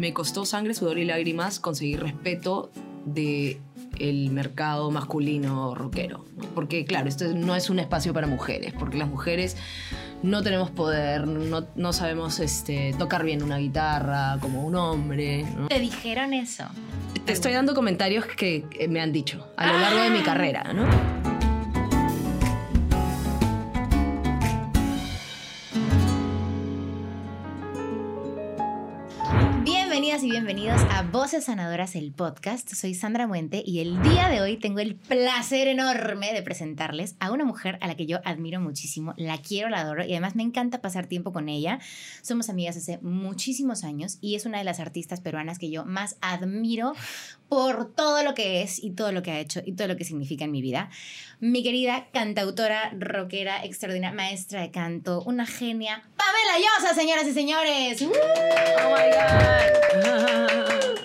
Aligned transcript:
me 0.00 0.14
costó 0.14 0.46
sangre, 0.46 0.72
sudor 0.72 0.98
y 0.98 1.04
lágrimas 1.04 1.60
conseguir 1.60 2.00
respeto 2.00 2.72
de 3.04 3.60
el 3.98 4.30
mercado 4.30 4.90
masculino 4.90 5.74
rockero. 5.74 6.24
Porque 6.54 6.86
claro, 6.86 7.06
esto 7.08 7.26
no 7.34 7.54
es 7.54 7.68
un 7.68 7.80
espacio 7.80 8.14
para 8.14 8.26
mujeres, 8.26 8.72
porque 8.78 8.96
las 8.96 9.08
mujeres 9.08 9.58
no 10.22 10.42
tenemos 10.42 10.70
poder, 10.70 11.26
no, 11.26 11.66
no 11.74 11.92
sabemos 11.92 12.40
este, 12.40 12.94
tocar 12.98 13.24
bien 13.24 13.42
una 13.42 13.58
guitarra 13.58 14.38
como 14.40 14.64
un 14.64 14.74
hombre. 14.74 15.44
¿no? 15.54 15.68
Te 15.68 15.78
dijeron 15.78 16.32
eso. 16.32 16.64
Te 17.26 17.32
estoy 17.32 17.52
dando 17.52 17.74
comentarios 17.74 18.24
que 18.24 18.64
me 18.88 19.02
han 19.02 19.12
dicho 19.12 19.46
a 19.58 19.66
lo 19.66 19.78
largo 19.78 20.00
de 20.00 20.10
mi 20.10 20.22
carrera, 20.22 20.72
¿no? 20.72 21.19
Y 30.30 30.32
bienvenidos 30.32 30.80
a 30.90 31.02
Voces 31.02 31.46
Sanadoras, 31.46 31.96
el 31.96 32.12
podcast. 32.12 32.72
Soy 32.72 32.94
Sandra 32.94 33.26
Muente 33.26 33.64
y 33.66 33.80
el 33.80 34.00
día 34.00 34.28
de 34.28 34.40
hoy 34.40 34.58
tengo 34.58 34.78
el 34.78 34.94
placer 34.94 35.66
enorme 35.66 36.32
de 36.32 36.42
presentarles 36.42 37.16
a 37.18 37.32
una 37.32 37.44
mujer 37.44 37.78
a 37.80 37.88
la 37.88 37.96
que 37.96 38.06
yo 38.06 38.20
admiro 38.24 38.60
muchísimo, 38.60 39.12
la 39.16 39.38
quiero, 39.38 39.68
la 39.68 39.80
adoro 39.80 40.04
y 40.04 40.12
además 40.12 40.36
me 40.36 40.44
encanta 40.44 40.80
pasar 40.80 41.06
tiempo 41.06 41.32
con 41.32 41.48
ella. 41.48 41.80
Somos 42.22 42.48
amigas 42.48 42.76
hace 42.76 42.98
muchísimos 43.02 43.82
años 43.82 44.18
y 44.20 44.36
es 44.36 44.46
una 44.46 44.58
de 44.58 44.64
las 44.64 44.78
artistas 44.78 45.20
peruanas 45.20 45.58
que 45.58 45.70
yo 45.70 45.84
más 45.84 46.16
admiro 46.20 46.92
por 47.48 47.92
todo 47.92 48.22
lo 48.22 48.34
que 48.34 48.62
es 48.62 48.82
y 48.82 48.92
todo 48.92 49.10
lo 49.10 49.22
que 49.22 49.32
ha 49.32 49.40
hecho 49.40 49.60
y 49.64 49.72
todo 49.72 49.88
lo 49.88 49.96
que 49.96 50.04
significa 50.04 50.44
en 50.44 50.52
mi 50.52 50.62
vida. 50.62 50.90
Mi 51.40 51.64
querida 51.64 52.06
cantautora, 52.12 52.92
rockera, 52.96 53.64
extraordinaria, 53.64 54.14
maestra 54.14 54.60
de 54.60 54.70
canto, 54.70 55.22
una 55.22 55.46
genia, 55.46 56.04
Pamela 56.16 56.58
Llosa, 56.58 56.94
señoras 56.94 57.26
y 57.26 57.32
señores. 57.32 58.02
¡Uh! 58.02 58.12
Oh 58.12 58.94
my 58.94 59.10
God. 59.10 60.19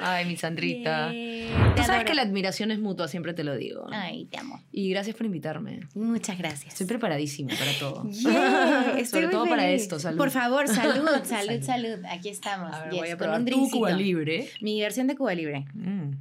Ay, 0.02 0.26
mi 0.26 0.38
Sandrita. 0.38 1.12
Yeah, 1.12 1.70
Tú 1.76 1.82
te 1.82 1.84
sabes 1.84 2.06
que 2.06 2.14
la 2.14 2.22
admiración 2.22 2.72
es 2.72 2.80
mutua, 2.80 3.08
siempre 3.08 3.34
te 3.34 3.44
lo 3.44 3.56
digo. 3.56 3.88
Ay, 3.92 4.26
te 4.26 4.38
amo. 4.38 4.62
Y 4.72 4.90
gracias 4.90 5.16
por 5.16 5.26
invitarme. 5.26 5.82
Muchas 5.96 6.38
gracias. 6.38 6.74
Estoy 6.74 6.86
preparadísima 6.88 7.54
para 7.58 7.72
todo. 7.80 8.10
Yeah, 8.10 8.94
estoy 8.98 9.22
Sobre 9.22 9.28
todo 9.34 9.46
para 9.48 9.68
esto, 9.70 10.00
salud. 10.00 10.18
Por 10.18 10.32
favor, 10.32 10.68
salud, 10.70 11.08
salud, 11.24 11.62
salud. 11.64 12.06
Aquí 12.10 12.30
estamos. 12.30 12.74
A 12.74 12.84
ver, 12.86 12.92
Yes, 12.92 13.00
voy 13.02 13.10
a 13.10 13.12
con 13.12 13.18
probar 13.20 13.40
un 13.40 13.46
tu. 13.46 13.70
Cuba 13.70 13.92
Libre. 13.92 14.50
Mi 14.62 14.80
versión 14.82 15.08
de 15.08 15.16
Cuba 15.16 15.34
Libre. 15.34 15.66
Mm. 15.74 16.12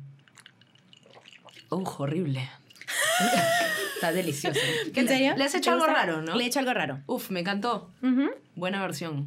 Horrible. 1.71 2.49
Está 3.95 4.13
delicioso. 4.13 4.61
¿Qué 4.93 5.01
¿En 5.01 5.09
serio? 5.09 5.35
Le 5.37 5.45
has 5.45 5.53
¿Te 5.53 5.59
hecho 5.59 5.73
algo 5.73 5.85
gusta? 5.87 6.01
raro, 6.05 6.23
¿no? 6.23 6.37
Le 6.37 6.45
he 6.45 6.47
hecho 6.47 6.61
algo 6.61 6.73
raro. 6.73 7.01
Uf, 7.07 7.31
me 7.31 7.41
encantó. 7.41 7.91
Buena 8.55 8.81
versión. 8.81 9.27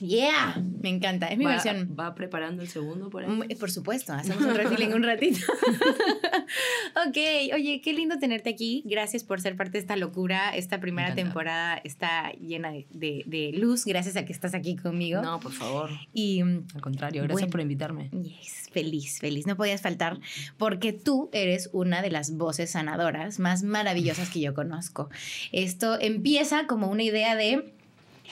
Yeah, 0.00 0.62
me 0.80 0.88
encanta. 0.90 1.26
Es 1.28 1.38
mi 1.38 1.44
va, 1.44 1.52
versión. 1.52 1.94
Va 1.98 2.14
preparando 2.14 2.62
el 2.62 2.68
segundo 2.68 3.10
por 3.10 3.24
ahí. 3.24 3.30
Mm, 3.30 3.58
Por 3.58 3.70
supuesto, 3.70 4.12
hacemos 4.12 4.42
un 4.44 4.54
refill 4.54 4.82
en 4.82 4.94
un 4.94 5.02
ratito. 5.02 5.38
ok, 7.06 7.16
oye, 7.54 7.80
qué 7.82 7.92
lindo 7.92 8.18
tenerte 8.18 8.50
aquí. 8.50 8.82
Gracias 8.86 9.24
por 9.24 9.40
ser 9.40 9.56
parte 9.56 9.72
de 9.72 9.78
esta 9.80 9.96
locura. 9.96 10.50
Esta 10.54 10.80
primera 10.80 11.14
temporada 11.14 11.80
está 11.84 12.32
llena 12.32 12.70
de, 12.70 12.86
de- 12.90 13.24
de 13.26 13.52
luz 13.52 13.84
gracias 13.84 14.16
a 14.16 14.24
que 14.24 14.32
estás 14.32 14.54
aquí 14.54 14.76
conmigo. 14.76 15.20
No, 15.22 15.40
por 15.40 15.52
favor. 15.52 15.90
Y 16.12 16.42
mm, 16.42 16.66
Al 16.74 16.80
contrario, 16.80 17.22
gracias 17.22 17.40
Bueno. 17.42 17.50
por 17.50 17.60
invitarme. 17.60 18.10
Yes, 18.10 18.68
feliz, 18.70 19.18
feliz. 19.18 19.46
No 19.46 19.56
podías 19.56 19.80
faltar 19.82 20.18
porque 20.56 20.92
tú 20.92 21.28
eres 21.32 21.70
una 21.72 22.02
de 22.02 22.10
las 22.10 22.36
voces 22.36 22.70
sanadoras 22.70 23.38
más 23.38 23.62
maravillosas 23.62 24.30
que 24.30 24.40
yo 24.40 24.54
conozco. 24.54 25.10
Esto 25.52 25.98
empieza 26.00 26.66
como 26.66 26.88
una 26.88 27.02
idea 27.02 27.34
de 27.36 27.74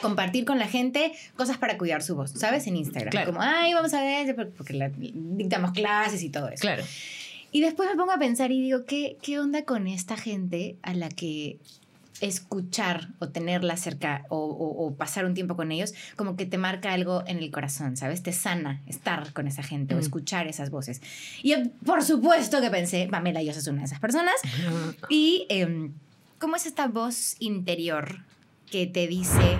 compartir 0.02 0.44
con 0.44 0.58
la 0.58 0.68
gente 0.68 1.12
cosas 1.36 1.58
para 1.58 1.78
cuidar 1.78 2.02
su 2.02 2.14
voz, 2.16 2.30
¿sabes? 2.32 2.66
En 2.66 2.76
Instagram. 2.76 3.10
Claro. 3.10 3.26
Como, 3.32 3.40
ay, 3.42 3.72
vamos 3.74 3.94
a 3.94 4.02
ver, 4.02 4.50
porque 4.56 4.72
la- 4.74 4.90
dictamos 4.90 5.72
clases 5.72 6.22
y 6.22 6.30
todo 6.30 6.48
eso. 6.48 6.60
Claro. 6.62 6.82
Y 7.52 7.60
después 7.60 7.88
me 7.88 7.96
pongo 7.96 8.12
a 8.12 8.18
pensar 8.18 8.52
y 8.52 8.60
digo, 8.60 8.84
¿qué, 8.84 9.16
¿qué 9.22 9.38
onda 9.38 9.64
con 9.64 9.86
esta 9.86 10.16
gente 10.16 10.76
a 10.82 10.92
la 10.94 11.08
que 11.08 11.58
escuchar 12.20 13.08
o 13.18 13.28
tenerla 13.28 13.76
cerca 13.76 14.24
o, 14.30 14.38
o- 14.38 14.86
o 14.86 14.94
pasar 14.94 15.26
un 15.26 15.34
tiempo 15.34 15.54
con 15.54 15.70
ellos, 15.70 15.92
como 16.16 16.34
que 16.36 16.46
te 16.46 16.56
marca 16.58 16.92
algo 16.94 17.22
en 17.26 17.38
el 17.38 17.50
corazón, 17.50 17.96
¿sabes? 17.98 18.22
Te 18.22 18.32
sana 18.32 18.80
estar 18.86 19.32
con 19.34 19.46
esa 19.46 19.62
gente 19.62 19.94
o 19.94 19.98
Mm. 19.98 20.00
escuchar 20.00 20.46
esas 20.46 20.70
voces. 20.70 21.02
Y 21.42 21.52
eh, 21.52 21.70
por 21.84 22.02
supuesto 22.02 22.60
que 22.62 22.70
pensé, 22.70 23.06
Pamela, 23.10 23.42
yo 23.42 23.52
soy 23.52 23.70
una 23.72 23.82
de 23.82 23.86
esas 23.86 24.00
personas. 24.00 24.34
Y 25.10 25.46
em, 25.50 25.92
¿cómo 26.38 26.56
es 26.56 26.64
esta 26.66 26.88
voz 26.88 27.36
interior 27.38 28.24
que 28.70 28.86
te 28.86 29.06
dice, 29.06 29.58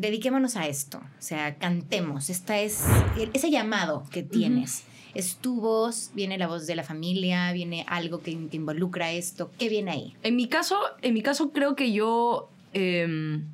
dediquémonos 0.00 0.56
a 0.56 0.66
esto? 0.66 0.98
O 0.98 1.22
sea, 1.22 1.56
cantemos. 1.56 2.30
Esta 2.30 2.58
es 2.58 2.84
ese 3.32 3.50
llamado 3.50 4.04
que 4.10 4.22
tienes. 4.22 4.84
Es 5.14 5.36
tu 5.36 5.60
voz, 5.60 6.10
viene 6.14 6.38
la 6.38 6.46
voz 6.46 6.66
de 6.66 6.74
la 6.76 6.84
familia, 6.84 7.52
viene 7.52 7.84
algo 7.88 8.20
que, 8.20 8.32
que 8.48 8.56
involucra 8.56 9.12
esto. 9.12 9.50
¿Qué 9.58 9.68
viene 9.68 9.90
ahí? 9.90 10.14
En 10.22 10.36
mi 10.36 10.48
caso, 10.48 10.78
en 11.02 11.14
mi 11.14 11.22
caso 11.22 11.50
creo 11.50 11.74
que 11.74 11.92
yo, 11.92 12.48
em, 12.72 13.44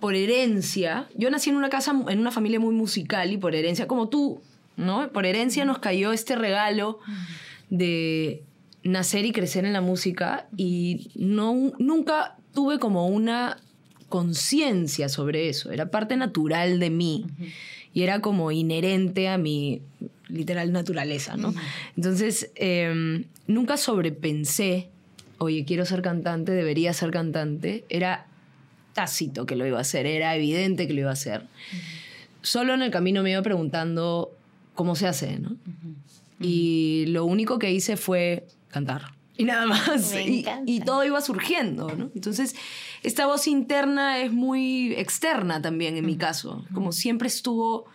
por 0.00 0.14
herencia, 0.14 1.08
yo 1.16 1.30
nací 1.30 1.50
en 1.50 1.56
una 1.56 1.70
casa, 1.70 1.92
en 2.08 2.18
una 2.18 2.32
familia 2.32 2.60
muy 2.60 2.74
musical 2.74 3.32
y 3.32 3.38
por 3.38 3.54
herencia, 3.54 3.86
como 3.86 4.08
tú, 4.08 4.40
¿no? 4.76 5.08
Por 5.10 5.24
herencia 5.24 5.64
nos 5.64 5.78
cayó 5.78 6.12
este 6.12 6.36
regalo 6.36 6.98
de 7.70 8.42
nacer 8.82 9.24
y 9.24 9.32
crecer 9.32 9.64
en 9.64 9.72
la 9.72 9.80
música 9.80 10.48
y 10.56 11.10
no, 11.14 11.72
nunca 11.78 12.36
tuve 12.52 12.78
como 12.78 13.06
una 13.06 13.58
conciencia 14.08 15.08
sobre 15.08 15.48
eso, 15.48 15.70
era 15.70 15.90
parte 15.90 16.16
natural 16.16 16.80
de 16.80 16.90
mí 16.90 17.26
y 17.92 18.02
era 18.02 18.20
como 18.20 18.50
inherente 18.52 19.28
a 19.28 19.38
mi 19.38 19.82
literal 20.28 20.72
naturaleza, 20.72 21.36
¿no? 21.36 21.54
Entonces, 21.96 22.50
em, 22.54 23.24
nunca 23.46 23.76
sobrepensé, 23.76 24.88
oye, 25.38 25.64
quiero 25.64 25.84
ser 25.84 26.02
cantante, 26.02 26.52
debería 26.52 26.92
ser 26.92 27.10
cantante, 27.10 27.84
era 27.88 28.26
tácito 28.92 29.46
que 29.46 29.56
lo 29.56 29.66
iba 29.66 29.78
a 29.78 29.82
hacer, 29.82 30.06
era 30.06 30.34
evidente 30.36 30.86
que 30.86 30.92
lo 30.92 31.00
iba 31.00 31.10
a 31.10 31.14
hacer. 31.14 31.42
Solo 32.42 32.74
en 32.74 32.82
el 32.82 32.90
camino 32.90 33.22
me 33.22 33.30
iba 33.30 33.42
preguntando 33.42 34.32
cómo 34.74 34.94
se 34.96 35.06
hace, 35.06 35.38
¿no? 35.38 35.56
Y 36.40 37.06
lo 37.08 37.24
único 37.24 37.58
que 37.58 37.72
hice 37.72 37.96
fue 37.96 38.46
cantar. 38.68 39.17
Y 39.38 39.44
nada 39.44 39.64
más. 39.66 40.12
Me 40.12 40.28
Y- 40.28 40.44
y 40.66 40.80
todo 40.80 41.04
iba 41.04 41.20
surgiendo, 41.22 41.88
¿no? 41.96 42.10
Entonces, 42.14 42.54
esta 43.02 43.24
voz 43.26 43.46
interna 43.48 44.18
es 44.18 44.32
muy 44.32 44.92
externa 44.94 45.62
también 45.62 45.96
en 45.96 46.04
mi 46.04 46.16
caso. 46.16 46.64
Como 46.74 46.92
siempre 46.92 47.28
estuvo 47.28 47.86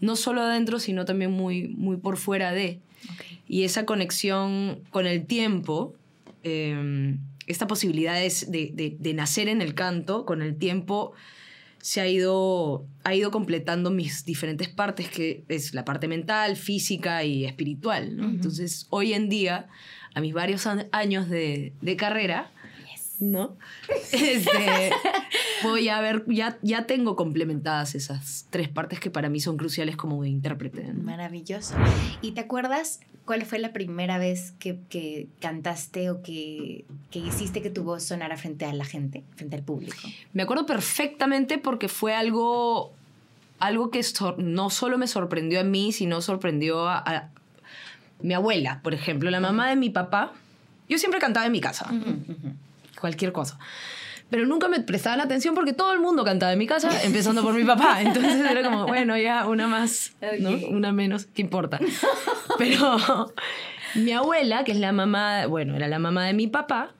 no 0.00 0.14
solo 0.16 0.42
adentro, 0.42 0.78
sino 0.78 1.04
también 1.06 1.30
muy, 1.30 1.68
muy 1.68 1.96
por 1.96 2.16
fuera 2.18 2.52
de. 2.52 2.80
Y 3.48 3.62
esa 3.62 3.86
conexión 3.86 4.80
con 4.90 5.06
el 5.06 5.24
tiempo, 5.24 5.94
eh, 6.42 7.16
esta 7.46 7.66
posibilidad 7.66 8.22
es 8.22 8.50
de, 8.50 8.70
de- 8.74 8.96
de 8.98 9.14
nacer 9.14 9.48
en 9.48 9.62
el 9.62 9.74
canto, 9.74 10.26
con 10.26 10.42
el 10.42 10.56
tiempo 10.56 11.12
se 11.80 12.00
ha 12.00 12.08
ido, 12.08 12.84
ha 13.04 13.14
ido 13.14 13.30
completando 13.30 13.90
mis 13.92 14.24
diferentes 14.24 14.68
partes, 14.68 15.08
que 15.08 15.44
es 15.48 15.74
la 15.74 15.84
parte 15.84 16.08
mental, 16.08 16.56
física 16.56 17.22
y 17.22 17.44
espiritual. 17.44 18.16
¿no? 18.16 18.24
Ujú. 18.26 18.34
Entonces, 18.34 18.86
hoy 18.90 19.12
en 19.14 19.28
día, 19.28 19.68
a 20.14 20.20
mis 20.20 20.34
varios 20.34 20.66
años 20.92 21.28
de, 21.28 21.72
de 21.80 21.96
carrera, 21.96 22.50
¿no? 23.20 23.56
Este, 24.12 24.90
voy 25.62 25.88
a 25.88 26.00
ver, 26.00 26.24
ya, 26.26 26.58
ya 26.62 26.86
tengo 26.86 27.16
complementadas 27.16 27.94
esas 27.94 28.46
tres 28.50 28.68
partes 28.68 29.00
que 29.00 29.10
para 29.10 29.28
mí 29.28 29.40
son 29.40 29.56
cruciales 29.56 29.96
como 29.96 30.24
intérprete. 30.24 30.82
¿no? 30.84 31.02
Maravilloso. 31.02 31.74
¿Y 32.22 32.32
te 32.32 32.40
acuerdas 32.40 33.00
cuál 33.24 33.44
fue 33.44 33.58
la 33.58 33.72
primera 33.72 34.18
vez 34.18 34.52
que, 34.58 34.78
que 34.88 35.28
cantaste 35.40 36.10
o 36.10 36.22
que, 36.22 36.84
que 37.10 37.18
hiciste 37.18 37.60
que 37.60 37.70
tu 37.70 37.82
voz 37.84 38.04
sonara 38.04 38.36
frente 38.36 38.64
a 38.64 38.72
la 38.72 38.84
gente, 38.84 39.24
frente 39.36 39.56
al 39.56 39.62
público? 39.62 39.96
Me 40.32 40.42
acuerdo 40.42 40.66
perfectamente 40.66 41.58
porque 41.58 41.88
fue 41.88 42.14
algo, 42.14 42.92
algo 43.58 43.90
que 43.90 44.00
no 44.38 44.70
solo 44.70 44.98
me 44.98 45.06
sorprendió 45.06 45.60
a 45.60 45.64
mí, 45.64 45.92
sino 45.92 46.20
sorprendió 46.22 46.88
a, 46.88 46.98
a 46.98 47.30
mi 48.20 48.34
abuela, 48.34 48.80
por 48.82 48.94
ejemplo, 48.94 49.30
la 49.30 49.40
mamá 49.40 49.68
de 49.68 49.76
mi 49.76 49.90
papá. 49.90 50.32
Yo 50.88 50.98
siempre 50.98 51.20
cantaba 51.20 51.46
en 51.46 51.52
mi 51.52 51.60
casa, 51.60 51.90
cualquier 52.98 53.32
cosa. 53.32 53.58
Pero 54.30 54.44
nunca 54.46 54.68
me 54.68 54.80
prestaban 54.80 55.20
atención 55.20 55.54
porque 55.54 55.72
todo 55.72 55.92
el 55.92 56.00
mundo 56.00 56.22
cantaba 56.22 56.52
en 56.52 56.58
mi 56.58 56.66
casa, 56.66 56.90
empezando 57.02 57.42
por 57.42 57.54
mi 57.54 57.64
papá. 57.64 58.02
Entonces 58.02 58.38
era 58.50 58.62
como, 58.62 58.86
bueno, 58.86 59.16
ya 59.16 59.46
una 59.46 59.66
más. 59.68 60.12
Una 60.70 60.92
menos, 60.92 61.26
¿qué 61.26 61.42
importa? 61.42 61.78
Pero 62.58 63.32
mi 63.94 64.12
abuela, 64.12 64.64
que 64.64 64.72
es 64.72 64.78
la 64.78 64.92
mamá, 64.92 65.46
bueno, 65.46 65.76
era 65.76 65.88
la 65.88 65.98
mamá 65.98 66.26
de 66.26 66.34
mi 66.34 66.46
papá, 66.46 66.92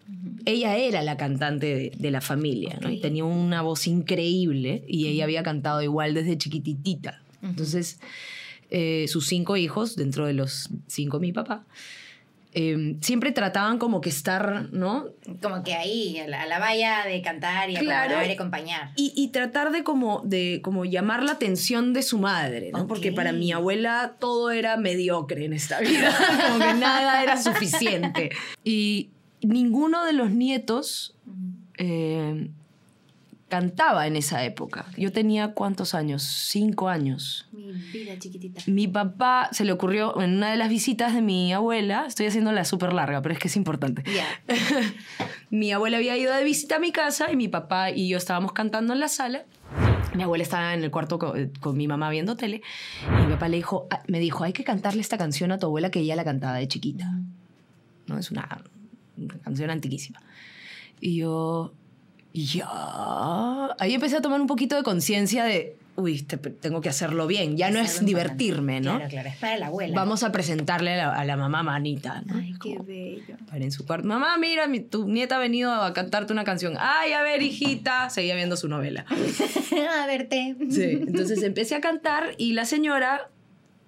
ella 0.47 0.76
era 0.76 1.03
la 1.03 1.19
cantante 1.19 1.67
de, 1.67 1.93
de 1.94 2.11
la 2.11 2.23
familia, 2.23 2.79
¿no? 2.81 2.91
Y 2.91 3.00
tenía 3.00 3.25
una 3.25 3.61
voz 3.61 3.87
increíble 3.87 4.85
y 4.88 5.09
ella 5.09 5.25
había 5.25 5.43
cantado 5.43 5.82
igual 5.82 6.15
desde 6.15 6.38
chiquititita. 6.38 7.20
Entonces, 7.43 8.00
eh, 8.70 9.06
sus 9.09 9.26
cinco 9.26 9.56
hijos, 9.56 9.97
dentro 9.97 10.26
de 10.26 10.32
los 10.35 10.69
cinco 10.87 11.19
mi 11.20 11.32
papá, 11.32 11.65
eh, 12.55 12.97
siempre 13.03 13.31
trataban 13.31 13.79
como 13.79 14.00
que 14.00 14.09
estar, 14.09 14.73
¿no? 14.73 15.06
Como 15.43 15.62
que 15.62 15.75
ahí, 15.75 16.19
a 16.19 16.26
la, 16.26 16.43
a 16.43 16.47
la 16.47 16.59
valla 16.59 17.05
de 17.06 17.20
cantar 17.20 17.69
y 17.70 17.75
Claro. 17.76 18.05
acomodar 18.15 18.26
y 18.26 18.32
acompañar. 18.32 18.91
Y, 18.97 19.12
y 19.15 19.29
tratar 19.29 19.70
de 19.70 19.85
como, 19.85 20.23
de 20.25 20.61
como 20.62 20.85
llamar 20.87 21.23
la 21.23 21.32
atención 21.32 21.93
de 21.93 22.03
su 22.03 22.19
madre, 22.19 22.70
¿no? 22.73 22.87
Porque 22.87 23.12
para 23.12 23.32
mi 23.32 23.53
abuela 23.53 24.17
todo 24.19 24.50
era 24.50 24.76
mediocre 24.79 25.44
en 25.44 25.53
esta 25.53 25.79
vida, 25.81 26.11
como 26.49 26.59
que 26.59 26.75
nada 26.75 27.23
era 27.23 27.37
suficiente. 27.41 28.31
Y 28.65 29.11
ninguno 29.43 30.05
de 30.06 30.15
los 30.15 30.31
nietos 30.31 31.15
eh, 31.76 32.49
cantaba 33.48 34.06
en 34.06 34.16
esa 34.16 34.44
época. 34.44 34.86
Yo 34.96 35.10
tenía 35.10 35.52
cuántos 35.54 35.94
años, 35.94 36.22
cinco 36.22 36.88
años. 36.88 37.48
Mi 37.52 37.72
vida 37.72 38.18
chiquitita. 38.18 38.60
Mi 38.66 38.86
papá 38.86 39.48
se 39.52 39.64
le 39.64 39.72
ocurrió 39.72 40.20
en 40.20 40.36
una 40.36 40.50
de 40.50 40.56
las 40.56 40.68
visitas 40.68 41.14
de 41.14 41.22
mi 41.22 41.52
abuela, 41.52 42.04
estoy 42.06 42.26
haciendo 42.26 42.52
la 42.52 42.64
súper 42.64 42.92
larga, 42.92 43.22
pero 43.22 43.32
es 43.32 43.40
que 43.40 43.48
es 43.48 43.56
importante. 43.56 44.02
Ya. 44.12 44.26
Mi 45.50 45.72
abuela 45.72 45.96
había 45.96 46.16
ido 46.16 46.34
de 46.34 46.44
visita 46.44 46.76
a 46.76 46.78
mi 46.78 46.92
casa 46.92 47.32
y 47.32 47.36
mi 47.36 47.48
papá 47.48 47.90
y 47.90 48.08
yo 48.08 48.18
estábamos 48.18 48.52
cantando 48.52 48.92
en 48.92 49.00
la 49.00 49.08
sala. 49.08 49.44
Mi 50.14 50.22
abuela 50.22 50.42
estaba 50.42 50.74
en 50.74 50.82
el 50.82 50.90
cuarto 50.90 51.18
con, 51.18 51.50
con 51.60 51.76
mi 51.76 51.88
mamá 51.88 52.10
viendo 52.10 52.36
tele 52.36 52.60
y 53.18 53.26
mi 53.26 53.32
papá 53.32 53.48
le 53.48 53.56
dijo, 53.56 53.86
ah, 53.90 54.02
me 54.08 54.18
dijo, 54.18 54.44
hay 54.44 54.52
que 54.52 54.64
cantarle 54.64 55.00
esta 55.00 55.16
canción 55.16 55.50
a 55.52 55.58
tu 55.58 55.66
abuela 55.66 55.90
que 55.90 56.00
ella 56.00 56.16
la 56.16 56.24
cantaba 56.24 56.56
de 56.56 56.68
chiquita. 56.68 57.10
¿No? 58.06 58.18
Es 58.18 58.30
una, 58.30 58.62
una 59.16 59.38
canción 59.38 59.70
antiquísima. 59.70 60.20
Y 61.00 61.16
yo, 61.16 61.72
ya. 62.46 62.67
Ahí 63.79 63.94
empecé 63.94 64.17
a 64.17 64.20
tomar 64.20 64.40
un 64.40 64.46
poquito 64.46 64.76
de 64.76 64.82
conciencia 64.82 65.44
de, 65.44 65.76
uy, 65.96 66.23
te- 66.23 66.37
tengo 66.37 66.81
que 66.81 66.88
hacerlo 66.88 67.26
bien. 67.26 67.56
Ya 67.56 67.70
no 67.70 67.79
Es 67.81 68.05
divertirme, 68.05 68.81
¿no? 68.81 68.96
Claro, 68.96 69.11
claro. 69.11 69.29
Es 69.29 69.37
para 69.37 69.56
la 69.58 69.67
abuela. 69.67 69.94
Vamos 69.94 70.23
a 70.23 70.32
presentarle 70.32 70.93
a 70.94 70.96
la, 71.08 71.14
a 71.14 71.25
la 71.25 71.37
mamá 71.37 71.62
manita, 71.62 72.23
¿no? 72.26 72.35
Ay, 72.37 72.55
qué 72.62 72.79
bello. 72.79 73.37
para 73.49 73.64
en 73.64 73.73
su 73.73 73.85
cuarto. 73.87 74.06
Mamá, 74.06 74.37
mira, 74.38 74.67
mi- 74.67 74.81
tu 74.81 75.06
nieta 75.08 75.37
ha 75.37 75.38
venido 75.38 75.73
a 75.73 75.93
cantarte 75.93 76.32
una 76.32 76.44
canción. 76.44 76.75
Ay, 76.79 77.12
a 77.12 77.23
ver, 77.23 77.43
hijita. 77.43 78.11
Seguía 78.11 78.35
viendo 78.35 78.56
su 78.56 78.69
novela. 78.69 79.05
a 80.02 80.06
verte. 80.06 80.56
Sí. 80.70 80.82
Entonces 81.06 81.43
empecé 81.43 81.75
a 81.76 81.81
cantar 81.81 82.34
y 82.38 82.52
la 82.52 82.64
señora 82.64 83.29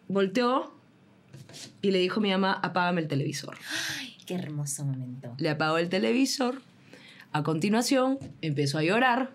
volteó 0.08 0.75
y 1.82 1.91
le 1.91 1.99
dijo 1.99 2.20
a 2.20 2.23
mi 2.23 2.31
mamá, 2.31 2.53
apágame 2.62 3.00
el 3.00 3.08
televisor. 3.08 3.56
Ay, 3.99 4.17
qué 4.26 4.35
hermoso 4.35 4.85
momento. 4.85 5.35
Le 5.38 5.50
apagó 5.50 5.79
el 5.79 5.88
televisor. 5.88 6.62
A 7.32 7.43
continuación, 7.43 8.19
empezó 8.43 8.79
a 8.79 8.82
llorar. 8.82 9.31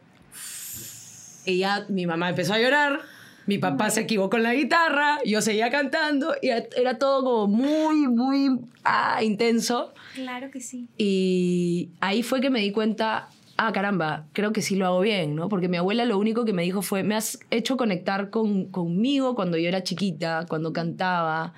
Ella, 1.46 1.86
mi 1.90 2.06
mamá 2.06 2.30
empezó 2.30 2.54
a 2.54 2.60
llorar. 2.60 3.00
Mi 3.48 3.58
papá 3.60 3.90
se 3.92 4.02
equivocó 4.02 4.38
en 4.38 4.44
la 4.44 4.54
guitarra. 4.54 5.20
Yo 5.24 5.42
seguía 5.42 5.70
cantando. 5.70 6.36
Y 6.42 6.50
era 6.50 6.98
todo 6.98 7.24
como 7.24 7.48
muy, 7.48 8.08
muy 8.08 8.60
ah, 8.84 9.24
intenso. 9.24 9.94
Claro 10.16 10.50
que 10.52 10.60
sí. 10.60 10.90
Y 10.98 11.92
ahí 12.02 12.24
fue 12.24 12.42
que 12.42 12.50
me 12.50 12.60
di 12.60 12.72
cuenta, 12.72 13.30
ah, 13.58 13.72
caramba, 13.72 14.26
creo 14.34 14.52
que 14.52 14.62
sí 14.62 14.76
lo 14.76 14.88
hago 14.88 15.00
bien, 15.00 15.36
¿no? 15.36 15.48
Porque 15.48 15.68
mi 15.68 15.78
abuela 15.78 16.06
lo 16.06 16.18
único 16.18 16.44
que 16.44 16.54
me 16.54 16.64
dijo 16.64 16.82
fue, 16.82 17.04
me 17.04 17.16
has 17.16 17.40
hecho 17.52 17.78
conectar 17.78 18.30
con, 18.30 18.66
conmigo 18.72 19.36
cuando 19.36 19.58
yo 19.58 19.68
era 19.68 19.84
chiquita, 19.84 20.46
cuando 20.50 20.74
cantaba. 20.74 21.54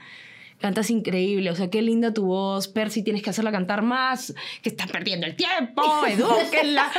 Cantas 0.60 0.90
increíble, 0.90 1.52
o 1.52 1.56
sea, 1.56 1.70
qué 1.70 1.82
linda 1.84 2.14
tu 2.14 2.26
voz. 2.26 2.68
Percy, 2.68 3.04
tienes 3.04 3.22
que 3.22 3.30
hacerla 3.30 3.52
cantar 3.52 3.84
más, 3.84 4.34
que 4.64 4.70
estás 4.70 4.90
perdiendo 4.92 5.28
el 5.28 5.36
tiempo, 5.36 5.84
edúquenla. 6.08 6.92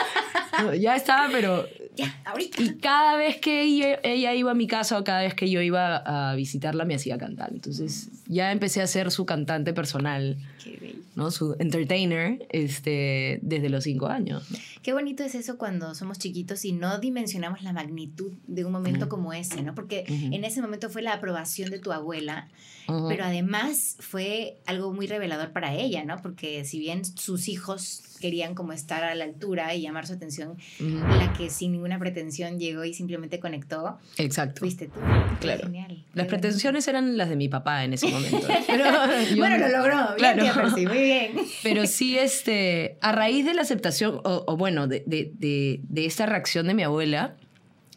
No, 0.63 0.75
ya 0.75 0.95
estaba, 0.95 1.29
pero 1.33 1.67
Ya, 1.97 2.21
ahorita. 2.25 2.63
y 2.63 2.77
cada 2.77 3.17
vez 3.17 3.39
que 3.39 3.63
ella, 3.63 3.99
ella 4.05 4.33
iba 4.35 4.53
a 4.53 4.55
mi 4.55 4.69
casa 4.69 4.97
o 4.99 5.03
cada 5.05 5.23
vez 5.23 5.35
que 5.35 5.51
yo 5.51 5.61
iba 5.61 5.97
a 5.97 6.35
visitarla 6.37 6.85
me 6.85 6.95
hacía 6.95 7.19
cantar. 7.19 7.51
Entonces 7.53 8.09
ya 8.29 8.53
empecé 8.53 8.83
a 8.83 8.87
ser 8.87 9.11
su 9.11 9.25
cantante 9.27 9.73
personal, 9.73 10.37
Qué 10.63 10.77
bello. 10.81 10.99
¿no? 11.17 11.31
Su 11.31 11.57
entertainer 11.59 12.47
este, 12.51 13.39
desde 13.43 13.69
los 13.71 13.85
cinco 13.85 14.07
años. 14.07 14.49
¿no? 14.51 14.59
Qué 14.83 14.93
bonito 14.93 15.25
es 15.25 15.35
eso 15.35 15.59
cuando 15.59 15.95
somos 15.95 16.19
chiquitos 16.19 16.65
y 16.65 16.73
no 16.73 16.99
dimensionamos 16.99 17.63
la 17.63 17.73
magnitud 17.73 18.33
de 18.47 18.65
un 18.65 18.73
momento 18.73 19.07
Ujú. 19.07 19.09
como 19.09 19.33
ese, 19.33 19.63
¿no? 19.63 19.75
Porque 19.75 20.05
Ujú. 20.09 20.35
en 20.35 20.45
ese 20.45 20.61
momento 20.63 20.91
fue 20.91 21.03
la 21.03 21.15
aprobación 21.15 21.71
de 21.71 21.79
tu 21.79 21.91
abuela, 21.93 22.49
Ujú. 22.87 23.09
pero 23.09 23.25
además 23.25 23.97
fue 23.99 24.59
algo 24.67 24.93
muy 24.93 25.07
revelador 25.07 25.51
para 25.53 25.75
ella, 25.75 26.05
¿no? 26.05 26.21
Porque 26.23 26.65
si 26.65 26.79
bien 26.79 27.05
sus 27.05 27.49
hijos 27.49 28.03
querían 28.21 28.55
como 28.57 28.73
estar 28.73 29.05
a 29.05 29.15
la 29.15 29.25
altura 29.25 29.75
y 29.77 29.81
llamar 29.83 30.07
su 30.07 30.13
atención, 30.13 30.57
la 30.81 31.33
que 31.39 31.51
sin 31.51 31.71
ninguna 31.73 31.99
pretensión 32.01 32.59
llegó 32.59 32.85
y 32.85 32.93
simplemente 32.93 33.39
conectó, 33.39 33.99
Exacto. 34.17 34.59
fuiste 34.61 34.87
tú. 34.87 34.99
Claro. 35.41 35.63
Genial. 35.65 36.05
Las 36.15 36.27
pretensiones 36.27 36.89
eran 36.89 37.17
las 37.17 37.29
de 37.29 37.37
mi 37.37 37.49
papá 37.49 37.85
en 37.85 37.93
ese 37.93 38.07
momento. 38.07 38.18
Pero 38.67 38.85
bonito. 38.85 39.31
yo- 39.31 39.37
Bueno, 39.37 39.59
lo 39.59 39.69
logró. 39.69 39.97
Bien, 39.97 40.17
Claro. 40.19 40.43
tía 40.43 40.55
Percy, 40.55 40.87
muy 40.87 40.99
bien. 41.03 41.33
Pero 41.63 41.87
sí, 41.87 42.19
este, 42.19 42.97
a 43.01 43.13
raíz 43.13 43.45
de 43.45 43.55
la 43.55 43.63
aceptación, 43.63 44.21
o, 44.25 44.45
o 44.47 44.57
bueno, 44.57 44.87
de, 44.87 45.03
de, 45.07 45.31
de, 45.39 45.81
de 45.89 46.07
esta 46.07 46.27
reacción 46.27 46.67
de 46.67 46.75
mi 46.75 46.83
abuela, 46.83 47.37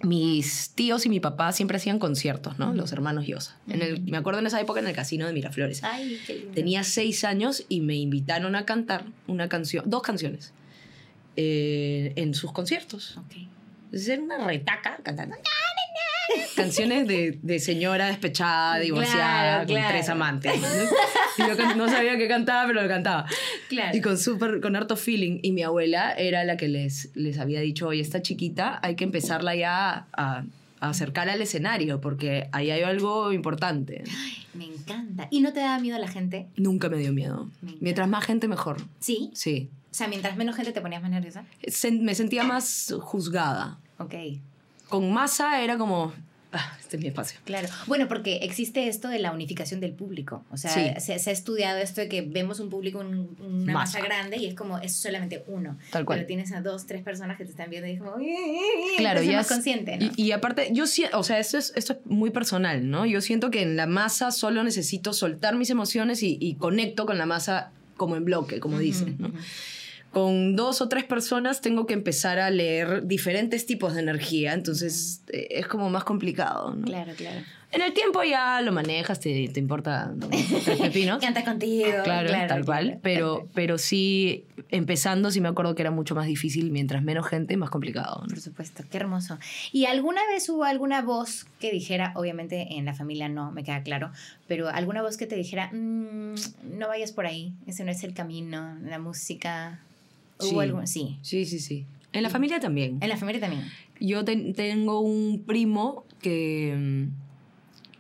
mis 0.04 0.72
tíos 0.74 1.06
y 1.06 1.10
mi 1.10 1.20
papá 1.20 1.52
siempre 1.52 1.78
hacían 1.78 2.00
conciertos, 2.00 2.58
¿no? 2.58 2.74
Los 2.74 2.92
hermanos 2.92 3.28
Yosa. 3.28 3.58
En 3.70 3.84
el, 3.84 4.02
me 4.02 4.18
acuerdo 4.18 4.40
en 4.40 4.48
esa 4.48 4.60
época 4.60 4.80
en 4.80 4.88
el 4.88 4.96
casino 4.96 5.28
de 5.28 5.34
Miraflores. 5.34 5.84
Ay, 5.84 6.20
qué 6.26 6.34
lindo. 6.36 6.54
Tenía 6.54 6.84
seis 6.84 7.24
años 7.24 7.66
y 7.70 7.82
me 7.82 7.96
invitaron 7.98 8.56
a 8.56 8.66
cantar 8.66 9.04
una 9.28 9.48
canción, 9.48 9.84
dos 9.88 10.02
canciones, 10.02 10.54
eh, 11.36 12.14
en 12.16 12.34
sus 12.34 12.52
conciertos. 12.52 13.18
Ok. 13.18 13.36
Entonces 13.86 14.10
era 14.10 14.22
una 14.24 14.38
retaca 14.48 14.98
cantando. 15.04 15.36
Canciones 16.56 17.08
de, 17.08 17.40
de 17.42 17.60
señora 17.60 18.08
despechada, 18.08 18.78
divorciada, 18.80 19.18
Claro, 19.42 19.68
con 19.68 19.76
claro. 19.76 19.90
tres 19.92 20.10
amantes. 20.10 20.62
¿no? 20.62 20.68
Y 21.46 21.50
yo 21.50 21.58
can- 21.58 21.78
no 21.78 21.88
sabía 21.90 22.18
qué 22.18 22.28
cantaba, 22.28 22.68
pero 22.68 22.82
lo 22.82 22.88
cantaba. 22.88 23.26
Claro. 23.70 23.98
Y 23.98 24.02
con 24.02 24.18
súper, 24.18 24.60
con 24.62 24.76
harto 24.76 24.96
feeling. 24.98 25.40
Y 25.42 25.52
mi 25.52 25.64
abuela 25.64 26.12
era 26.14 26.44
la 26.44 26.58
que 26.58 26.68
les, 26.68 27.10
les 27.16 27.38
había 27.40 27.62
dicho, 27.62 27.88
oye, 27.88 28.02
esta 28.02 28.22
chiquita 28.22 28.80
hay 28.84 28.96
que 28.96 29.04
empezarla 29.04 29.56
ya 29.56 30.08
a, 30.14 30.44
a 30.80 30.90
acercar 30.90 31.30
al 31.30 31.42
escenario, 31.42 32.02
porque 32.02 32.48
ahí 32.52 32.70
hay 32.72 32.82
algo 32.82 33.32
importante. 33.32 34.04
Me 34.54 34.66
encanta. 34.66 35.28
¿Y 35.32 35.40
no 35.42 35.54
te 35.54 35.62
da 35.62 35.80
miedo 35.80 35.98
la 35.98 36.08
gente? 36.10 36.48
Nunca 36.58 36.90
me 36.90 36.98
dio 36.98 37.14
miedo. 37.14 37.50
Me. 37.62 37.76
Mientras 37.80 38.08
más 38.10 38.26
gente, 38.26 38.48
mejor. 38.48 38.78
Sí. 39.00 39.32
Sí. 39.34 39.70
O 39.92 39.94
sea, 39.94 40.08
mientras 40.08 40.38
menos 40.38 40.56
gente 40.56 40.72
te 40.72 40.82
ponías 40.82 41.02
más 41.02 41.12
nerviosa. 41.12 41.44
Me 42.00 42.16
sentía 42.16 42.44
más 42.44 42.94
juzgada. 43.02 43.78
Ok, 43.98 44.14
Con 44.92 45.12
masa 45.12 45.64
era 45.64 45.78
como, 45.78 46.14
ah, 46.52 46.78
este 46.80 46.98
es 46.98 47.02
mi 47.02 47.08
espacio. 47.08 47.40
claro. 47.46 47.68
Bueno, 47.88 48.08
porque 48.08 48.38
existe 48.44 48.88
esto 48.88 49.08
de 49.08 49.18
la 49.20 49.32
unificación 49.32 49.80
del 49.80 49.94
público. 49.94 50.44
O 50.52 50.58
sea, 50.58 50.72
Sí. 50.72 50.92
se, 51.02 51.18
se 51.18 51.30
ha 51.30 51.34
estudiado 51.34 51.80
esto 51.80 52.02
de 52.02 52.10
que 52.10 52.22
vemos 52.22 52.60
un 52.60 52.70
público, 52.70 53.00
un- 53.00 53.36
una 53.40 53.74
Masa. 53.74 54.00
masa. 54.00 54.06
grande 54.08 54.38
y 54.38 54.46
es 54.48 54.54
como, 54.54 54.78
es 54.80 54.94
solamente 54.94 55.44
uno. 55.48 55.78
Tal 55.92 56.04
cual. 56.06 56.20
Pero 56.20 56.28
tienes 56.28 56.52
a 56.52 56.62
dos, 56.62 56.86
tres 56.86 57.02
personas 57.04 57.38
que 57.38 57.46
te 57.46 57.52
están 57.52 57.70
viendo 57.70 57.88
y 57.88 57.94
es 57.94 58.00
como, 58.00 58.16
Claro, 58.98 59.22
ya 59.24 59.38
más 59.38 59.46
es- 59.48 59.52
consciente, 59.54 59.98
¿no? 59.98 60.12
Y, 60.18 60.22
y 60.24 60.32
aparte, 60.34 60.70
yo 60.74 60.86
sí, 60.88 61.06
o 61.14 61.24
sea, 61.24 61.40
esto 61.40 61.58
es, 61.58 61.74
esto 61.76 61.94
es 61.94 62.00
muy 62.06 62.30
personal, 62.32 62.90
¿no? 62.90 63.06
Yo 63.06 63.22
siento 63.22 63.50
que 63.50 63.62
en 63.62 63.76
la 63.78 63.88
masa 63.88 64.32
solo 64.32 64.64
necesito 64.64 65.14
soltar 65.14 65.56
mis 65.56 65.70
emociones 65.70 66.22
y, 66.22 66.38
y 66.40 66.56
conecto 66.56 67.06
con 67.06 67.18
la 67.18 67.26
masa 67.26 67.72
como 67.98 68.16
en 68.18 68.26
bloque, 68.26 68.60
como 68.60 68.76
Ujú, 68.76 68.84
dicen, 68.84 69.16
¿no? 69.20 69.28
ujú. 69.30 69.38
Con 70.12 70.56
dos 70.58 70.82
o 70.82 70.90
tres 70.90 71.06
personas 71.06 71.62
tengo 71.62 71.86
que 71.86 71.94
empezar 71.94 72.40
a 72.40 72.50
leer 72.50 73.08
diferentes 73.08 73.66
tipos 73.66 73.94
de 73.94 74.02
energía, 74.02 74.54
entonces 74.54 75.24
eh, 75.32 75.48
es 75.52 75.68
como 75.68 75.90
más 75.90 76.04
complicado, 76.04 76.74
¿no? 76.76 76.86
Claro, 76.86 77.14
claro. 77.16 77.42
En 77.72 77.82
el 77.82 77.94
tiempo 77.94 78.22
ya 78.22 78.60
lo 78.62 78.74
manejas, 78.74 79.22
te, 79.22 79.48
te 79.48 79.60
importa 79.62 80.12
¿no? 80.14 80.28
tres 80.66 80.78
pepinos. 80.78 81.20
Canta 81.22 81.46
contigo. 81.46 81.86
Claro, 82.04 82.30
tal 82.48 82.66
cual. 82.66 82.86
claro. 82.86 83.00
Pero, 83.02 83.48
pero 83.54 83.78
sí, 83.78 84.44
empezando, 84.70 85.32
sí 85.32 85.40
me 85.40 85.48
acuerdo 85.48 85.74
que 85.74 85.82
era 85.82 85.92
mucho 85.92 86.14
más 86.14 86.28
difícil. 86.28 86.70
Mientras 86.72 87.02
menos 87.02 87.28
gente, 87.28 87.56
más 87.56 87.70
complicado. 87.70 88.24
¿no? 88.24 88.28
Por 88.28 88.42
supuesto, 88.42 88.84
qué 88.92 88.98
hermoso. 88.98 89.40
¿Y 89.72 89.86
alguna 89.86 90.20
vez 90.28 90.50
hubo 90.50 90.66
alguna 90.66 91.02
voz 91.02 91.46
que 91.62 91.72
dijera, 91.72 92.12
obviamente 92.16 92.74
en 92.76 92.84
la 92.84 92.94
familia 92.94 93.30
no, 93.30 93.54
me 93.54 93.64
queda 93.64 93.84
claro, 93.84 94.12
pero 94.50 94.68
alguna 94.68 95.02
voz 95.02 95.16
que 95.16 95.26
te 95.28 95.38
dijera, 95.38 95.70
"Mm, 95.72 96.36
no 96.78 96.90
vayas 96.90 97.14
por 97.14 97.26
ahí, 97.26 97.54
ese 97.68 97.86
no 97.86 97.92
es 97.92 98.04
el 98.04 98.14
camino, 98.14 98.78
la 98.84 99.00
música? 99.00 99.80
¿Hubo 100.42 100.50
Sí. 100.50 100.60
algún? 100.60 100.88
Sí. 100.88 101.18
Sí, 101.22 101.46
sí, 101.46 101.60
sí. 101.60 101.86
En 102.14 102.24
la 102.24 102.30
familia 102.30 102.60
también. 102.60 102.98
En 103.02 103.10
la 103.10 103.18
familia 103.18 103.40
también. 103.42 103.64
Yo 104.00 104.26
ten- 104.26 104.54
tengo 104.54 105.00
un 105.00 105.44
primo 105.46 106.06
que, 106.22 107.08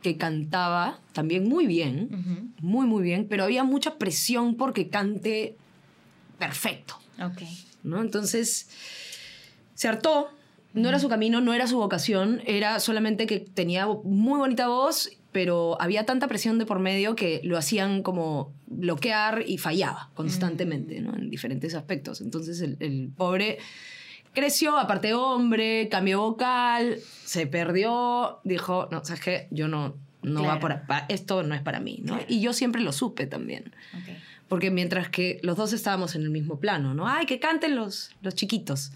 que 0.01 0.17
cantaba 0.17 0.99
también 1.13 1.47
muy 1.47 1.67
bien, 1.67 2.53
muy, 2.59 2.87
muy 2.87 3.03
bien, 3.03 3.27
pero 3.29 3.43
había 3.43 3.63
mucha 3.63 3.97
presión 3.97 4.55
porque 4.55 4.89
cante 4.89 5.55
perfecto, 6.39 6.95
Ok. 7.23 7.43
¿no? 7.83 8.01
Entonces 8.01 8.67
se 9.75 9.87
hartó, 9.87 10.29
no 10.73 10.89
era 10.89 10.99
su 10.99 11.07
camino, 11.09 11.39
no 11.41 11.53
era 11.53 11.67
su 11.67 11.77
vocación, 11.77 12.41
era 12.45 12.79
solamente 12.79 13.27
que 13.27 13.39
tenía 13.39 13.85
muy 13.87 14.39
bonita 14.39 14.67
voz, 14.67 15.09
pero 15.31 15.81
había 15.81 16.05
tanta 16.05 16.27
presión 16.27 16.59
de 16.59 16.65
por 16.65 16.79
medio 16.79 17.15
que 17.15 17.41
lo 17.43 17.57
hacían 17.57 18.03
como 18.03 18.53
bloquear 18.67 19.43
y 19.47 19.57
fallaba 19.57 20.09
constantemente, 20.13 20.99
¿no? 21.01 21.15
En 21.15 21.29
diferentes 21.29 21.73
aspectos. 21.73 22.21
Entonces 22.21 22.61
el, 22.61 22.77
el 22.79 23.09
pobre 23.15 23.59
creció, 24.33 24.77
aparte 24.77 25.13
hombre, 25.13 25.87
cambió 25.89 26.21
vocal, 26.21 26.97
se 27.25 27.47
perdió, 27.47 28.39
dijo, 28.43 28.87
no, 28.91 29.03
¿sabes 29.03 29.21
qué? 29.21 29.47
Yo 29.51 29.67
no, 29.67 29.95
no 30.21 30.43
va 30.43 30.59
por 30.59 30.81
esto 31.09 31.43
no 31.43 31.55
es 31.55 31.61
para 31.61 31.79
mí, 31.79 31.99
¿no? 32.03 32.13
Claro. 32.13 32.25
Y 32.27 32.41
yo 32.41 32.53
siempre 32.53 32.81
lo 32.81 32.91
supe 32.91 33.27
también. 33.27 33.73
Porque 34.47 34.69
mientras 34.69 35.09
que 35.09 35.39
los 35.43 35.55
dos 35.55 35.73
estábamos 35.73 36.15
en 36.15 36.23
el 36.23 36.29
mismo 36.29 36.59
plano, 36.59 36.93
¿no? 36.93 37.07
Ay, 37.07 37.25
que 37.25 37.39
canten 37.39 37.75
los, 37.75 38.11
los 38.21 38.35
chiquitos. 38.35 38.91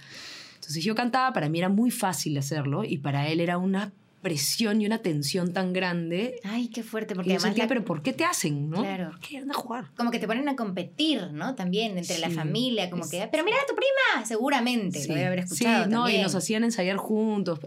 Entonces 0.56 0.84
yo 0.84 0.96
cantaba, 0.96 1.32
para 1.32 1.48
mí 1.48 1.60
era 1.60 1.70
muy 1.70 1.92
fácil 1.92 2.38
hacerlo 2.38 2.84
y 2.84 2.98
para 2.98 3.30
él 3.30 3.40
era 3.40 3.58
una 3.58 3.94
presión 4.26 4.82
y 4.82 4.88
una 4.88 4.98
tensión 5.04 5.54
tan 5.54 5.72
grande. 5.72 6.40
Ay, 6.44 6.70
qué 6.70 6.82
fuerte, 6.82 7.14
Y 7.14 7.16
porque 7.16 7.30
yo 7.30 7.34
además 7.36 7.44
sentía, 7.44 7.66
la- 7.66 7.68
pero 7.68 7.86
¿por 7.86 8.02
qué 8.02 8.12
te 8.12 8.26
hacen, 8.26 8.72
no? 8.72 8.82
Claro. 8.82 9.12
¿Por 9.12 9.20
qué 9.20 9.38
anda 9.38 9.54
a 9.54 9.58
jugar? 9.58 9.86
como 9.96 10.10
que 10.10 10.18
te 10.18 10.26
ponen 10.26 10.50
a 10.50 10.56
competir, 10.56 11.30
¿no? 11.32 11.54
También 11.54 11.96
entre 12.00 12.18
la 12.18 12.30
Sí. 12.30 12.34
familia, 12.36 12.90
como 12.90 13.04
Es- 13.04 13.12
que, 13.12 13.28
pero 13.32 13.44
mira 13.44 13.58
a 13.64 13.68
tu 13.68 13.76
prima, 13.76 14.26
seguramente, 14.26 15.00
lo 15.08 15.14
debe 15.14 15.28
haber 15.28 15.40
escuchado 15.42 15.84
Sí, 15.84 15.90
no, 15.92 16.10
y 16.10 16.18
nos 16.18 16.34
hacían 16.34 16.64
ensayar 16.64 16.98
juntos. 16.98 17.60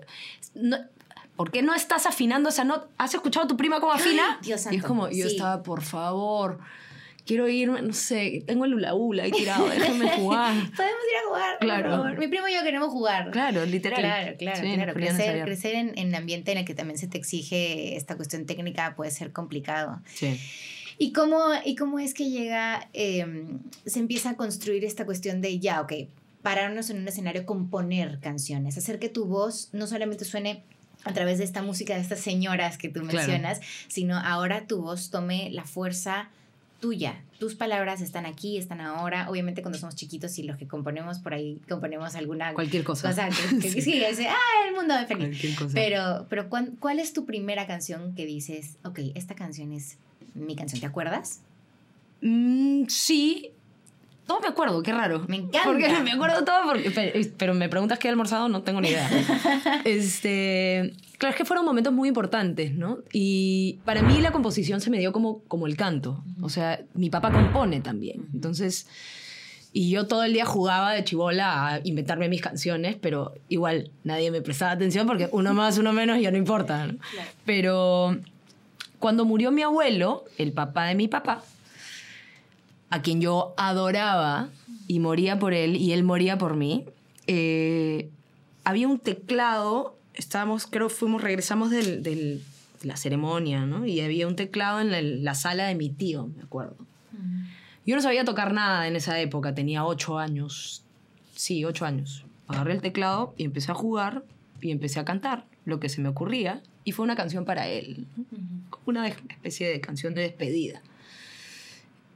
No, 0.57 0.79
¿Por 1.37 1.53
qué 1.53 1.63
no 1.63 1.73
estás 1.73 2.05
afinando 2.07 2.49
esa 2.49 2.65
nota? 2.65 2.89
¿Has 2.99 3.15
escuchado 3.15 3.45
a 3.45 3.49
tu 3.49 3.57
prima 3.57 3.79
cómo 3.79 3.93
afina? 3.93 4.41
Dios 4.43 4.49
y 4.49 4.53
es 4.55 4.63
santo, 4.63 4.89
como, 4.89 5.09
yo 5.09 5.29
sí. 5.29 5.37
estaba, 5.37 5.63
por 5.63 5.83
favor, 5.83 6.59
quiero 7.29 7.47
irme, 7.49 7.81
no 7.83 7.93
sé, 7.93 8.43
tengo 8.47 8.65
el 8.65 8.75
hula 8.75 8.95
hula 8.95 9.23
ahí 9.25 9.31
tirado, 9.31 9.69
déjenme 9.69 10.09
jugar. 10.17 10.55
Podemos 10.55 10.79
ir 10.81 11.17
a 11.25 11.29
jugar, 11.29 11.59
por 11.59 11.67
Claro. 11.69 11.91
favor. 11.91 12.19
Mi 12.19 12.27
primo 12.27 12.49
y 12.49 12.55
yo 12.55 12.63
queremos 12.65 12.89
jugar. 12.89 13.31
Claro, 13.31 13.65
literal. 13.67 14.01
Claro, 14.01 14.37
claro, 14.39 14.61
Sí, 14.63 14.75
claro. 14.75 14.95
Crecer, 14.95 15.45
crecer 15.45 15.75
en, 15.77 15.93
en 15.99 16.09
un 16.09 16.15
ambiente 16.17 16.51
en 16.53 16.59
el 16.59 16.65
que 16.65 16.75
también 16.75 16.99
se 16.99 17.07
te 17.07 17.19
exige 17.19 17.97
esta 17.97 18.17
cuestión 18.17 18.47
técnica 18.47 18.97
puede 18.97 19.11
ser 19.13 19.31
complicado. 19.33 20.01
Sí. 20.07 20.41
¿Y 20.99 21.13
cómo, 21.13 21.39
y 21.65 21.77
cómo 21.77 22.01
es 22.01 22.13
que 22.15 22.29
llega, 22.31 22.89
eh, 22.93 23.25
se 23.87 24.01
empieza 24.01 24.31
a 24.31 24.37
construir 24.37 24.85
esta 24.85 25.05
cuestión 25.07 25.41
de 25.41 25.61
ya, 25.61 25.81
ok, 25.83 25.93
pararnos 26.43 26.89
en 26.91 26.99
un 26.99 27.07
escenario, 27.07 27.45
componer 27.47 28.19
canciones, 28.21 28.77
hacer 28.79 28.99
que 28.99 29.09
tu 29.09 29.27
voz 29.27 29.69
no 29.73 29.87
solamente 29.87 30.25
suene 30.25 30.65
a 31.05 31.13
través 31.13 31.39
de 31.39 31.45
esta 31.45 31.63
música 31.63 31.95
de 31.95 32.01
estas 32.01 32.19
señoras 32.21 32.79
que 32.79 32.89
tú 32.89 33.01
Claro. 33.03 33.17
mencionas, 33.17 33.61
sino 33.87 34.17
ahora 34.19 34.67
tu 34.67 34.81
voz 34.83 35.11
tome 35.11 35.51
la 35.53 35.65
fuerza 35.65 36.31
tuya. 36.81 37.23
Tus 37.39 37.55
palabras 37.55 38.01
están 38.01 38.27
aquí, 38.27 38.57
están 38.59 38.81
ahora. 38.81 39.29
Obviamente 39.31 39.63
cuando 39.63 39.79
somos 39.79 39.95
chiquitos 39.95 40.39
y 40.39 40.43
los 40.45 40.57
que 40.57 40.67
componemos 40.67 41.19
por 41.19 41.35
ahí, 41.35 41.61
componemos 41.69 42.15
alguna 42.15 42.53
Cualquier 42.55 42.85
cosa. 42.85 43.09
cosa 43.09 43.29
que, 43.29 43.59
que 43.71 43.83
sí, 43.83 44.03
ese, 44.03 44.29
ah, 44.29 44.37
el 44.69 44.75
mundo 44.75 44.95
de 44.95 45.07
feliz. 45.07 45.29
Cualquier 45.29 45.55
cosa. 45.57 45.75
Pero, 45.75 46.27
pero 46.29 46.49
¿cuán- 46.49 46.77
¿cuál 46.81 46.99
es 46.99 47.13
tu 47.13 47.25
primera 47.27 47.67
canción 47.67 48.15
que 48.15 48.27
dices, 48.27 48.77
ok, 48.85 48.99
esta 49.15 49.35
canción 49.35 49.73
es 49.73 49.99
mi 50.35 50.55
canción, 50.57 50.81
¿te 50.81 50.87
acuerdas? 50.87 51.41
Mm, 52.23 52.85
sí. 52.89 53.53
No 54.29 54.41
me 54.41 54.49
acuerdo, 54.49 54.83
qué 54.83 54.93
raro. 54.93 55.25
Me 55.27 55.37
encanta. 55.37 55.63
Porque 55.65 55.89
me 56.05 56.13
acuerdo 56.13 56.45
todo, 56.45 56.65
porque, 56.67 56.91
pero, 56.91 57.29
pero 57.37 57.55
me 57.55 57.69
preguntas 57.69 57.99
qué 57.99 58.09
he 58.09 58.11
almorzado, 58.11 58.49
no 58.49 58.63
tengo 58.63 58.81
ni 58.81 58.89
idea. 58.89 59.09
este, 59.85 60.93
claro, 61.17 61.33
es 61.33 61.37
que 61.37 61.47
fueron 61.47 61.65
momentos 61.65 61.93
muy 61.93 62.09
importantes, 62.09 62.75
¿no? 62.75 62.99
Y 63.13 63.79
para 63.85 64.03
mí 64.03 64.21
la 64.21 64.31
composición 64.31 64.81
se 64.81 64.91
me 64.91 64.99
dio 64.99 65.13
como, 65.13 65.41
como 65.45 65.67
el 65.67 65.77
canto. 65.77 66.23
O 66.43 66.51
sea, 66.51 66.81
mi 66.95 67.09
papá 67.09 67.33
compone 67.33 67.81
también. 67.81 68.29
Entonces, 68.35 68.87
y 69.73 69.91
yo 69.91 70.07
todo 70.07 70.25
el 70.25 70.33
día 70.33 70.45
jugaba 70.45 70.93
de 70.93 71.05
chivola 71.05 71.67
a 71.67 71.81
inventarme 71.85 72.29
mis 72.29 72.43
canciones, 72.43 72.97
pero 73.01 73.33
igual 73.49 73.91
nadie 74.05 74.31
me 74.31 74.43
prestaba 74.43 74.73
atención 74.73 75.07
porque 75.07 75.29
uno 75.33 75.55
más, 75.55 75.79
uno 75.79 75.93
menos, 75.93 76.21
ya 76.21 76.31
no 76.31 76.37
importa. 76.37 76.87
¿no? 76.87 76.99
Pero 77.47 78.17
cuando 78.99 79.25
murió 79.25 79.51
mi 79.51 79.63
abuelo, 79.63 80.25
el 80.37 80.53
papá 80.53 80.87
de 80.87 80.95
mi 80.95 81.09
papá, 81.09 81.43
a 82.91 83.03
quien 83.03 83.21
yo 83.21 83.55
adoraba 83.57 84.49
y 84.87 85.01
moría 85.01 85.39
por 85.39 85.53
él 85.55 85.77
y 85.77 85.93
él 85.93 86.03
moría 86.05 86.39
por 86.39 86.57
mí, 86.57 86.85
eh, 87.27 88.09
había 88.65 88.89
un 88.89 88.99
teclado, 88.99 89.97
estábamos, 90.15 90.67
creo, 90.67 90.89
fuimos, 90.89 91.23
regresamos 91.23 91.71
del, 91.71 92.03
del- 92.03 92.43
de 92.81 92.87
la 92.87 92.97
ceremonia, 92.97 93.67
¿no? 93.67 93.85
Y 93.87 94.01
había 94.01 94.27
un 94.29 94.37
teclado 94.37 94.81
en 94.81 94.91
la, 94.91 95.03
la 95.03 95.35
sala 95.35 95.67
de 95.67 95.75
mi 95.75 95.89
tío, 95.91 96.29
me 96.37 96.43
acuerdo. 96.43 96.77
Yo 97.85 97.97
no 97.97 98.03
sabía 98.03 98.25
tocar 98.25 98.53
nada 98.53 98.87
en 98.87 98.97
esa 98.97 99.19
época, 99.21 99.55
tenía 99.55 99.85
ocho 99.85 100.19
años. 100.19 100.83
Sí, 101.35 101.65
ocho 101.65 101.87
años. 101.87 102.25
Agarré 102.47 102.75
el 102.75 102.83
teclado 102.83 103.35
y 103.39 103.45
empecé 103.45 103.73
a 103.73 103.75
jugar 103.75 104.25
y 104.61 104.71
empecé 104.71 105.01
a 105.01 105.05
cantar 105.05 105.45
lo 105.65 105.81
que 105.81 105.89
se 105.89 106.01
me 106.01 106.09
ocurría 106.09 106.63
y 106.85 106.93
fue 106.93 107.05
una 107.05 107.17
canción 107.17 107.45
para 107.45 107.67
él, 107.69 108.07
como 108.71 108.83
una 108.87 109.09
especie 109.09 109.69
de 109.69 109.81
canción 109.81 110.15
de 110.15 110.23
despedida. 110.23 110.81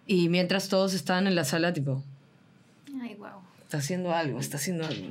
Y 0.07 0.29
mientras 0.29 0.69
todos 0.69 0.95
estaban 0.95 1.27
en 1.27 1.35
la 1.35 1.45
sala, 1.45 1.73
tipo, 1.73 2.03
Ay, 3.01 3.15
wow. 3.15 3.29
está 3.63 3.79
haciendo 3.79 4.15
algo, 4.15 4.39
está 4.41 4.57
haciendo 4.57 4.85
algo. 4.87 5.09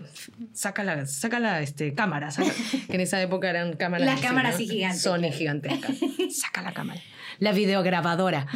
Saca 0.53 0.83
la, 0.83 1.05
saca 1.05 1.39
la 1.39 1.61
este, 1.61 1.93
cámara, 1.93 2.29
saca- 2.31 2.51
que 2.87 2.95
en 2.95 3.01
esa 3.01 3.21
época 3.21 3.49
eran 3.49 3.73
cámaras. 3.77 4.05
La 4.05 4.13
así, 4.13 4.21
cámara 4.21 4.49
¿no? 4.49 4.55
así 4.55 4.67
gigante, 4.67 4.99
Sony 4.99 5.17
claro. 5.19 5.33
gigantesca. 5.37 5.87
Saca 6.31 6.61
la 6.61 6.73
cámara. 6.73 6.99
La 7.39 7.51
videograbadora. 7.53 8.47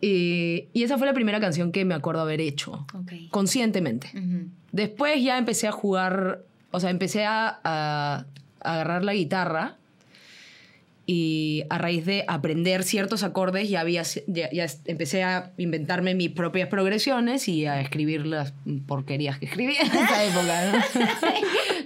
y, 0.00 0.68
y 0.72 0.82
esa 0.82 0.96
fue 0.98 1.06
la 1.06 1.12
primera 1.12 1.40
canción 1.40 1.72
que 1.72 1.84
me 1.84 1.94
acuerdo 1.94 2.22
haber 2.22 2.40
hecho, 2.40 2.86
Ok. 2.94 3.12
conscientemente. 3.30 4.10
Ujú. 4.14 4.48
Después 4.72 5.22
ya 5.22 5.36
empecé 5.38 5.68
a 5.68 5.72
jugar, 5.72 6.42
o 6.70 6.80
sea, 6.80 6.90
empecé 6.90 7.24
a, 7.26 7.60
a- 7.62 8.24
a 8.62 8.72
agarrar 8.74 9.04
la 9.04 9.14
guitarra 9.14 9.76
y 11.12 11.64
a 11.70 11.78
raíz 11.78 12.06
de 12.06 12.24
aprender 12.28 12.84
ciertos 12.84 13.24
acordes 13.24 13.68
ya, 13.68 13.80
había, 13.80 14.02
ya, 14.28 14.48
ya 14.52 14.66
empecé 14.84 15.24
a 15.24 15.50
inventarme 15.56 16.14
mis 16.14 16.30
propias 16.30 16.68
progresiones 16.68 17.48
y 17.48 17.66
a 17.66 17.80
escribir 17.80 18.26
las 18.26 18.52
porquerías 18.86 19.36
que 19.40 19.46
escribía 19.46 19.80
en 19.80 19.88
esa 19.88 20.24
época. 20.24 20.72
¿no? 20.72 21.00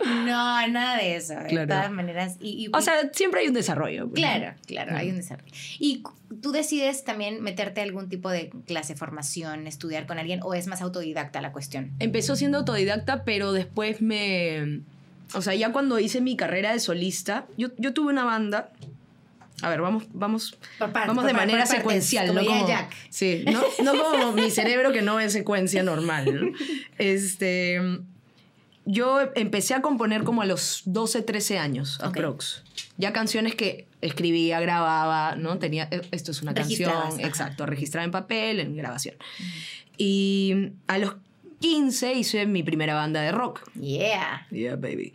No, 0.27 0.69
nada 0.69 0.99
de 0.99 1.17
eso. 1.17 1.35
De 1.35 1.67
todas 1.67 1.91
maneras. 1.91 2.37
Y, 2.41 2.65
y- 2.67 2.69
O 2.73 2.81
sea, 2.83 2.95
siempre 3.13 3.41
hay 3.41 3.49
un 3.49 3.55
desarrollo. 3.55 4.09
pues, 4.09 4.21
¿no? 4.21 4.27
Claro, 4.29 4.55
claro, 4.67 4.97
hay 4.97 5.09
un 5.11 5.17
desarrollo. 5.17 5.51
Y 5.79 6.03
tú 6.43 6.53
decides 6.53 7.05
también 7.05 7.43
meterte 7.43 7.81
a 7.81 7.85
algún 7.85 8.09
tipo 8.11 8.29
de 8.31 8.51
clase, 8.67 8.95
formación, 8.97 9.67
estudiar 9.67 10.07
con 10.07 10.19
alguien, 10.19 10.41
o 10.43 10.53
es 10.55 10.67
más 10.67 10.83
autodidacta 10.83 11.41
la 11.41 11.53
cuestión. 11.53 11.93
Empezó 11.99 12.37
siendo 12.37 12.59
autodidacta, 12.59 13.25
pero 13.25 13.53
después 13.53 14.03
me... 14.03 14.81
O 15.35 15.41
sea, 15.43 15.55
ya 15.55 15.73
cuando 15.73 15.99
hice 15.99 16.21
mi 16.21 16.37
carrera 16.37 16.73
de 16.73 16.79
solista, 16.81 17.47
yo, 17.57 17.69
yo 17.79 17.93
tuve 17.95 18.13
una 18.13 18.25
banda. 18.25 18.71
A 19.65 19.71
ver, 19.71 19.81
vamos, 19.81 20.05
vamos, 20.13 20.59
vamos 20.79 21.25
de 21.25 21.33
manera 21.33 21.61
partes, 21.61 21.77
secuencial, 21.77 22.27
como 22.29 22.41
no 22.41 22.47
como, 22.47 22.69
Jack. 22.69 22.93
Sí, 23.09 23.45
no, 23.51 23.63
no 23.83 23.99
como 23.99 24.33
mi 24.33 24.51
cerebro 24.51 24.93
que 24.93 25.01
no 25.01 25.17
ve 25.17 25.31
secuencia 25.31 25.83
normal. 25.83 26.51
¿no? 26.53 26.57
Este, 26.99 27.81
yo 28.85 29.21
empecé 29.35 29.73
a 29.73 29.81
componer 29.81 30.25
como 30.25 30.43
a 30.43 30.45
los 30.45 30.83
12, 30.85 31.23
13 31.23 31.59
años, 31.59 31.99
Ok. 32.01 32.09
aprox. 32.09 32.63
Ya 32.99 33.13
canciones 33.15 33.55
que 33.55 33.87
escribía, 34.03 34.61
grababa, 34.61 35.35
¿no? 35.37 35.59
Tenía, 35.59 35.89
eh, 35.91 36.03
esto 36.11 36.31
es 36.31 36.43
una 36.43 36.53
canción, 36.53 36.91
ajá. 36.93 37.23
exacto, 37.23 37.65
registrada 37.65 38.05
en 38.05 38.11
papel, 38.11 38.61
en 38.61 38.77
grabación. 38.77 39.17
Y 39.97 40.73
a 40.87 40.99
los 40.99 41.17
15 41.61 42.13
hice 42.13 42.45
mi 42.47 42.63
primera 42.63 42.95
banda 42.95 43.23
de 43.23 43.33
rock. 43.33 43.63
Yeah. 43.81 44.47
Yeah, 44.51 44.77
baby. 44.77 45.15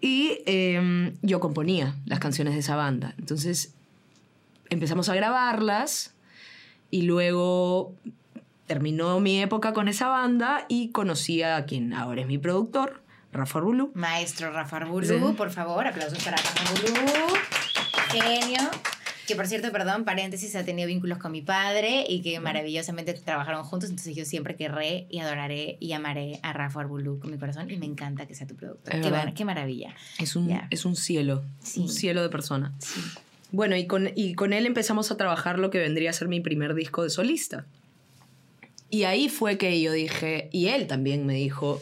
Y 0.00 0.38
eh, 0.46 1.12
yo 1.22 1.38
componía 1.40 1.94
las 2.06 2.18
canciones 2.18 2.54
de 2.54 2.60
esa 2.60 2.74
banda. 2.76 3.14
Entonces 3.18 3.75
empezamos 4.70 5.08
a 5.08 5.14
grabarlas 5.14 6.14
y 6.90 7.02
luego 7.02 7.94
terminó 8.66 9.20
mi 9.20 9.40
época 9.40 9.72
con 9.72 9.88
esa 9.88 10.08
banda 10.08 10.64
y 10.68 10.90
conocí 10.90 11.42
a 11.42 11.64
quien 11.66 11.92
ahora 11.92 12.22
es 12.22 12.26
mi 12.26 12.38
productor, 12.38 13.02
Rafa 13.32 13.60
Rulu. 13.60 13.92
Maestro 13.94 14.50
Rafa 14.52 14.78
Arbulú, 14.78 15.06
Sí. 15.06 15.34
por 15.36 15.50
favor, 15.50 15.86
aplausos 15.86 16.22
para 16.24 16.36
Rafa 16.36 16.62
Arbulú. 16.72 17.34
Genio. 18.10 18.70
Que 19.26 19.34
por 19.34 19.48
cierto, 19.48 19.72
perdón, 19.72 20.04
paréntesis, 20.04 20.54
ha 20.54 20.64
tenido 20.64 20.86
vínculos 20.86 21.18
con 21.18 21.32
mi 21.32 21.42
padre 21.42 22.04
y 22.08 22.22
que 22.22 22.38
maravillosamente 22.38 23.12
trabajaron 23.14 23.64
juntos. 23.64 23.90
Entonces 23.90 24.14
yo 24.14 24.24
siempre 24.24 24.54
querré 24.54 25.08
y 25.10 25.18
adoraré 25.18 25.78
y 25.80 25.92
amaré 25.94 26.38
a 26.44 26.52
Rafa 26.52 26.80
Arbulú 26.80 27.18
con 27.18 27.32
mi 27.32 27.36
corazón 27.38 27.68
y 27.68 27.76
me 27.76 27.86
encanta 27.86 28.26
que 28.26 28.36
sea 28.36 28.46
tu 28.46 28.54
productor. 28.54 29.00
Qué, 29.00 29.32
qué 29.34 29.44
maravilla. 29.44 29.96
Es 30.20 30.36
un, 30.36 30.56
es 30.70 30.84
un 30.84 30.94
cielo, 30.94 31.42
Sí. 31.60 31.80
un 31.80 31.88
cielo 31.88 32.22
de 32.22 32.28
persona. 32.28 32.72
Sí. 32.78 33.00
Bueno, 33.52 33.76
y 33.76 33.86
con, 33.86 34.10
y 34.14 34.34
con 34.34 34.52
él 34.52 34.66
empezamos 34.66 35.10
a 35.10 35.16
trabajar 35.16 35.58
lo 35.58 35.70
que 35.70 35.78
vendría 35.78 36.10
a 36.10 36.12
ser 36.12 36.28
mi 36.28 36.40
primer 36.40 36.74
disco 36.74 37.02
de 37.02 37.10
solista. 37.10 37.66
Y 38.90 39.04
ahí 39.04 39.28
fue 39.28 39.58
que 39.58 39.80
yo 39.80 39.92
dije, 39.92 40.48
y 40.52 40.66
él 40.66 40.86
también 40.86 41.26
me 41.26 41.34
dijo, 41.34 41.80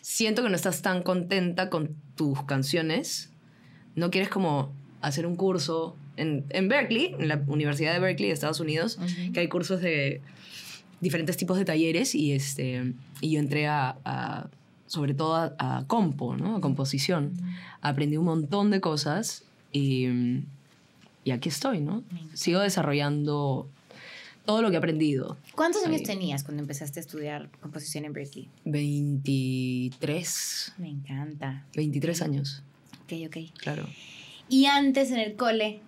siento 0.00 0.42
que 0.42 0.48
no 0.50 0.56
estás 0.56 0.82
tan 0.82 1.02
contenta 1.02 1.70
con 1.70 1.94
tus 2.16 2.42
canciones, 2.44 3.30
no 3.96 4.10
quieres 4.10 4.30
como 4.30 4.72
hacer 5.00 5.26
un 5.26 5.36
curso 5.36 5.96
en, 6.16 6.44
en 6.50 6.68
Berkeley, 6.68 7.14
en 7.18 7.28
la 7.28 7.42
Universidad 7.46 7.92
de 7.92 8.00
Berkeley 8.00 8.28
de 8.28 8.34
Estados 8.34 8.60
Unidos, 8.60 8.98
que 9.32 9.40
hay 9.40 9.48
cursos 9.48 9.80
de 9.80 10.20
diferentes 11.00 11.36
tipos 11.36 11.58
de 11.58 11.64
talleres 11.64 12.14
y, 12.14 12.32
este, 12.32 12.94
y 13.20 13.30
yo 13.32 13.38
entré 13.40 13.66
a, 13.66 13.96
a- 14.04 14.48
sobre 14.86 15.14
todo 15.14 15.34
a, 15.36 15.54
a 15.58 15.84
compo, 15.86 16.36
¿no? 16.36 16.56
a 16.56 16.60
composición. 16.60 17.32
Aprendí 17.80 18.16
un 18.16 18.24
montón 18.26 18.70
de 18.70 18.80
cosas 18.80 19.44
y, 19.72 20.06
y 21.24 21.30
aquí 21.32 21.48
estoy, 21.48 21.80
¿no? 21.80 22.04
Sigo 22.34 22.60
desarrollando 22.60 23.68
todo 24.44 24.60
lo 24.62 24.68
que 24.68 24.74
he 24.74 24.78
aprendido. 24.78 25.38
¿Cuántos 25.54 25.84
años 25.86 26.00
Ahí. 26.00 26.06
tenías 26.06 26.44
cuando 26.44 26.62
empezaste 26.62 27.00
a 27.00 27.02
estudiar 27.02 27.50
composición 27.60 28.04
en 28.04 28.12
Berkeley? 28.12 28.48
23, 28.64 30.74
Me 30.78 30.90
encanta. 30.90 31.64
23 31.74 32.22
años, 32.22 32.62
Ok, 33.04 33.12
ok. 33.26 33.36
claro. 33.58 33.86
Y 34.48 34.66
antes 34.66 35.10
en 35.10 35.18
el 35.18 35.34
cole, 35.36 35.80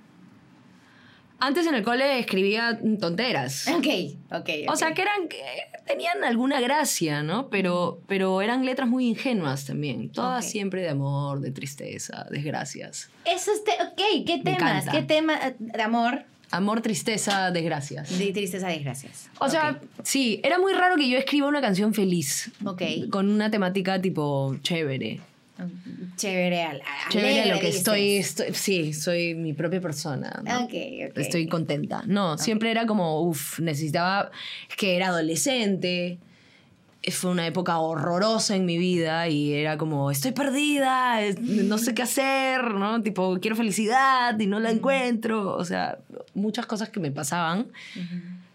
Antes 1.38 1.66
en 1.66 1.74
el 1.74 1.82
cole 1.82 2.18
escribía 2.18 2.80
tonteras. 3.00 3.68
Ok, 3.68 3.86
ok. 4.32 4.48
O 4.68 4.76
sea, 4.76 4.94
que 4.94 5.02
eran 5.02 5.28
que 5.28 5.38
tenían 5.86 6.24
alguna 6.24 6.60
gracia, 6.60 7.22
¿no? 7.22 7.48
Pero, 7.50 8.00
pero 8.06 8.40
eran 8.40 8.64
letras 8.64 8.88
muy 8.88 9.06
ingenuas 9.06 9.66
también. 9.66 10.10
Todas 10.10 10.44
Ok. 10.44 10.50
siempre 10.50 10.82
de 10.82 10.88
amor, 10.88 11.40
de 11.40 11.50
tristeza, 11.50 12.26
desgracias. 12.30 13.10
Eso 13.26 13.52
es. 13.52 13.64
te- 13.64 13.72
ok, 13.82 14.24
¿qué 14.26 14.40
temas? 14.42 14.86
¿Qué 14.90 15.02
tema 15.02 15.34
eh, 15.46 15.54
de 15.58 15.82
amor? 15.82 16.24
Amor, 16.52 16.80
tristeza, 16.80 17.50
desgracias. 17.50 18.18
De 18.18 18.32
tristeza, 18.32 18.68
desgracias. 18.68 19.28
O 19.40 19.48
sea, 19.48 19.80
sí, 20.04 20.40
era 20.44 20.58
muy 20.60 20.72
raro 20.72 20.96
que 20.96 21.08
yo 21.08 21.18
escriba 21.18 21.48
una 21.48 21.60
canción 21.60 21.92
feliz. 21.92 22.50
Ok. 22.64 22.82
Con 23.10 23.28
una 23.28 23.50
temática 23.50 24.00
tipo 24.00 24.56
chévere. 24.62 25.20
Chévere, 26.16 26.62
al- 26.62 26.82
Chévere 27.08 27.40
alegre, 27.42 27.54
lo 27.54 27.60
que 27.60 27.68
estoy, 27.68 28.16
estoy. 28.16 28.52
Sí, 28.54 28.92
soy 28.92 29.34
mi 29.34 29.52
propia 29.52 29.80
persona. 29.80 30.42
¿no? 30.44 30.64
Ok, 30.64 30.72
ok. 31.10 31.18
Estoy 31.18 31.46
contenta. 31.48 32.02
No, 32.06 32.36
siempre 32.38 32.70
era 32.70 32.86
como, 32.86 33.22
uff, 33.22 33.58
necesitaba. 33.60 34.30
que 34.76 34.96
era 34.96 35.08
adolescente. 35.08 36.18
Fue 37.12 37.30
una 37.30 37.46
época 37.46 37.78
horrorosa 37.78 38.56
en 38.56 38.64
mi 38.66 38.78
vida 38.78 39.28
y 39.28 39.52
era 39.54 39.78
como, 39.78 40.10
estoy 40.10 40.32
perdida, 40.32 41.22
es- 41.22 41.38
no 41.40 41.78
sé 41.78 41.94
qué 41.94 42.02
hacer, 42.02 42.64
¿no? 42.74 43.00
Tipo, 43.02 43.38
quiero 43.40 43.54
felicidad 43.56 44.36
y 44.40 44.46
no 44.46 44.58
la 44.58 44.70
encuentro. 44.70 45.54
O 45.54 45.64
sea, 45.64 45.98
muchas 46.34 46.66
cosas 46.66 46.88
que 46.88 46.98
me 46.98 47.12
pasaban 47.12 47.68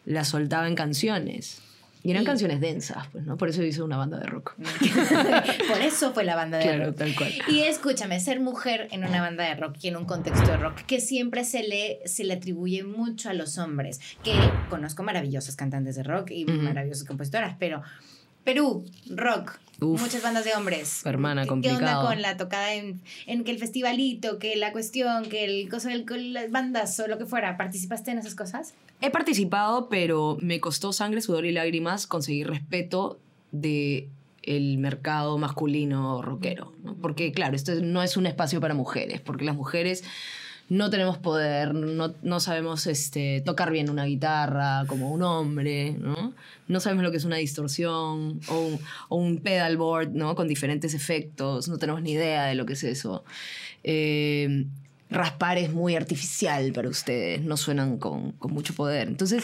las 0.05 0.27
soltaba 0.29 0.67
en 0.67 0.75
canciones. 0.75 1.62
Y 2.03 2.12
eran 2.12 2.24
Y- 2.24 2.25
canciones 2.25 2.60
densas, 2.60 3.08
pues, 3.12 3.25
¿no? 3.25 3.38
Por 3.38 3.50
eso 3.50 3.62
hice 3.63 3.81
una 3.84 3.98
banda 3.98 4.17
de 4.20 4.25
rock. 4.25 4.55
Por 5.67 5.81
eso 5.81 6.13
fue 6.13 6.24
la 6.24 6.36
banda 6.36 6.58
de 6.58 6.63
Claro, 6.63 6.86
rock. 6.88 6.98
tal 6.98 7.15
cual. 7.15 7.31
Y 7.48 7.60
escúchame, 7.62 8.20
ser 8.20 8.39
mujer 8.39 8.88
en 8.91 9.03
una 9.03 9.22
banda 9.22 9.43
de 9.46 9.55
rock 9.55 9.75
y 9.81 9.88
en 9.89 9.98
un 9.98 10.05
contexto 10.05 10.50
de 10.50 10.58
rock 10.58 10.77
que 10.88 11.00
siempre 11.00 11.43
se 11.43 11.63
le, 11.63 12.00
se 12.05 12.24
le 12.24 12.34
atribuye 12.34 12.84
mucho 12.84 13.29
a 13.29 13.34
los 13.34 13.58
hombres, 13.58 14.00
que 14.24 14.34
conozco 14.70 15.03
maravillosas 15.03 15.55
cantantes 15.55 15.96
de 15.96 16.03
rock 16.03 16.31
y 16.31 16.43
Ujú. 16.46 16.53
maravillosas 16.62 17.05
compositoras, 17.08 17.55
pero 17.60 17.81
Perú, 18.43 18.86
rock, 19.10 19.60
Uf. 19.79 20.01
muchas 20.01 20.21
bandas 20.24 20.45
de 20.45 20.53
hombres. 20.55 21.05
Hermana, 21.05 21.41
¿Qué- 21.41 21.45
¿Qué 21.45 21.50
complicado. 21.50 22.00
onda 22.01 22.07
con 22.10 22.21
la 22.21 22.38
tocada 22.38 22.74
en, 22.74 23.01
en 23.27 23.43
que 23.43 23.51
el 23.51 23.60
festivalito, 23.60 24.39
que 24.39 24.55
la 24.55 24.71
cuestión, 24.71 25.25
que 25.29 25.43
el 25.45 25.69
cosa 25.69 25.89
del 25.89 26.05
las 26.33 26.50
bandas 26.51 27.00
o 27.00 27.07
lo 27.07 27.17
que 27.17 27.25
fuera? 27.25 27.57
¿Participaste 27.57 28.12
en 28.12 28.17
esas 28.19 28.36
cosas? 28.36 28.74
He 29.01 29.10
participado, 29.10 29.89
pero 29.89 30.38
me 30.41 30.60
costó 30.60 30.93
sangre, 30.93 31.21
sudor 31.21 31.45
y 31.45 31.51
lágrimas 31.51 32.07
conseguir 32.07 32.48
respeto 32.48 33.19
de 33.51 34.10
el 34.43 34.77
mercado 34.79 35.38
masculino 35.38 36.21
rockero, 36.24 36.74
¿no? 36.83 36.95
Porque 36.95 37.31
claro, 37.31 37.55
esto 37.55 37.74
no 37.81 38.01
es 38.01 38.17
un 38.17 38.25
espacio 38.25 38.60
para 38.60 38.74
mujeres, 38.74 39.21
porque 39.21 39.45
las 39.45 39.55
mujeres 39.55 40.03
no 40.72 40.90
tenemos 40.90 41.18
poder, 41.18 41.75
no, 41.75 42.16
no 42.22 42.40
sabemos 42.40 42.88
este, 42.88 43.42
tocar 43.42 43.72
bien 43.72 43.90
una 43.90 44.06
guitarra 44.06 44.86
como 44.88 45.12
un 45.12 45.22
hombre, 45.22 45.98
¿no? 46.00 46.34
No 46.70 46.80
sabemos 46.80 47.04
lo 47.04 47.12
que 47.12 47.18
es 47.18 47.25
una 47.25 47.36
distorsión 47.36 48.40
o 48.48 48.58
un, 48.58 48.80
o 49.10 49.18
un 49.18 49.40
pedalboard, 49.40 50.12
¿no? 50.13 50.34
Con 50.34 50.48
diferentes 50.48 50.94
efectos, 50.94 51.68
no 51.68 51.78
tenemos 51.78 52.01
ni 52.01 52.13
idea 52.13 52.46
de 52.46 52.56
lo 52.56 52.66
que 52.66 52.72
es 52.72 52.86
eso. 52.86 53.25
Eh, 53.84 54.66
raspar 55.10 55.58
es 55.58 55.74
muy 55.74 55.98
artificial 55.98 56.72
para 56.72 56.88
ustedes, 56.88 57.42
no 57.42 57.58
suenan 57.58 57.98
con, 57.98 58.32
con 58.32 58.54
mucho 58.54 58.74
poder. 58.74 59.10
Entonces, 59.10 59.44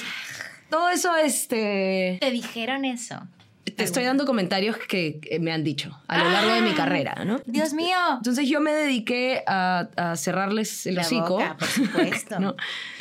todo 0.70 0.88
eso, 0.88 1.14
este... 1.18 2.20
¿Te 2.22 2.32
dijeron 2.32 2.86
eso? 2.86 3.20
Te 3.78 3.84
estoy 3.84 4.04
dando 4.04 4.26
comentarios 4.26 4.76
que 4.78 5.38
me 5.40 5.52
han 5.54 5.64
dicho 5.64 5.98
a 6.08 6.18
lo 6.18 6.30
largo 6.32 6.52
de 6.56 6.62
mi 6.62 6.72
carrera, 6.74 7.24
¿no? 7.26 7.40
Dios 7.46 7.74
mío. 7.74 7.96
Entonces 8.18 8.50
yo 8.50 8.60
me 8.60 8.74
dediqué 8.74 9.44
a, 9.48 9.88
a 9.96 10.16
cerrarles 10.16 10.86
el 10.88 10.96
La 10.96 11.02
hocico. 11.02 11.30
boca, 11.30 11.56
por 11.58 11.68
supuesto. 11.68 12.40
No. 12.48 12.56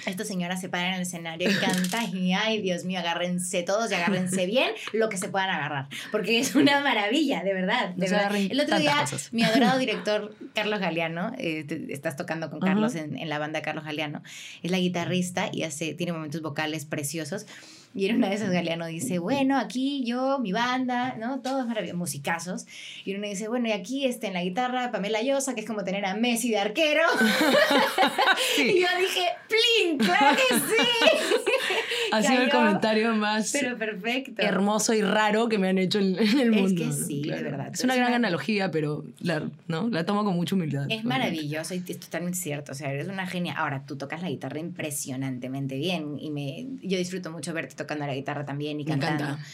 Esta 0.06 0.24
señora 0.24 0.56
se 0.56 0.68
para 0.68 0.88
en 0.90 0.94
el 0.94 1.00
escenario 1.02 1.50
y 1.50 1.54
canta 1.54 2.04
y 2.04 2.32
ay, 2.32 2.62
Dios 2.62 2.84
mío, 2.84 3.00
agárrense 3.00 3.64
todos 3.64 3.90
y 3.90 3.94
agárrense 3.94 4.46
bien 4.46 4.70
lo 4.92 5.08
que 5.08 5.16
se 5.16 5.28
puedan 5.28 5.50
agarrar. 5.50 5.88
Porque 6.12 6.38
es 6.38 6.54
una 6.54 6.80
maravilla, 6.80 7.42
de 7.42 7.52
verdad. 7.52 7.88
De 7.96 8.08
verdad. 8.08 8.32
El 8.36 8.60
otro 8.60 8.78
día, 8.78 8.94
cosas. 9.00 9.32
mi 9.32 9.42
adorado 9.42 9.78
director, 9.80 10.32
Carlos 10.54 10.78
Galeano, 10.78 11.32
eh, 11.38 11.64
te- 11.64 11.92
estás 11.92 12.16
tocando 12.16 12.50
con. 12.50 12.60
Carlos 12.60 12.94
en, 12.94 13.16
en 13.18 13.28
la 13.28 13.38
banda 13.38 13.62
Carlos 13.62 13.84
Galeano, 13.84 14.22
es 14.62 14.70
la 14.70 14.78
guitarrista 14.78 15.50
y 15.52 15.62
hace, 15.64 15.94
tiene 15.94 16.12
momentos 16.12 16.40
vocales 16.42 16.84
preciosos. 16.84 17.46
Y 17.96 18.06
en 18.06 18.16
una 18.16 18.28
de 18.28 18.34
esas 18.36 18.50
Galeano 18.50 18.86
dice, 18.86 19.18
bueno, 19.18 19.56
aquí 19.58 20.04
yo, 20.04 20.38
mi 20.38 20.52
banda, 20.52 21.16
¿no? 21.18 21.40
Todos 21.40 21.66
maravillosos, 21.66 21.98
musicazos. 21.98 22.66
Y 23.04 23.14
uno 23.14 23.26
dice, 23.26 23.48
bueno, 23.48 23.68
y 23.68 23.72
aquí 23.72 24.04
este, 24.04 24.26
en 24.26 24.34
la 24.34 24.42
guitarra, 24.44 24.90
Pamela 24.92 25.22
Llosa, 25.22 25.54
que 25.54 25.62
es 25.62 25.66
como 25.66 25.82
tener 25.82 26.04
a 26.04 26.14
Messi 26.14 26.50
de 26.50 26.58
arquero. 26.58 27.02
Y 28.58 28.80
yo 28.80 28.86
dije, 28.98 29.26
¡plin! 29.48 29.98
¡Claro 29.98 30.36
que 30.36 30.54
sí! 30.54 30.76
Ha 32.12 32.22
sido 32.22 32.42
el 32.42 32.50
comentario 32.50 33.14
más 33.16 33.50
Pero 33.52 33.76
perfecto. 33.76 34.40
hermoso 34.40 34.94
y 34.94 35.02
raro 35.02 35.48
que 35.48 35.58
me 35.58 35.68
han 35.68 35.78
hecho 35.78 35.98
en, 35.98 36.16
en 36.16 36.38
el 36.40 36.54
Es 36.54 36.62
mundo. 36.62 36.80
que 36.82 36.86
¿no? 36.86 36.92
sí, 36.92 37.22
de 37.22 37.42
verdad. 37.42 37.70
Es 37.74 37.82
una 37.82 37.94
Es 37.94 37.98
gran 37.98 38.10
una- 38.10 38.16
analogía, 38.16 38.70
pero 38.70 39.04
la, 39.20 39.42
¿no? 39.66 39.88
la 39.88 40.06
tomo 40.06 40.22
con 40.24 40.34
mucha 40.36 40.54
humildad. 40.54 40.86
Es 40.88 41.04
maravilloso 41.04 41.74
y 41.74 41.82
es 41.86 41.98
totalmente 42.00 42.38
cierto. 42.38 42.72
O 42.72 42.74
sea, 42.74 42.92
eres 42.92 43.08
una 43.08 43.26
genia. 43.26 43.54
Ahora, 43.54 43.82
tú 43.86 43.96
tocas 43.96 44.22
la 44.22 44.28
guitarra 44.30 44.60
impresionantemente 44.60 45.76
bien 45.76 46.16
y 46.20 46.30
me, 46.30 46.66
yo 46.82 46.96
disfruto 46.96 47.30
mucho 47.32 47.52
verte 47.52 47.74
tocando 47.86 48.06
la 48.06 48.14
guitarra 48.14 48.44
también 48.44 48.80
y 48.80 48.84
Me 48.84 48.90
cantando. 48.90 49.24
encanta. 49.24 49.44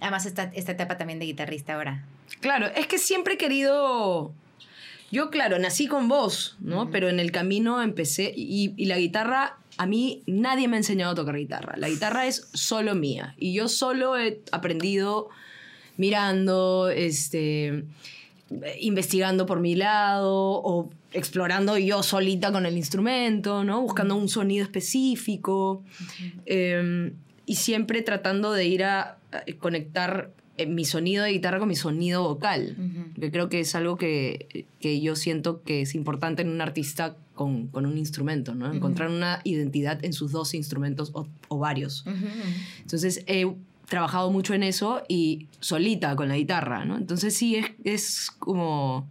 Además, 0.00 0.24
esta, 0.26 0.44
esta 0.54 0.72
etapa 0.72 0.96
también 0.96 1.18
de 1.18 1.26
guitarrista 1.26 1.74
ahora. 1.74 2.04
Claro, 2.40 2.66
es 2.74 2.86
que 2.86 2.98
siempre 2.98 3.34
he 3.34 3.38
querido. 3.38 4.32
Yo, 5.12 5.28
claro, 5.30 5.58
nací 5.58 5.88
con 5.88 6.08
voz, 6.08 6.56
¿no? 6.60 6.90
Pero 6.90 7.08
en 7.08 7.20
el 7.20 7.32
camino 7.32 7.82
empecé. 7.82 8.32
Y, 8.34 8.72
y 8.76 8.86
la 8.86 8.96
guitarra, 8.96 9.58
a 9.76 9.86
mí 9.86 10.22
nadie 10.26 10.68
me 10.68 10.76
ha 10.76 10.78
enseñado 10.78 11.12
a 11.12 11.14
tocar 11.16 11.36
guitarra. 11.36 11.74
La 11.76 11.88
guitarra 11.88 12.26
es 12.26 12.48
solo 12.54 12.94
mía. 12.94 13.34
Y 13.36 13.52
yo 13.52 13.68
solo 13.68 14.16
he 14.16 14.40
aprendido 14.52 15.28
mirando, 15.96 16.88
este. 16.88 17.84
investigando 18.80 19.46
por 19.46 19.60
mi 19.60 19.74
lado 19.74 20.32
o 20.32 20.90
explorando 21.12 21.76
yo 21.76 22.02
solita 22.04 22.52
con 22.52 22.64
el 22.64 22.76
instrumento, 22.76 23.64
¿no? 23.64 23.82
Buscando 23.82 24.14
un 24.14 24.28
sonido 24.28 24.62
específico. 24.64 25.82
Eh, 26.46 27.12
y 27.50 27.56
siempre 27.56 28.00
tratando 28.02 28.52
de 28.52 28.64
ir 28.64 28.84
a, 28.84 29.18
a 29.32 29.42
conectar 29.58 30.30
eh, 30.56 30.66
mi 30.66 30.84
sonido 30.84 31.24
de 31.24 31.32
guitarra 31.32 31.58
con 31.58 31.66
mi 31.66 31.74
sonido 31.74 32.22
vocal. 32.22 32.76
Ujú. 32.78 33.20
Que 33.20 33.32
creo 33.32 33.48
que 33.48 33.58
es 33.58 33.74
algo 33.74 33.96
que, 33.96 34.66
que 34.78 35.00
yo 35.00 35.16
siento 35.16 35.60
que 35.64 35.80
es 35.80 35.96
importante 35.96 36.42
en 36.42 36.48
un 36.48 36.60
artista 36.60 37.16
con, 37.34 37.66
con 37.66 37.86
un 37.86 37.98
instrumento, 37.98 38.54
¿no? 38.54 38.72
Encontrar 38.72 39.08
una 39.08 39.40
identidad 39.42 40.04
en 40.04 40.12
sus 40.12 40.30
dos 40.30 40.54
instrumentos 40.54 41.10
o, 41.12 41.26
o 41.48 41.58
varios. 41.58 42.06
Ujú, 42.06 42.14
ujú. 42.14 42.48
Entonces 42.82 43.24
he 43.26 43.52
trabajado 43.88 44.30
mucho 44.30 44.54
en 44.54 44.62
eso 44.62 45.02
y 45.08 45.48
solita 45.58 46.14
con 46.14 46.28
la 46.28 46.36
guitarra, 46.36 46.84
¿no? 46.84 46.96
Entonces 46.96 47.36
sí 47.36 47.56
es, 47.56 47.66
es 47.82 48.30
como... 48.38 49.08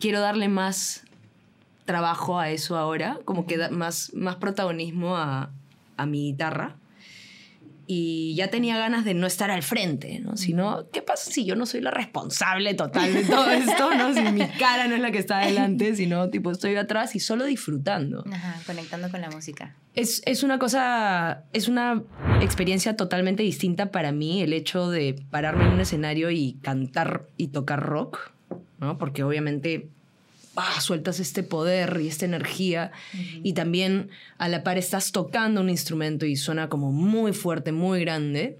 Quiero 0.00 0.20
darle 0.20 0.48
más 0.48 1.04
trabajo 1.84 2.38
a 2.38 2.48
eso 2.48 2.78
ahora, 2.78 3.18
como 3.26 3.44
que 3.44 3.58
da 3.58 3.68
más, 3.68 4.10
más 4.14 4.36
protagonismo 4.36 5.18
a, 5.18 5.50
a 5.98 6.06
mi 6.06 6.30
guitarra. 6.30 6.76
Y 7.94 8.34
ya 8.36 8.48
tenía 8.48 8.78
ganas 8.78 9.04
de 9.04 9.12
no 9.12 9.26
estar 9.26 9.50
al 9.50 9.62
frente, 9.62 10.18
¿no? 10.20 10.38
Sino, 10.38 10.88
¿qué 10.90 11.02
pasa 11.02 11.30
si 11.30 11.44
yo 11.44 11.56
no 11.56 11.66
soy 11.66 11.82
la 11.82 11.90
responsable 11.90 12.72
total 12.72 13.12
de 13.12 13.22
todo 13.22 13.50
esto, 13.50 13.94
¿no? 13.94 14.14
Si 14.14 14.22
mi 14.32 14.46
cara 14.58 14.88
no 14.88 14.94
es 14.94 15.02
la 15.02 15.10
que 15.10 15.18
está 15.18 15.40
adelante, 15.40 15.94
sino, 15.94 16.30
tipo, 16.30 16.50
estoy 16.50 16.74
atrás 16.76 17.14
y 17.14 17.20
solo 17.20 17.44
disfrutando. 17.44 18.24
Ajá, 18.32 18.58
conectando 18.64 19.10
con 19.10 19.20
la 19.20 19.28
música. 19.28 19.76
Es, 19.94 20.22
es 20.24 20.42
una 20.42 20.58
cosa, 20.58 21.44
es 21.52 21.68
una 21.68 22.02
experiencia 22.40 22.96
totalmente 22.96 23.42
distinta 23.42 23.90
para 23.90 24.10
mí 24.10 24.40
el 24.40 24.54
hecho 24.54 24.88
de 24.88 25.14
pararme 25.30 25.66
en 25.66 25.72
un 25.72 25.80
escenario 25.80 26.30
y 26.30 26.54
cantar 26.62 27.26
y 27.36 27.48
tocar 27.48 27.80
rock, 27.80 28.32
¿no? 28.78 28.96
Porque 28.96 29.22
obviamente 29.22 29.90
sueltas 30.80 31.18
este 31.20 31.42
poder 31.42 31.98
y 32.02 32.08
esta 32.08 32.24
energía 32.26 32.92
y 33.42 33.52
también 33.54 34.10
a 34.38 34.48
la 34.48 34.62
par 34.62 34.78
estás 34.78 35.12
tocando 35.12 35.60
un 35.60 35.70
instrumento 35.70 36.26
y 36.26 36.36
suena 36.36 36.68
como 36.68 36.92
muy 36.92 37.32
fuerte, 37.32 37.72
muy 37.72 38.00
grande, 38.00 38.58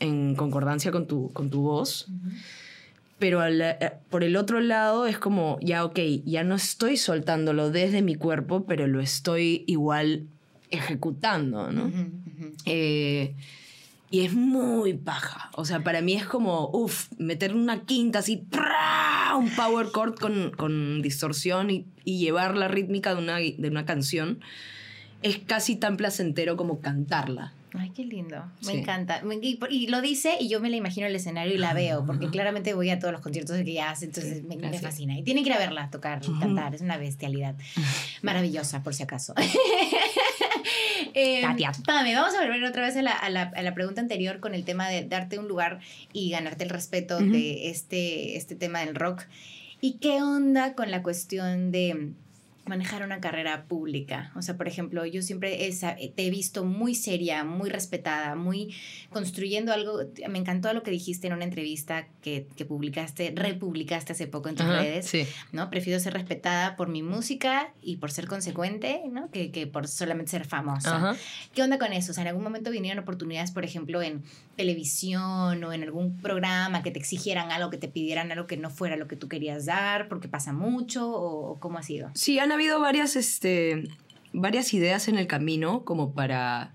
en 0.00 0.34
concordancia 0.34 0.90
con 0.92 1.06
tu, 1.06 1.32
con 1.32 1.50
tu 1.50 1.62
voz. 1.62 2.08
Pero 3.18 3.40
a 3.40 3.48
la- 3.48 3.70
eh, 3.72 3.92
por 4.10 4.22
el 4.24 4.36
otro 4.36 4.60
lado 4.60 5.06
es 5.06 5.18
como, 5.18 5.58
ya, 5.62 5.84
ok, 5.84 5.98
ya 6.26 6.42
no 6.44 6.56
estoy 6.56 6.96
soltándolo 6.96 7.70
desde 7.70 8.02
mi 8.02 8.16
cuerpo, 8.16 8.64
pero 8.66 8.86
lo 8.86 9.00
estoy 9.00 9.64
igual 9.66 10.26
ejecutando, 10.70 11.70
¿no? 11.70 11.90
Eh, 12.66 13.34
y 14.14 14.24
es 14.24 14.32
muy 14.32 14.94
paja. 14.94 15.50
O 15.54 15.64
sea, 15.64 15.82
para 15.82 16.00
mí 16.00 16.12
es 16.14 16.24
como, 16.24 16.68
uff, 16.72 17.08
meter 17.18 17.52
una 17.52 17.80
quinta 17.80 18.20
así, 18.20 18.36
¡prá! 18.36 19.34
un 19.36 19.50
power 19.50 19.88
chord 19.92 20.14
con, 20.14 20.52
con 20.52 21.02
distorsión 21.02 21.68
y, 21.68 21.84
y 22.04 22.18
llevar 22.20 22.56
la 22.56 22.68
rítmica 22.68 23.12
de 23.12 23.20
una, 23.20 23.38
de 23.38 23.68
una 23.68 23.84
canción. 23.84 24.38
Es 25.22 25.38
casi 25.38 25.74
tan 25.74 25.96
placentero 25.96 26.56
como 26.56 26.78
cantarla. 26.80 27.54
Ay, 27.76 27.90
qué 27.90 28.04
lindo. 28.04 28.36
Me 28.64 28.72
Sí. 28.74 28.78
encanta. 28.78 29.20
Y, 29.42 29.58
y 29.68 29.88
lo 29.88 30.00
dice 30.00 30.36
y 30.38 30.48
yo 30.48 30.60
me 30.60 30.70
la 30.70 30.76
imagino 30.76 31.06
en 31.06 31.10
el 31.10 31.16
escenario 31.16 31.52
y 31.52 31.58
la 31.58 31.74
veo, 31.74 32.06
porque 32.06 32.28
claramente 32.30 32.72
voy 32.72 32.90
a 32.90 33.00
todos 33.00 33.10
los 33.10 33.20
conciertos 33.20 33.56
que 33.56 33.68
ella 33.72 33.90
hace, 33.90 34.04
entonces 34.04 34.44
me, 34.44 34.78
fascina. 34.78 35.18
Y 35.18 35.24
tienen 35.24 35.42
que 35.42 35.50
ir 35.50 35.56
a 35.56 35.58
verla 35.58 35.90
tocar 35.90 36.20
cantar, 36.38 36.76
es 36.76 36.82
una 36.82 36.98
bestialidad. 36.98 37.56
Maravillosa, 38.22 38.84
por 38.84 38.94
si 38.94 39.02
acaso. 39.02 39.34
Eh, 41.14 41.40
Katia. 41.42 41.72
Vamos 42.16 42.34
a 42.34 42.40
volver 42.42 42.64
otra 42.64 42.82
vez 42.82 42.96
a 42.96 43.02
la, 43.02 43.12
a 43.12 43.30
la- 43.30 43.52
a 43.54 43.62
la 43.62 43.72
pregunta 43.74 44.00
anterior 44.00 44.40
con 44.40 44.54
el 44.54 44.64
tema 44.64 44.88
de 44.88 45.04
darte 45.04 45.38
un 45.38 45.46
lugar 45.48 45.80
y 46.12 46.30
ganarte 46.30 46.64
el 46.64 46.70
respeto 46.70 47.18
de 47.18 47.70
este, 47.70 48.36
este 48.36 48.54
tema 48.56 48.80
del 48.80 48.94
rock. 48.94 49.22
¿Y 49.80 49.98
qué 49.98 50.22
onda 50.22 50.74
con 50.74 50.90
la 50.90 51.02
cuestión 51.02 51.70
de 51.70 52.10
manejar 52.66 53.02
una 53.02 53.20
carrera 53.20 53.64
pública? 53.66 54.32
O 54.36 54.42
sea, 54.42 54.56
por 54.56 54.68
ejemplo, 54.68 55.04
yo 55.06 55.22
siempre 55.22 55.66
he 55.66 55.72
sa- 55.72 55.96
te 55.96 56.26
he 56.26 56.30
visto 56.30 56.64
muy 56.64 56.94
seria, 56.94 57.44
muy 57.44 57.70
respetada, 57.70 58.34
muy 58.34 58.74
construyendo 59.10 59.72
algo. 59.72 60.00
Me 60.28 60.38
encantó 60.38 60.72
lo 60.72 60.82
que 60.82 60.90
dijiste 60.90 61.26
en 61.26 61.32
una 61.34 61.44
entrevista 61.44 62.08
que, 62.22 62.46
que 62.56 62.64
publicaste, 62.64 63.32
republicaste 63.36 64.12
hace 64.12 64.26
poco 64.26 64.48
en 64.48 64.54
tus 64.56 64.66
Ajá, 64.66 64.80
redes. 64.80 65.06
Sí. 65.06 65.26
¿no? 65.52 65.70
Prefiero 65.70 66.00
ser 66.00 66.12
respetada 66.14 66.76
por 66.76 66.88
mi 66.88 67.02
música 67.02 67.72
y 67.82 67.96
por 67.96 68.10
ser 68.10 68.26
consecuente, 68.26 69.02
¿no? 69.10 69.30
Que, 69.30 69.50
que 69.50 69.66
por 69.66 69.86
solamente 69.88 70.30
ser 70.32 70.44
famosa. 70.44 70.96
Ajá. 70.96 71.16
¿Qué 71.54 71.62
onda 71.62 71.78
con 71.78 71.92
eso? 71.92 72.12
O 72.12 72.14
sea, 72.14 72.22
en 72.22 72.28
algún 72.28 72.44
momento 72.44 72.70
vinieron 72.70 73.02
oportunidades, 73.02 73.50
por 73.50 73.64
ejemplo, 73.64 74.02
en 74.02 74.22
televisión 74.56 75.62
o 75.64 75.72
en 75.72 75.82
algún 75.82 76.16
programa 76.20 76.82
que 76.82 76.90
te 76.90 76.98
exigieran 76.98 77.50
algo, 77.52 77.70
que 77.70 77.78
te 77.78 77.88
pidieran 77.88 78.32
algo 78.32 78.46
que 78.46 78.56
no 78.56 78.70
fuera 78.70 78.96
lo 78.96 79.06
que 79.08 79.16
tú 79.16 79.28
querías 79.28 79.66
dar, 79.66 80.08
porque 80.08 80.28
pasa 80.28 80.52
mucho, 80.52 81.08
o, 81.10 81.50
o 81.52 81.60
cómo 81.60 81.78
ha 81.78 81.82
sido? 81.82 82.10
Sí, 82.14 82.38
han 82.38 82.50
habido 82.54 82.80
varias, 82.80 83.16
este, 83.16 83.88
varias 84.32 84.72
ideas 84.74 85.08
en 85.08 85.18
el 85.18 85.26
camino, 85.26 85.84
como 85.84 86.12
para. 86.12 86.72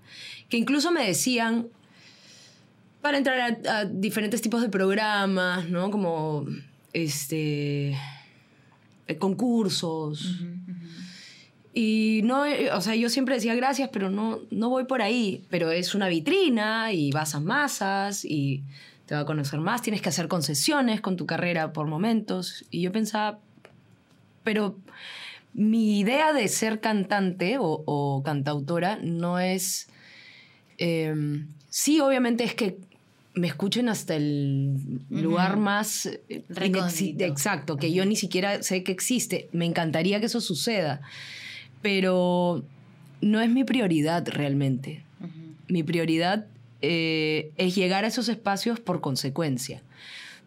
que 0.48 0.56
incluso 0.56 0.90
me 0.92 1.06
decían. 1.06 1.68
para 3.00 3.18
entrar 3.18 3.40
a, 3.40 3.78
a 3.78 3.84
diferentes 3.84 4.40
tipos 4.42 4.62
de 4.62 4.68
programas, 4.68 5.68
¿no? 5.68 5.90
Como. 5.90 6.46
este. 6.92 7.96
eh, 9.06 9.16
concursos. 9.18 10.40
Y 11.72 12.22
no, 12.24 12.44
eh, 12.46 12.72
o 12.72 12.80
sea, 12.80 12.94
yo 12.96 13.08
siempre 13.08 13.36
decía 13.36 13.54
gracias, 13.54 13.90
pero 13.92 14.10
no, 14.10 14.40
no 14.50 14.68
voy 14.68 14.84
por 14.84 15.02
ahí. 15.02 15.44
Pero 15.50 15.70
es 15.70 15.94
una 15.94 16.08
vitrina 16.08 16.92
y 16.92 17.12
vas 17.12 17.34
a 17.34 17.40
masas 17.40 18.24
y 18.24 18.62
te 19.06 19.14
va 19.14 19.20
a 19.20 19.24
conocer 19.24 19.60
más. 19.60 19.82
Tienes 19.82 20.02
que 20.02 20.08
hacer 20.08 20.28
concesiones 20.28 21.00
con 21.00 21.16
tu 21.16 21.26
carrera 21.26 21.72
por 21.72 21.86
momentos. 21.86 22.64
Y 22.70 22.82
yo 22.82 22.92
pensaba, 22.92 23.38
pero 24.42 24.76
mi 25.54 25.98
idea 26.00 26.32
de 26.32 26.46
ser 26.48 26.80
cantante 26.80 27.58
o, 27.58 27.82
o 27.86 28.22
cantautora 28.22 28.98
no 29.02 29.38
es... 29.38 29.88
eh, 30.78 31.14
sí, 31.68 32.00
obviamente 32.00 32.44
es 32.44 32.54
que 32.54 32.78
me 33.34 33.46
escuchen 33.46 33.88
hasta 33.88 34.16
el 34.16 35.00
lugar 35.08 35.56
más 35.56 36.06
eh, 36.06 36.42
Recóndito. 36.48 36.86
inexi- 36.88 37.22
exacto, 37.22 37.76
que 37.76 37.92
yo 37.92 38.04
ni 38.04 38.16
siquiera 38.16 38.62
sé 38.62 38.82
que 38.82 38.92
existe. 38.92 39.48
Me 39.52 39.66
encantaría 39.66 40.18
que 40.20 40.26
eso 40.26 40.40
suceda, 40.40 41.00
pero 41.82 42.64
no 43.20 43.40
es 43.40 43.50
mi 43.50 43.64
prioridad 43.64 44.26
realmente. 44.28 45.02
Mi 45.68 45.82
prioridad 45.84 46.46
eh, 46.82 47.52
es 47.56 47.74
llegar 47.76 48.04
a 48.04 48.08
esos 48.08 48.28
espacios 48.28 48.80
por 48.80 49.00
consecuencia, 49.00 49.82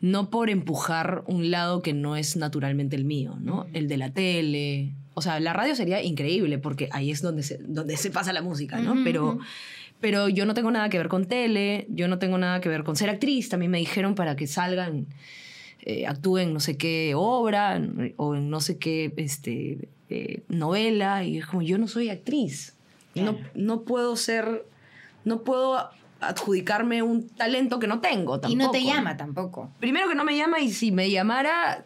no 0.03 0.29
por 0.29 0.49
empujar 0.49 1.23
un 1.27 1.49
lado 1.49 1.81
que 1.81 1.93
no 1.93 2.17
es 2.17 2.35
naturalmente 2.35 2.97
el 2.97 3.05
mío, 3.05 3.37
¿no? 3.39 3.67
El 3.71 3.87
de 3.87 3.95
la 3.95 4.11
tele. 4.11 4.91
O 5.13 5.21
sea, 5.21 5.39
la 5.39 5.53
radio 5.53 5.77
sería 5.77 6.03
increíble 6.03 6.57
porque 6.57 6.89
ahí 6.91 7.09
es 7.09 7.21
donde 7.21 7.41
se, 7.41 7.57
donde 7.59 7.95
se 7.95 8.11
pasa 8.11 8.33
la 8.33 8.41
música, 8.41 8.81
¿no? 8.81 9.01
Pero, 9.05 9.39
pero 10.01 10.27
yo 10.27 10.45
no 10.45 10.53
tengo 10.55 10.71
nada 10.71 10.89
que 10.89 10.97
ver 10.97 11.07
con 11.07 11.25
tele, 11.25 11.87
yo 11.89 12.09
no 12.09 12.19
tengo 12.19 12.37
nada 12.37 12.59
que 12.59 12.67
ver 12.67 12.83
con 12.83 12.97
ser 12.97 13.09
actriz. 13.09 13.47
También 13.47 13.71
me 13.71 13.77
dijeron 13.77 14.13
para 14.13 14.35
que 14.35 14.45
salgan, 14.45 15.07
eh, 15.83 16.05
actúen 16.05 16.49
en 16.49 16.53
no 16.53 16.59
sé 16.59 16.75
qué 16.75 17.13
obra 17.15 17.81
o 18.17 18.35
en 18.35 18.49
no 18.49 18.59
sé 18.59 18.77
qué 18.77 19.13
este, 19.15 19.87
eh, 20.09 20.43
novela. 20.49 21.23
Y 21.23 21.37
es 21.37 21.45
como, 21.45 21.61
yo 21.61 21.77
no 21.77 21.87
soy 21.87 22.09
actriz. 22.09 22.75
No, 23.15 23.37
no 23.55 23.83
puedo 23.83 24.17
ser, 24.17 24.65
no 25.23 25.43
puedo 25.43 25.91
adjudicarme 26.27 27.01
un 27.01 27.29
talento 27.29 27.79
que 27.79 27.87
no 27.87 27.99
tengo 27.99 28.39
tampoco. 28.39 28.51
Y 28.53 28.55
no 28.55 28.71
te 28.71 28.83
llama 28.83 29.17
tampoco. 29.17 29.69
Primero 29.79 30.07
que 30.07 30.15
no 30.15 30.23
me 30.23 30.35
llama 30.37 30.59
y 30.59 30.71
si 30.71 30.91
me 30.91 31.09
llamara 31.09 31.85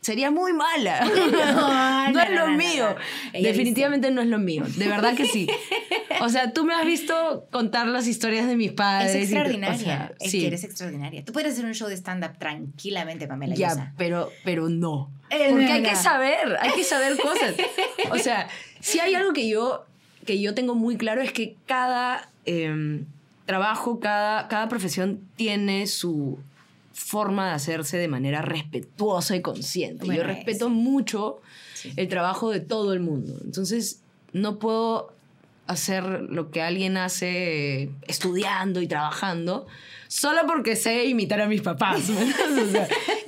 sería 0.00 0.30
muy 0.30 0.52
mala. 0.52 1.00
No, 1.28 1.52
no, 1.52 2.10
no, 2.12 2.20
es 2.22 2.30
lo 2.30 2.48
no, 2.48 2.56
mío. 2.56 2.96
Definitivamente 3.32 4.10
no 4.10 4.22
es 4.22 4.28
lo 4.28 4.38
mío. 4.38 4.64
De 4.76 4.88
verdad 4.88 5.14
que 5.14 5.26
sí. 5.26 5.46
O 6.20 6.28
sea, 6.30 6.52
tú 6.52 6.64
me 6.64 6.74
has 6.74 6.84
visto 6.84 7.46
contar 7.52 7.86
las 7.86 8.08
historias 8.08 8.48
de 8.48 8.56
mis 8.56 8.72
padres. 8.72 9.14
Es 9.14 9.30
y 9.30 9.32
te- 9.32 9.38
o 9.38 9.42
extraordinaria. 9.42 9.78
sea, 9.78 10.12
es 10.18 10.30
sí. 10.32 10.40
que 10.40 10.46
eres 10.48 10.64
extraordinaria. 10.64 11.24
Tú 11.24 11.32
puedes 11.32 11.52
hacer 11.52 11.64
un 11.64 11.74
show 11.74 11.88
de 11.88 11.96
stand-up 11.96 12.38
tranquilamente, 12.38 13.28
Pamela 13.28 13.54
Ya, 13.54 13.92
pero, 13.96 14.30
pero 14.42 14.68
no. 14.68 15.10
Es 15.30 15.50
Porque 15.50 15.66
hay 15.70 15.82
que 15.82 15.94
saber, 15.94 16.56
hay 16.60 16.72
que 16.72 16.82
saber 16.82 17.16
cosas. 17.18 17.54
O 18.10 18.18
sea, 18.18 18.48
si 18.80 18.98
hay 18.98 19.14
algo 19.14 19.32
que 19.32 19.48
yo, 19.48 19.84
que 20.26 20.40
yo 20.40 20.54
tengo 20.54 20.74
muy 20.74 20.96
claro 20.96 21.22
es 21.22 21.32
que 21.32 21.54
cada 21.66 22.28
em, 22.46 23.04
trabajo, 23.48 23.98
cada, 23.98 24.46
cada 24.46 24.68
profesión 24.68 25.20
tiene 25.36 25.86
su 25.86 26.38
forma 26.92 27.48
de 27.48 27.54
hacerse 27.54 27.96
de 27.96 28.06
manera 28.06 28.42
respetuosa 28.42 29.34
y 29.34 29.40
consciente. 29.42 30.04
Bueno, 30.04 30.20
yo 30.20 30.26
respeto 30.26 30.68
mucho 30.68 31.40
Sí. 31.74 31.92
el 31.96 32.08
trabajo 32.08 32.50
de 32.50 32.60
todo 32.60 32.92
el 32.92 33.00
mundo. 33.00 33.34
Entonces, 33.44 34.02
no 34.32 34.58
puedo 34.58 35.14
hacer 35.66 36.02
lo 36.04 36.50
que 36.50 36.60
alguien 36.60 36.96
hace 36.96 37.90
estudiando 38.06 38.80
y 38.82 38.86
trabajando 38.88 39.66
solo 40.08 40.40
porque 40.46 40.74
sé 40.76 41.04
imitar 41.04 41.40
a 41.40 41.46
mis 41.46 41.60
papás. 41.62 42.02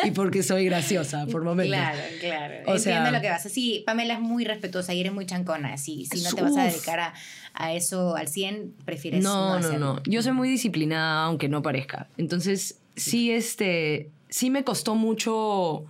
y 0.05 0.11
porque 0.13 0.43
soy 0.43 0.65
graciosa 0.65 1.27
por 1.27 1.45
momentos. 1.45 1.77
Claro, 1.77 1.99
claro. 2.21 2.55
O 2.67 2.75
Entiendo 2.77 2.79
sea- 2.79 3.11
lo 3.13 3.21
que 3.21 3.29
vas 3.29 3.47
a 3.47 3.49
Sí, 3.49 3.83
Pamela 3.87 4.15
es 4.15 4.21
muy 4.21 4.45
respetuosa 4.45 4.95
y 4.95 5.01
eres 5.01 5.13
muy 5.13 5.27
chancona. 5.27 5.77
Sí, 5.79 6.07
si 6.11 6.23
no 6.23 6.33
te 6.33 6.43
vas 6.43 6.57
a 6.57 6.65
dedicar 6.65 7.01
a, 7.01 7.15
a 7.55 7.75
eso 7.75 8.17
al 8.17 8.29
100, 8.29 8.75
prefieres 8.85 9.23
no, 9.23 9.35
No, 9.35 9.51
no, 9.61 9.67
hacerlo. 9.67 9.95
no. 9.95 10.03
Yo 10.05 10.23
soy 10.23 10.33
muy 10.33 10.49
disciplinada, 10.49 11.25
aunque 11.25 11.49
no 11.49 11.63
parezca. 11.63 12.09
Entonces, 12.17 12.79
sí, 12.97 13.31
este, 13.31 14.11
sí 14.29 14.51
me 14.51 14.65
costó 14.65 14.95
mucho 14.95 15.85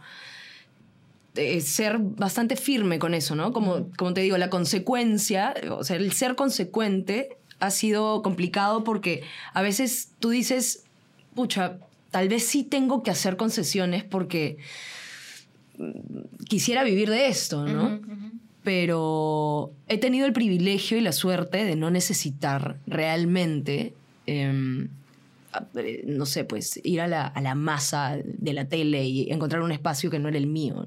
eh, 1.36 1.60
ser 1.60 1.98
bastante 1.98 2.56
firme 2.56 2.98
con 2.98 3.14
eso, 3.14 3.34
¿no? 3.36 3.52
Como, 3.52 3.88
como 3.96 4.12
te 4.14 4.20
digo, 4.20 4.36
la 4.38 4.50
consecuencia, 4.50 5.54
o 5.70 5.84
sea, 5.84 5.96
el 5.96 6.12
ser 6.12 6.34
consecuente 6.34 7.36
ha 7.60 7.70
sido 7.70 8.22
complicado 8.22 8.82
porque 8.84 9.22
a 9.52 9.62
veces 9.62 10.12
tú 10.18 10.30
dices, 10.30 10.84
pucha, 11.34 11.78
tal 12.10 12.28
vez 12.28 12.44
sí 12.46 12.64
tengo 12.64 13.02
que 13.02 13.10
hacer 13.10 13.36
concesiones 13.36 14.02
porque 14.02 14.56
mm, 15.78 16.44
quisiera 16.48 16.82
vivir 16.82 17.10
de 17.10 17.28
esto, 17.28 17.64
¿no? 17.66 18.00
Pero 18.62 19.72
he 19.88 19.98
tenido 19.98 20.26
el 20.26 20.32
privilegio 20.32 20.98
y 20.98 21.00
la 21.00 21.12
suerte 21.12 21.64
de 21.64 21.76
no 21.76 21.90
necesitar 21.90 22.76
realmente, 22.86 23.94
em, 24.26 24.88
eh, 25.76 26.04
no 26.06 26.26
sé, 26.26 26.44
pues 26.44 26.80
ir 26.84 27.00
a 27.00 27.08
la, 27.08 27.26
a 27.26 27.40
la 27.40 27.54
masa 27.54 28.18
de 28.22 28.52
la 28.52 28.66
tele 28.66 29.04
y 29.04 29.30
encontrar 29.30 29.62
un 29.62 29.72
espacio 29.72 30.10
que 30.10 30.18
no 30.18 30.28
era 30.28 30.38
el 30.38 30.46
mío. 30.46 30.86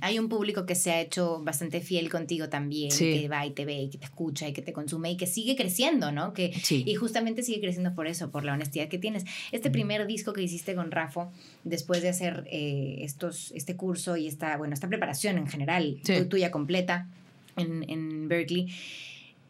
Hay 0.00 0.18
un 0.18 0.28
público 0.28 0.66
que 0.66 0.74
se 0.74 0.90
ha 0.92 1.00
hecho 1.00 1.40
bastante 1.42 1.80
fiel 1.80 2.10
contigo 2.10 2.48
también, 2.48 2.90
Sí. 2.90 3.20
que 3.20 3.28
va 3.28 3.44
y 3.46 3.50
te 3.52 3.64
ve 3.64 3.82
y 3.82 3.88
que 3.90 3.98
te 3.98 4.04
escucha 4.04 4.48
y 4.48 4.52
que 4.52 4.62
te 4.62 4.72
consume 4.72 5.10
y 5.12 5.16
que 5.16 5.26
sigue 5.26 5.56
creciendo, 5.56 6.12
¿no? 6.12 6.32
Que, 6.32 6.52
Sí. 6.62 6.82
Y 6.86 6.94
justamente 6.94 7.42
sigue 7.42 7.60
creciendo 7.60 7.94
por 7.94 8.06
eso, 8.06 8.30
por 8.30 8.44
la 8.44 8.52
honestidad 8.54 8.88
que 8.88 8.98
tienes. 8.98 9.24
Este 9.52 9.70
primer 9.70 10.06
disco 10.06 10.32
que 10.32 10.42
hiciste 10.42 10.74
con 10.74 10.90
Rafo, 10.90 11.30
después 11.64 12.02
de 12.02 12.08
hacer 12.08 12.46
eh, 12.50 12.98
estos, 13.00 13.52
este 13.52 13.76
curso 13.76 14.16
y 14.16 14.26
esta, 14.26 14.56
bueno, 14.56 14.74
esta 14.74 14.88
preparación 14.88 15.38
en 15.38 15.46
general, 15.46 15.98
Sí. 16.04 16.14
tu- 16.18 16.26
tuya 16.28 16.50
completa 16.50 17.08
en, 17.56 17.88
en 17.88 18.28
Berkeley, 18.28 18.68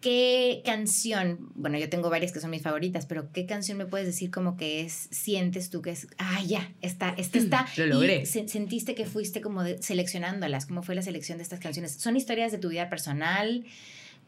¿qué 0.05 0.61
canción, 0.67 1.51
bueno, 1.55 1.79
yo 1.79 1.88
tengo 1.88 2.11
varias 2.11 2.31
que 2.31 2.38
son 2.38 2.51
mis 2.51 2.61
favoritas, 2.61 3.07
pero 3.07 3.33
qué 3.33 3.47
canción 3.47 3.79
me 3.79 3.87
puedes 3.87 4.07
decir 4.07 4.31
como 4.31 4.55
que 4.59 4.83
es, 4.83 5.09
sientes 5.11 5.71
tú 5.71 5.81
que 5.81 5.93
es, 5.93 6.09
ah, 6.19 6.43
ya, 6.47 6.71
está, 6.83 7.14
esta 7.17 7.38
está. 7.38 7.67
Lo 7.79 7.87
logré. 7.87 8.21
Y 8.21 8.27
se- 8.27 8.47
sentiste 8.47 8.95
que 8.95 9.07
fuiste 9.07 9.40
como 9.40 9.62
de- 9.62 9.83
seleccionándolas, 9.83 10.67
¿cómo 10.67 10.83
fue 10.83 10.95
la 10.95 11.01
selección 11.01 11.38
de 11.38 11.43
estas 11.45 11.59
canciones? 11.59 11.93
¿Son 11.95 12.19
historias 12.19 12.53
de 12.53 12.59
tu 12.59 12.69
vida 12.69 12.90
personal? 12.90 13.64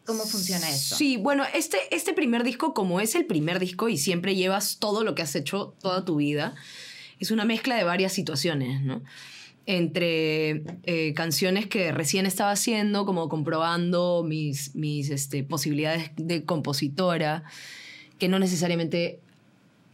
¿Cómo 0.07 0.25
funciona 0.25 0.67
esto? 0.71 0.97
Sí, 0.97 1.19
bueno, 1.19 1.45
este, 1.53 1.77
este 1.91 2.15
primer 2.15 2.43
disco, 2.43 2.73
como 2.73 2.99
es 3.03 3.15
el 3.15 3.27
primer 3.27 3.59
disco 3.59 3.91
y 3.91 3.99
siempre 3.99 4.35
llevas 4.35 4.79
todo 4.79 5.05
lo 5.05 5.15
que 5.15 5.21
has 5.21 5.35
hecho 5.37 5.77
toda 5.83 6.07
tu 6.07 6.17
vida, 6.17 6.55
es 7.21 7.31
una 7.31 7.45
mezcla 7.45 7.77
de 7.77 7.85
varias 7.85 8.15
situaciones, 8.15 8.81
¿no? 8.81 9.03
Entre 9.67 10.63
eh, 10.85 11.13
canciones 11.15 11.67
que 11.67 11.91
recién 11.91 12.25
estaba 12.25 12.53
haciendo, 12.53 13.05
como 13.05 13.29
comprobando 13.29 14.25
mis, 14.25 14.75
mis 14.77 15.11
este, 15.11 15.43
posibilidades 15.43 16.13
de 16.17 16.45
compositora, 16.45 17.43
que 18.19 18.29
no 18.29 18.39
necesariamente 18.39 19.19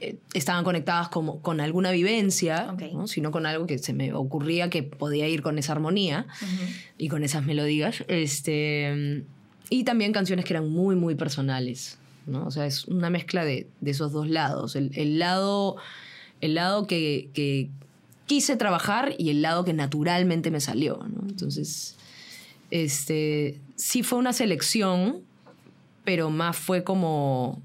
eh, 0.01 0.17
estaban 0.35 0.65
conectadas 0.65 1.09
como, 1.09 1.41
con 1.41 1.61
alguna 1.61 1.93
vivencia, 1.93 2.75
sino 3.07 3.31
con 3.31 3.47
algo 3.47 3.67
que 3.67 3.79
se 3.79 3.93
me 3.93 4.13
ocurría 4.13 4.69
que 4.69 4.83
podía 4.83 5.29
ir 5.29 5.43
con 5.43 5.59
esa 5.59 5.73
armonía 5.73 6.27
y 6.99 7.09
con 7.09 7.23
esas 7.23 7.45
melodías. 7.45 8.05
Este, 8.09 9.25
y 9.71 9.85
también 9.85 10.13
canciones 10.13 10.45
que 10.45 10.55
eran 10.55 10.69
muy, 10.69 10.97
muy 10.97 11.15
personales. 11.15 11.99
¿no? 12.27 12.47
O 12.47 12.51
sea, 12.51 12.67
es 12.67 12.87
una 12.87 13.11
mezcla 13.11 13.45
de, 13.45 13.69
de 13.81 13.91
esos 13.91 14.13
dos 14.13 14.29
lados. 14.29 14.77
El, 14.77 14.91
el 14.97 15.19
lado, 15.19 15.77
el 16.41 16.55
lado 16.55 16.87
que, 16.87 17.31
que 17.33 17.71
quise 18.27 18.57
trabajar 18.57 19.15
y 19.19 19.31
el 19.31 19.43
lado 19.43 19.65
que 19.65 19.73
naturalmente 19.73 20.51
me 20.51 20.61
salió. 20.61 20.99
¿no? 21.09 21.29
Entonces, 21.29 21.97
este, 22.71 23.61
sí 23.77 24.03
fue 24.03 24.19
una 24.19 24.33
selección, 24.33 25.21
pero 26.05 26.31
más 26.31 26.57
fue 26.57 26.85
como... 26.85 27.61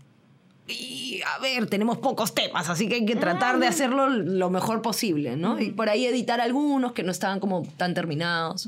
Y 0.67 1.21
a 1.21 1.39
ver, 1.39 1.67
tenemos 1.67 1.97
pocos 1.99 2.35
temas, 2.35 2.67
así 2.67 2.89
que 2.89 2.95
hay 2.95 3.05
que 3.05 3.15
tratar 3.15 3.57
de 3.57 3.67
hacerlo 3.67 4.09
lo 4.09 4.49
mejor 4.49 4.81
posible, 4.81 5.37
¿no? 5.37 5.61
Y 5.61 5.71
por 5.71 5.87
ahí 5.87 6.05
editar 6.05 6.41
algunos 6.41 6.91
que 6.91 7.03
no 7.03 7.11
estaban 7.11 7.39
como 7.39 7.65
tan 7.77 7.93
terminados. 7.93 8.67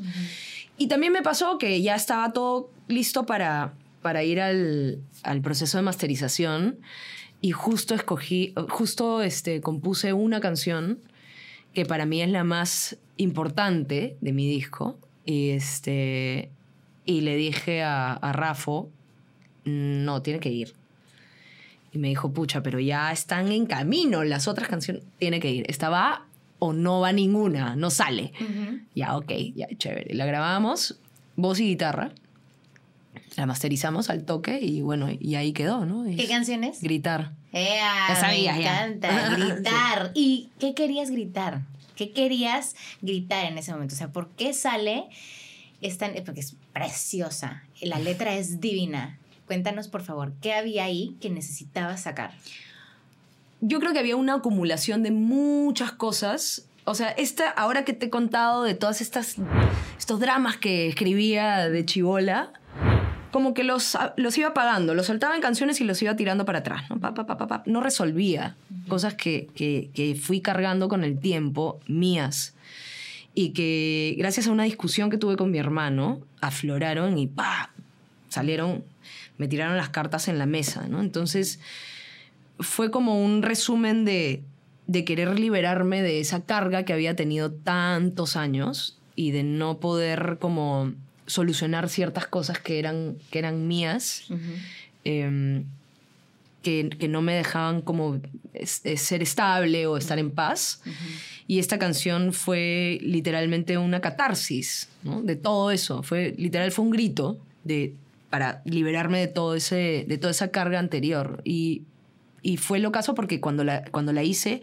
Y 0.78 0.88
también 0.88 1.12
me 1.12 1.22
pasó 1.22 1.58
que 1.58 1.82
ya 1.82 1.96
estaba 1.96 2.32
todo 2.32 2.70
listo 2.88 3.26
para, 3.26 3.74
para 4.02 4.24
ir 4.24 4.40
al, 4.40 5.00
al 5.24 5.42
proceso 5.42 5.78
de 5.78 5.82
masterización 5.82 6.80
y 7.42 7.52
justo 7.52 7.96
escogí, 7.96 8.54
justo 8.70 9.22
este, 9.22 9.60
compuse 9.60 10.14
una 10.14 10.40
canción 10.40 11.00
que 11.74 11.86
para 11.86 12.06
mí 12.06 12.22
es 12.22 12.30
la 12.30 12.44
más 12.44 12.98
importante 13.18 14.18
de 14.22 14.34
mi 14.34 14.48
disco. 14.48 14.98
Y, 15.26 15.50
este, 15.50 16.50
y 17.06 17.22
le 17.22 17.36
dije 17.36 17.84
a, 17.84 18.14
a 18.14 18.34
Rafo, 18.34 18.90
no, 19.66 20.22
tiene 20.22 20.40
que 20.40 20.50
ir. 20.50 20.74
Y 21.92 21.98
me 21.98 22.10
dijo, 22.10 22.32
pucha, 22.32 22.62
pero 22.62 22.80
ya 22.80 23.12
están 23.12 23.52
en 23.52 23.66
camino 23.66 24.24
las 24.24 24.48
otras 24.48 24.68
canciones, 24.68 25.04
tiene 25.18 25.40
que 25.40 25.52
ir. 25.52 25.66
Esta 25.68 25.90
va 25.90 26.26
o 26.60 26.74
no 26.74 27.00
va 27.00 27.12
ninguna, 27.12 27.76
no 27.76 27.90
sale. 27.90 28.32
Ya, 28.94 29.18
ok, 29.18 29.32
ya, 29.56 29.68
chévere. 29.78 30.14
La 30.14 30.26
grabamos, 30.26 31.00
voz 31.36 31.60
y 31.60 31.66
guitarra. 31.66 32.12
La 33.38 33.46
masterizamos 33.46 34.10
al 34.10 34.26
toque 34.26 34.60
y 34.62 34.82
bueno, 34.82 35.08
y 35.18 35.36
ahí 35.36 35.54
quedó, 35.54 35.86
¿no? 35.86 36.04
¿Qué 36.04 36.24
Es 36.24 36.30
canciones? 36.30 36.82
Gritar. 36.82 37.32
Ea, 37.52 38.08
Ya 38.10 38.16
sabías, 38.16 38.58
me 38.58 38.64
ya. 38.64 38.84
encanta 38.86 39.30
gritar. 39.38 40.12
¿Y 40.14 40.50
qué 40.60 40.74
querías 40.74 41.10
gritar? 41.10 41.62
¿Qué 41.96 42.12
querías 42.12 42.76
gritar 43.02 43.46
en 43.46 43.58
ese 43.58 43.72
momento? 43.72 43.96
O 43.96 43.98
sea, 43.98 44.10
¿por 44.10 44.30
qué 44.30 44.54
sale 44.54 45.06
esta, 45.82 46.12
porque 46.26 46.42
es 46.42 46.56
preciosa, 46.74 47.64
la 47.82 48.00
letra 48.00 48.36
es 48.36 48.60
divina. 48.60 49.18
Cuéntanos, 49.48 49.88
por 49.88 50.04
favor, 50.04 50.34
¿qué 50.42 50.54
había 50.54 50.84
ahí 50.84 51.16
que 51.22 51.30
necesitabas 51.30 52.02
sacar? 52.04 52.32
Yo 53.62 53.80
creo 53.80 53.94
que 53.94 54.00
había 54.00 54.16
una 54.16 54.36
acumulación 54.36 55.04
de 55.04 55.12
muchas 55.12 55.92
cosas. 55.92 56.66
O 56.86 56.96
sea, 56.96 57.10
esta, 57.12 57.50
ahora 57.50 57.84
que 57.86 57.94
te 57.94 58.08
he 58.08 58.10
contado 58.10 58.64
de 58.64 58.74
todas 58.76 59.02
estas 59.02 59.36
estos 59.98 60.20
dramas 60.20 60.58
que 60.58 60.88
escribía 60.88 61.70
de 61.70 61.86
chivola, 61.86 62.54
como 63.32 63.54
que 63.54 63.64
los, 63.64 63.98
los 64.18 64.38
iba 64.38 64.50
apagando, 64.50 64.94
los 64.94 65.08
soltaba 65.08 65.36
en 65.36 65.42
canciones 65.42 65.80
y 65.82 65.84
los 65.84 66.02
iba 66.02 66.16
tirando 66.16 66.46
para 66.46 66.60
atrás. 66.60 66.90
No, 66.90 67.00
pa, 67.00 67.14
pa, 67.14 67.26
pa, 67.26 67.38
pa, 67.38 67.48
pa. 67.48 67.64
no 67.66 67.82
resolvía 67.82 68.56
cosas 68.88 69.14
que, 69.14 69.48
que, 69.56 69.90
que 69.94 70.16
fui 70.16 70.42
cargando 70.42 70.90
con 70.90 71.04
el 71.04 71.20
tiempo, 71.20 71.80
mías. 71.88 72.56
Y 73.36 73.50
que 73.50 74.16
gracias 74.18 74.48
a 74.48 74.52
una 74.52 74.64
discusión 74.64 75.10
que 75.10 75.18
tuve 75.18 75.38
con 75.38 75.52
mi 75.52 75.60
hermano, 75.60 76.22
afloraron 76.42 77.18
y 77.18 77.28
¡pa! 77.28 77.72
salieron, 78.30 78.84
me 79.38 79.48
tiraron 79.48 79.78
las 79.78 79.90
cartas 79.90 80.28
en 80.28 80.38
la 80.38 80.46
mesa, 80.46 80.88
¿no? 80.88 81.02
Entonces 81.02 81.60
fue 82.60 82.92
como 82.92 83.24
un 83.24 83.42
resumen 83.42 84.06
de, 84.06 84.44
de 84.88 85.06
querer 85.06 85.40
liberarme 85.40 86.02
de 86.02 86.20
esa 86.20 86.42
carga 86.46 86.84
que 86.84 86.94
había 86.94 87.16
tenido 87.16 87.52
tantos 87.52 88.36
años 88.36 88.98
y 89.16 89.32
de 89.32 89.44
no 89.44 89.80
poder 89.80 90.38
como 90.40 90.94
solucionar 91.30 91.90
ciertas 91.90 92.28
cosas 92.28 92.60
que 92.60 92.80
eran, 92.80 93.18
que 93.30 93.40
eran 93.40 93.68
mías, 93.68 94.26
eh, 95.06 95.64
que, 96.64 96.90
que, 96.90 97.08
no 97.08 97.22
me 97.22 97.36
dejaban 97.36 97.82
como 97.82 98.20
es, 98.54 98.82
es 98.84 99.02
ser 99.02 99.22
estable 99.22 99.88
o 99.88 99.96
estar 99.96 100.20
en 100.20 100.32
paz. 100.32 100.82
Y 101.48 101.60
esta 101.60 101.80
canción 101.80 102.34
fue 102.34 103.00
literalmente 103.02 103.78
una 103.78 104.02
catarsis 104.02 104.90
¿no? 105.04 105.22
de 105.22 105.36
todo 105.36 105.72
eso. 105.72 106.04
Fue, 106.04 106.34
literal, 106.38 106.72
fue 106.72 106.86
un 106.86 106.92
grito 106.92 107.40
de, 107.64 107.96
para 108.30 108.62
liberarme 108.66 109.20
de, 109.20 109.28
todo 109.28 109.56
ese, 109.56 110.06
de 110.08 110.18
toda 110.18 110.32
esa 110.32 110.50
carga 110.50 110.80
anterior. 110.80 111.42
Y, 111.46 111.84
y 112.42 112.58
fue 112.58 112.80
lo 112.80 112.92
caso 112.92 113.16
porque 113.16 113.40
cuando 113.40 113.64
la, 113.64 113.86
cuando 113.86 114.12
la 114.12 114.24
hice, 114.24 114.62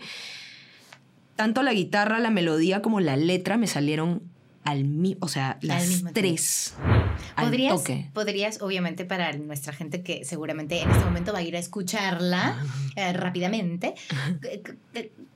tanto 1.35 1.63
la 1.63 1.73
guitarra, 1.73 2.19
la 2.19 2.31
melodía 2.31 2.83
como 2.83 3.01
la 3.01 3.17
letra 3.17 3.57
me 3.57 3.67
salieron 3.67 4.23
al 4.67 4.85
mismo, 4.85 5.19
o 5.21 5.29
sea, 5.29 5.59
las 5.63 5.87
mismo 5.87 6.11
tres. 6.13 6.75
Al 7.37 7.47
¿Podrías, 7.47 7.77
toque. 7.77 8.11
podrías, 8.13 8.61
obviamente, 8.61 9.05
para 9.05 9.33
nuestra 9.33 9.73
gente 9.73 10.03
que 10.03 10.25
seguramente 10.25 10.83
en 10.83 10.91
este 10.91 11.05
momento 11.05 11.33
va 11.33 11.39
a 11.39 11.43
ir 11.43 11.57
a 11.57 11.61
escucharla 11.61 12.63
eh, 12.97 13.13
rápidamente, 13.13 13.95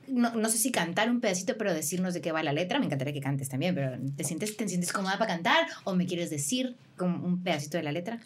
no, 0.08 0.34
no, 0.34 0.48
sé 0.48 0.58
si 0.58 0.72
cantar 0.72 1.08
un 1.08 1.20
pedacito, 1.20 1.56
pero 1.56 1.72
decirnos 1.72 2.12
de 2.12 2.20
qué 2.20 2.32
va 2.32 2.42
la 2.42 2.52
letra. 2.52 2.80
Me 2.80 2.86
encantaría 2.86 3.14
que 3.14 3.20
cantes 3.20 3.48
también, 3.48 3.74
pero 3.74 3.92
¿te 4.16 4.24
sientes, 4.24 4.56
te 4.56 4.68
sientes 4.68 4.92
cómoda 4.92 5.16
para 5.16 5.34
cantar 5.34 5.66
o 5.84 5.94
me 5.94 6.06
quieres 6.06 6.28
decir 6.28 6.74
un 6.98 7.40
pedacito 7.42 7.76
de 7.76 7.84
la 7.84 7.92
letra? 7.92 8.18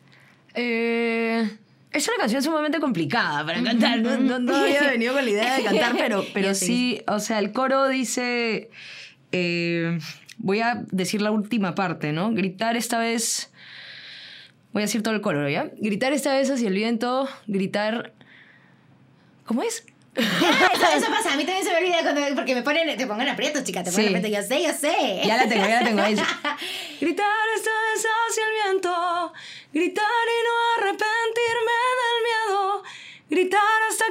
Eh, 0.55 1.47
es 1.93 2.09
una 2.09 2.17
canción 2.17 2.43
sumamente 2.43 2.81
complicada 2.81 3.45
para 3.45 3.62
cantar. 3.62 4.01
No, 4.01 4.17
no, 4.17 4.38
no 4.38 4.57
había 4.57 4.81
venido 4.90 5.12
con 5.12 5.25
la 5.25 5.31
idea 5.31 5.57
de 5.59 5.64
cantar, 5.64 5.95
pero, 5.99 6.25
pero 6.33 6.55
sí, 6.55 7.03
o 7.07 7.21
sea, 7.21 7.38
el 7.40 7.53
coro 7.53 7.88
dice. 7.88 8.71
Eh, 9.33 9.99
voy 10.38 10.61
a 10.61 10.85
decir 10.90 11.23
la 11.23 11.31
última 11.31 11.75
parte, 11.75 12.12
¿no? 12.12 12.33
Gritar 12.33 12.77
esta 12.77 12.99
vez. 12.99 13.51
Voy 14.73 14.83
a 14.83 14.87
decir 14.87 15.03
todo 15.03 15.14
el 15.14 15.20
coro, 15.20 15.49
¿ya? 15.49 15.70
Gritar 15.77 16.12
esta 16.12 16.33
vez 16.35 16.51
hacia 16.51 16.68
el 16.68 16.75
viento, 16.75 17.29
gritar. 17.47 18.12
¿Cómo 19.44 19.62
es? 19.62 19.87
eso, 20.16 20.87
eso, 20.97 21.07
pasa, 21.11 21.33
a 21.33 21.37
mí 21.37 21.44
también 21.44 21.64
se 21.64 21.73
me 21.73 21.79
olvida 21.79 22.03
cuando, 22.03 22.20
porque 22.37 22.55
me 22.55 22.62
ponen, 22.62 22.97
te 22.97 23.07
pongan 23.07 23.29
aprietos, 23.29 23.64
chica, 23.64 23.83
te 23.83 23.90
ponen 23.90 24.09
sí. 24.11 24.14
aprietos, 24.14 24.49
yo 24.49 24.57
sé, 24.57 24.62
yo 24.62 24.73
sé. 24.73 25.27
Ya 25.27 25.37
la 25.37 25.49
tengo, 25.49 25.66
ya 25.66 25.81
la 25.81 25.88
tengo. 25.88 26.03
Ahí. 26.03 26.14
gritar 27.01 27.27
esta 27.57 27.70
vez 27.70 28.07
hacia 28.31 28.44
el 28.44 28.70
viento, 28.70 29.33
gritar 29.73 30.05
y 30.05 30.38
no 30.47 30.83
arrepentirme 30.83 31.77
del 32.01 32.18
miedo, 32.23 32.83
gritar 33.29 33.83
hasta 33.90 34.04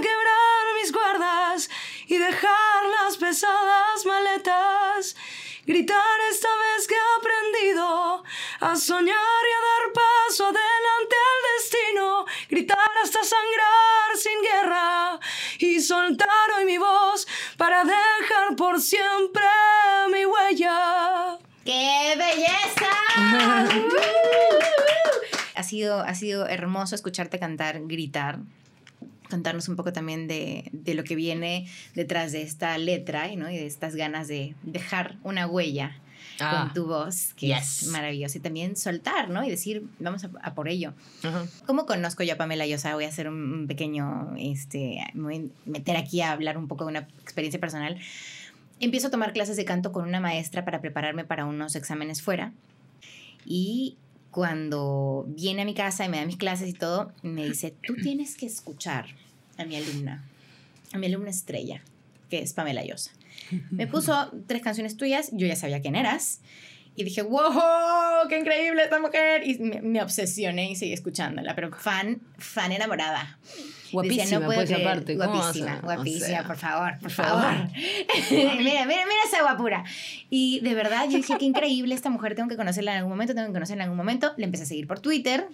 Gritar 5.65 6.19
esta 6.29 6.49
vez 6.49 6.85
que 6.87 6.93
he 6.93 6.99
aprendido 7.19 8.21
a 8.59 8.75
soñar 8.75 9.07
y 9.07 9.53
a 9.53 9.61
dar 9.69 9.93
paso 9.93 10.47
adelante 10.47 11.15
al 11.15 11.41
destino. 11.57 12.25
Gritar 12.49 12.91
hasta 13.01 13.23
sangrar 13.23 14.17
sin 14.17 14.41
guerra 14.41 15.21
y 15.59 15.79
soltar 15.79 16.51
hoy 16.57 16.65
mi 16.65 16.77
voz 16.77 17.25
para 17.55 17.85
dejar 17.85 18.57
por 18.57 18.81
siempre 18.81 19.45
mi 20.11 20.25
huella. 20.25 21.37
¡Qué 21.63 22.13
belleza! 22.17 22.91
ha, 25.55 25.63
sido, 25.63 26.01
ha 26.01 26.13
sido 26.13 26.45
hermoso 26.45 26.93
escucharte 26.93 27.39
cantar, 27.39 27.79
gritar 27.83 28.39
contarnos 29.33 29.67
un 29.67 29.75
poco 29.75 29.91
también 29.91 30.27
de, 30.27 30.69
de, 30.71 30.93
lo 30.93 31.03
que 31.03 31.15
viene 31.15 31.67
detrás 31.95 32.31
de 32.31 32.43
esta 32.43 32.77
letra 32.77 33.27
¿no? 33.35 33.49
y 33.49 33.57
de 33.57 33.65
estas 33.65 33.95
ganas 33.95 34.27
de 34.27 34.53
dejar 34.61 35.17
una 35.23 35.47
huella 35.47 35.97
ah, 36.39 36.65
con 36.65 36.73
tu 36.75 36.85
voz, 36.85 37.33
que 37.33 37.47
yes. 37.47 37.81
es 37.81 37.87
maravilloso. 37.87 38.37
Y 38.37 38.41
también 38.41 38.75
soltar, 38.75 39.31
¿no? 39.31 39.43
Y 39.43 39.49
decir, 39.49 39.87
vamos 39.97 40.23
a, 40.23 40.29
a 40.43 40.53
por 40.53 40.69
ello. 40.69 40.93
Uh 41.23 41.27
-huh. 41.27 41.49
¿Cómo 41.65 41.87
conozco 41.87 42.21
yo 42.21 42.35
a 42.35 42.37
Pamela 42.37 42.67
Llosa? 42.67 42.93
Voy 42.93 43.05
a 43.05 43.07
hacer 43.07 43.27
un, 43.27 43.53
un, 43.53 43.67
pequeño, 43.67 44.35
este, 44.37 45.03
me 45.15 45.23
voy 45.23 45.51
a 45.65 45.69
meter 45.69 45.97
aquí 45.97 46.21
a 46.21 46.31
hablar 46.31 46.55
un 46.55 46.67
poco 46.67 46.85
de 46.85 46.91
una 46.91 47.07
experiencia 47.23 47.59
personal. 47.59 47.97
Empiezo 48.79 49.07
a 49.07 49.09
tomar 49.09 49.33
clases 49.33 49.57
de 49.57 49.65
canto 49.65 49.91
con 49.91 50.07
una 50.07 50.19
maestra 50.19 50.63
para 50.63 50.79
prepararme 50.79 51.25
para 51.25 51.45
unos 51.45 51.75
exámenes 51.75 52.21
fuera. 52.21 52.53
Y 53.47 53.97
cuando 54.29 55.25
viene 55.27 55.63
a 55.63 55.65
mi 55.65 55.73
casa 55.73 56.05
y 56.05 56.09
me 56.09 56.17
da 56.17 56.25
mis 56.25 56.37
clases 56.37 56.69
y 56.69 56.73
todo, 56.73 57.11
me 57.23 57.45
dice, 57.45 57.73
tú 57.83 57.95
tienes 57.95 58.35
que 58.35 58.45
escuchar 58.45 59.05
a 59.57 59.65
mi 59.65 59.75
alumna, 59.75 60.23
a 60.91 60.97
mi 60.97 61.07
alumna 61.07 61.29
estrella, 61.29 61.81
que 62.29 62.39
es 62.39 62.53
Pamela 62.53 62.83
Llosa. 62.83 63.11
Me 63.71 63.87
puso 63.87 64.31
tres 64.47 64.61
canciones 64.61 64.97
tuyas, 64.97 65.29
yo 65.31 65.47
ya 65.47 65.55
sabía 65.55 65.81
quién 65.81 65.95
eras, 65.95 66.41
y 66.95 67.03
dije, 67.03 67.23
wow, 67.23 68.27
qué 68.29 68.39
increíble 68.39 68.83
esta 68.83 68.99
mujer, 68.99 69.47
y 69.47 69.57
me, 69.57 69.81
me 69.81 70.01
obsesioné 70.03 70.71
y 70.71 70.75
seguí 70.75 70.93
escuchándola, 70.93 71.55
pero 71.55 71.71
fan, 71.71 72.21
fan 72.37 72.71
enamorada. 72.71 73.39
Guapísima, 73.91 74.23
Decía, 74.23 74.39
no 74.39 74.45
puedo 74.45 74.59
pues, 74.59 74.69
creer. 74.71 74.87
aparte. 74.87 75.15
Guapísima, 75.15 75.79
guapísima, 75.81 76.25
o 76.25 76.29
sea, 76.29 76.43
por 76.43 76.57
favor, 76.57 76.99
por 76.99 77.11
favor. 77.11 77.69
mira, 78.31 78.55
mira, 78.57 78.85
mira 78.85 79.23
esa 79.25 79.41
guapura. 79.41 79.83
Y 80.29 80.59
de 80.61 80.73
verdad, 80.73 81.05
yo 81.09 81.17
dije, 81.17 81.35
qué 81.37 81.45
increíble 81.45 81.93
esta 81.93 82.09
mujer, 82.09 82.35
tengo 82.35 82.49
que 82.49 82.57
conocerla 82.57 82.91
en 82.91 82.97
algún 82.97 83.11
momento, 83.11 83.35
tengo 83.35 83.47
que 83.47 83.53
conocerla 83.53 83.83
en 83.83 83.89
algún 83.89 83.97
momento. 83.97 84.33
Le 84.37 84.45
empecé 84.45 84.63
a 84.63 84.67
seguir 84.67 84.87
por 84.87 84.99
Twitter. 84.99 85.47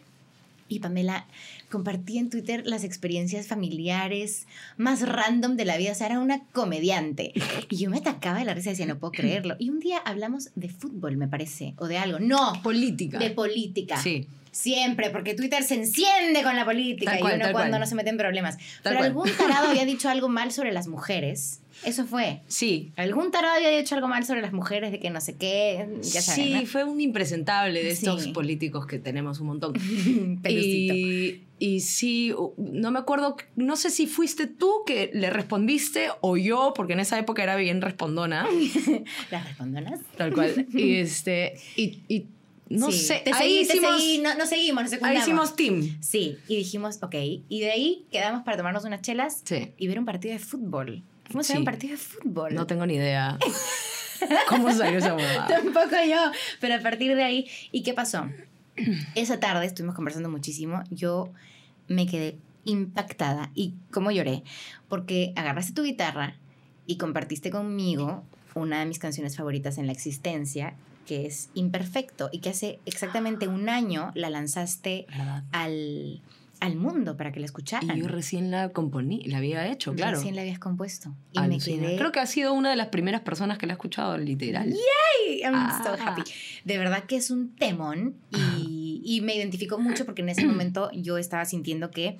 Y 0.69 0.79
Pamela 0.79 1.25
compartía 1.69 2.21
en 2.21 2.29
Twitter 2.29 2.61
las 2.65 2.83
experiencias 2.83 3.47
familiares 3.47 4.47
más 4.77 5.01
random 5.01 5.57
de 5.57 5.65
la 5.65 5.75
vida. 5.77 5.91
O 5.91 5.95
sea, 5.95 6.07
era 6.07 6.19
una 6.19 6.43
comediante. 6.53 7.33
Y 7.69 7.77
yo 7.77 7.89
me 7.89 7.97
atacaba 7.97 8.39
de 8.39 8.45
la 8.45 8.53
risa 8.53 8.69
y 8.69 8.73
decía, 8.73 8.85
no 8.85 8.99
puedo 8.99 9.11
creerlo. 9.11 9.55
Y 9.59 9.69
un 9.69 9.79
día 9.79 9.97
hablamos 9.97 10.49
de 10.55 10.69
fútbol, 10.69 11.17
me 11.17 11.27
parece, 11.27 11.73
o 11.77 11.87
de 11.87 11.97
algo. 11.97 12.19
No. 12.19 12.53
Política. 12.63 13.17
De 13.17 13.31
política. 13.31 13.97
Sí. 13.97 14.27
Siempre, 14.51 15.09
porque 15.09 15.35
Twitter 15.35 15.63
se 15.63 15.75
enciende 15.75 16.41
con 16.43 16.55
la 16.55 16.65
política 16.65 17.11
Tal 17.11 17.19
y 17.19 17.21
cual, 17.21 17.35
uno 17.35 17.51
cuando 17.51 17.69
cual. 17.71 17.81
no 17.81 17.87
se 17.87 17.95
mete 17.95 18.09
en 18.09 18.17
problemas. 18.17 18.57
Pero 18.83 18.97
cual. 18.97 19.07
algún 19.07 19.29
tarado 19.37 19.69
había 19.69 19.85
dicho 19.85 20.09
algo 20.09 20.27
mal 20.29 20.51
sobre 20.51 20.71
las 20.71 20.87
mujeres. 20.87 21.59
Eso 21.85 22.05
fue. 22.05 22.41
Sí. 22.47 22.91
Algún 22.97 23.31
tarado 23.31 23.55
había 23.55 23.69
dicho 23.69 23.95
algo 23.95 24.07
mal 24.07 24.25
sobre 24.25 24.41
las 24.41 24.53
mujeres, 24.53 24.91
de 24.91 24.99
que 24.99 25.09
no 25.09 25.21
sé 25.21 25.35
qué, 25.37 25.87
ya 26.01 26.21
sí, 26.21 26.53
¿no? 26.53 26.65
fue 26.65 26.83
un 26.83 26.99
impresentable 27.01 27.83
de 27.83 27.91
estos 27.91 28.23
Sí. 28.23 28.31
políticos 28.31 28.85
que 28.85 28.99
tenemos 28.99 29.39
un 29.39 29.47
montón. 29.47 29.73
Y, 30.49 31.41
y 31.59 31.79
sí, 31.81 32.33
no 32.57 32.91
me 32.91 32.99
acuerdo, 32.99 33.35
no 33.55 33.75
sé 33.75 33.89
si 33.89 34.07
fuiste 34.07 34.47
tú 34.47 34.71
que 34.85 35.09
le 35.13 35.29
respondiste 35.29 36.07
o 36.21 36.37
yo, 36.37 36.73
porque 36.75 36.93
en 36.93 36.99
esa 37.01 37.19
época 37.19 37.43
era 37.43 37.55
bien 37.55 37.81
respondona, 37.81 38.47
¿Las 39.31 39.45
respondonas? 39.47 39.99
tal 40.17 40.33
cual. 40.33 40.67
Y 40.73 40.95
este, 40.95 41.55
y, 41.75 41.99
y 42.07 42.25
no 42.69 42.91
Sí, 42.91 42.99
sé, 42.99 43.21
Te 43.25 43.33
ahí 43.33 43.65
seguí, 43.65 43.67
te 43.67 43.73
hicimos, 43.77 44.01
seguí, 44.01 44.17
no, 44.19 44.35
no 44.35 44.45
seguimos, 44.45 44.93
ahí 45.01 45.17
hicimos 45.17 45.55
team. 45.55 45.97
Sí, 46.01 46.37
y 46.47 46.55
dijimos, 46.57 46.99
ok. 47.01 47.15
Y 47.49 47.59
de 47.61 47.71
ahí 47.71 48.05
quedamos 48.11 48.43
para 48.43 48.57
tomarnos 48.57 48.83
unas 48.85 49.01
chelas 49.01 49.41
Sí. 49.43 49.71
y 49.77 49.87
ver 49.87 49.97
un 49.99 50.05
partido 50.05 50.33
de 50.33 50.39
fútbol. 50.39 51.01
Fuimos 51.29 51.49
a 51.49 51.53
Sí. 51.53 51.59
un 51.59 51.65
partido 51.65 51.91
de 51.91 51.97
fútbol. 51.97 52.53
No 52.55 52.67
tengo 52.67 52.85
ni 52.85 52.95
idea 52.95 53.37
cómo 54.49 54.71
salió 54.71 54.99
esa 54.99 55.15
huevada. 55.15 55.47
Tampoco 55.47 55.95
yo. 56.07 56.31
Pero 56.59 56.75
a 56.75 56.79
partir 56.79 57.15
de 57.15 57.23
ahí, 57.23 57.47
¿y 57.71 57.83
qué 57.83 57.93
pasó? 57.93 58.29
Esa 59.15 59.39
tarde 59.39 59.65
estuvimos 59.65 59.95
conversando 59.95 60.29
muchísimo. 60.29 60.83
Yo 60.89 61.29
me 61.87 62.05
quedé 62.07 62.37
impactada. 62.65 63.51
¿Y 63.55 63.73
cómo 63.91 64.11
lloré? 64.11 64.43
Porque 64.87 65.33
agarraste 65.35 65.73
tu 65.73 65.83
guitarra 65.83 66.35
y 66.85 66.97
compartiste 66.97 67.49
conmigo 67.51 68.23
una 68.55 68.79
de 68.79 68.85
mis 68.85 68.99
canciones 68.99 69.37
favoritas 69.37 69.77
en 69.77 69.85
la 69.85 69.91
existencia, 69.93 70.73
que 71.05 71.25
es 71.25 71.49
Imperfecto, 71.53 72.29
y 72.31 72.39
que 72.39 72.49
hace 72.49 72.79
exactamente 72.85 73.47
un 73.47 73.69
año 73.69 74.11
la 74.15 74.29
lanzaste 74.29 75.05
¿Verdad? 75.09 75.43
al, 75.51 76.21
al 76.59 76.75
mundo 76.75 77.15
para 77.17 77.31
que 77.31 77.39
la 77.39 77.45
escucharan. 77.45 77.95
Y 77.97 78.01
yo 78.01 78.07
recién 78.07 78.51
la 78.51 78.69
componí, 78.69 79.23
la 79.25 79.37
había 79.37 79.67
hecho, 79.71 79.93
claro. 79.93 80.17
Recién 80.17 80.35
la 80.35 80.41
habías 80.41 80.59
compuesto. 80.59 81.13
Y 81.31 81.39
Alucina. 81.39 81.77
me 81.81 81.87
quedé... 81.87 81.97
Creo 81.97 82.11
que 82.11 82.19
ha 82.19 82.25
sido 82.25 82.53
una 82.53 82.69
de 82.69 82.75
las 82.75 82.87
primeras 82.87 83.21
personas 83.21 83.57
que 83.57 83.65
la 83.65 83.73
ha 83.73 83.75
escuchado, 83.75 84.17
literal. 84.17 84.67
Ay, 84.73 85.41
I'm 85.41 85.53
so 85.83 85.89
Ah. 85.97 85.97
happy. 86.17 86.23
De 86.65 86.77
verdad 86.77 87.03
que 87.05 87.15
es 87.15 87.31
un 87.31 87.55
temón 87.55 88.15
y, 88.31 89.01
y 89.05 89.21
me 89.21 89.35
identificó 89.35 89.79
mucho 89.79 90.05
porque 90.05 90.21
en 90.21 90.29
ese 90.29 90.45
momento 90.45 90.91
yo 90.93 91.17
estaba 91.17 91.45
sintiendo 91.45 91.91
que 91.91 92.17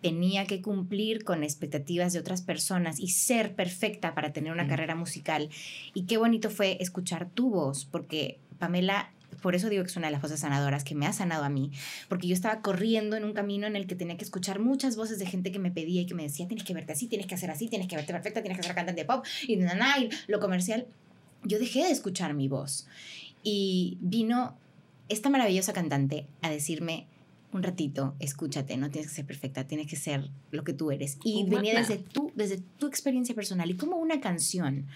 tenía 0.00 0.46
que 0.46 0.60
cumplir 0.62 1.22
con 1.22 1.44
expectativas 1.44 2.12
de 2.12 2.18
otras 2.18 2.42
personas 2.42 2.98
y 2.98 3.08
ser 3.08 3.54
perfecta 3.54 4.14
para 4.14 4.32
tener 4.32 4.52
una 4.52 4.64
Mm. 4.64 4.68
carrera 4.68 4.94
musical. 4.96 5.48
Y 5.94 6.04
qué 6.06 6.16
bonito 6.16 6.50
fue 6.50 6.76
escuchar 6.80 7.28
tu 7.30 7.50
voz, 7.50 7.84
porque 7.84 8.38
Pamela, 8.58 9.12
por 9.40 9.54
eso 9.54 9.68
digo 9.68 9.82
que 9.82 9.90
es 9.90 9.96
una 9.96 10.08
de 10.08 10.12
las 10.12 10.22
voces 10.22 10.40
sanadoras 10.40 10.84
que 10.84 10.94
me 10.94 11.06
ha 11.06 11.12
sanado 11.12 11.44
a 11.44 11.48
mí, 11.48 11.70
porque 12.08 12.28
yo 12.28 12.34
estaba 12.34 12.60
corriendo 12.60 13.16
en 13.16 13.24
un 13.24 13.32
camino 13.32 13.66
en 13.66 13.76
el 13.76 13.86
que 13.86 13.94
tenía 13.94 14.16
que 14.16 14.24
escuchar 14.24 14.58
muchas 14.58 14.96
voces 14.96 15.18
de 15.18 15.26
gente 15.26 15.52
que 15.52 15.58
me 15.58 15.70
pedía 15.70 16.02
y 16.02 16.06
que 16.06 16.14
me 16.14 16.22
decía, 16.22 16.46
tienes 16.46 16.64
que 16.64 16.74
verte 16.74 16.92
así, 16.92 17.06
tienes 17.06 17.26
que 17.26 17.34
hacer 17.34 17.50
así, 17.50 17.68
tienes 17.68 17.88
que 17.88 17.96
verte 17.96 18.12
perfecta, 18.12 18.42
tienes 18.42 18.58
que 18.58 18.66
ser 18.66 18.74
cantante 18.74 19.02
de 19.02 19.06
pop 19.06 19.24
y, 19.46 19.56
na, 19.56 19.74
na, 19.74 19.98
y 19.98 20.10
lo 20.26 20.40
comercial. 20.40 20.86
Yo 21.44 21.58
dejé 21.58 21.84
de 21.84 21.90
escuchar 21.90 22.34
mi 22.34 22.48
voz 22.48 22.86
y 23.42 23.98
vino 24.00 24.56
esta 25.08 25.30
maravillosa 25.30 25.72
cantante 25.72 26.26
a 26.40 26.50
decirme, 26.50 27.06
un 27.52 27.62
ratito, 27.62 28.14
escúchate, 28.18 28.76
no 28.76 28.90
tienes 28.90 29.10
que 29.10 29.16
ser 29.16 29.26
perfecta, 29.26 29.66
tienes 29.66 29.86
que 29.86 29.96
ser 29.96 30.30
lo 30.50 30.64
que 30.64 30.72
tú 30.72 30.90
eres. 30.90 31.18
Y 31.22 31.42
Humana. 31.42 31.56
venía 31.56 31.78
desde 31.78 31.98
tu, 31.98 32.32
desde 32.34 32.62
tu 32.78 32.86
experiencia 32.86 33.34
personal 33.34 33.70
y 33.70 33.76
cómo 33.76 33.96
una 33.96 34.20
canción 34.20 34.86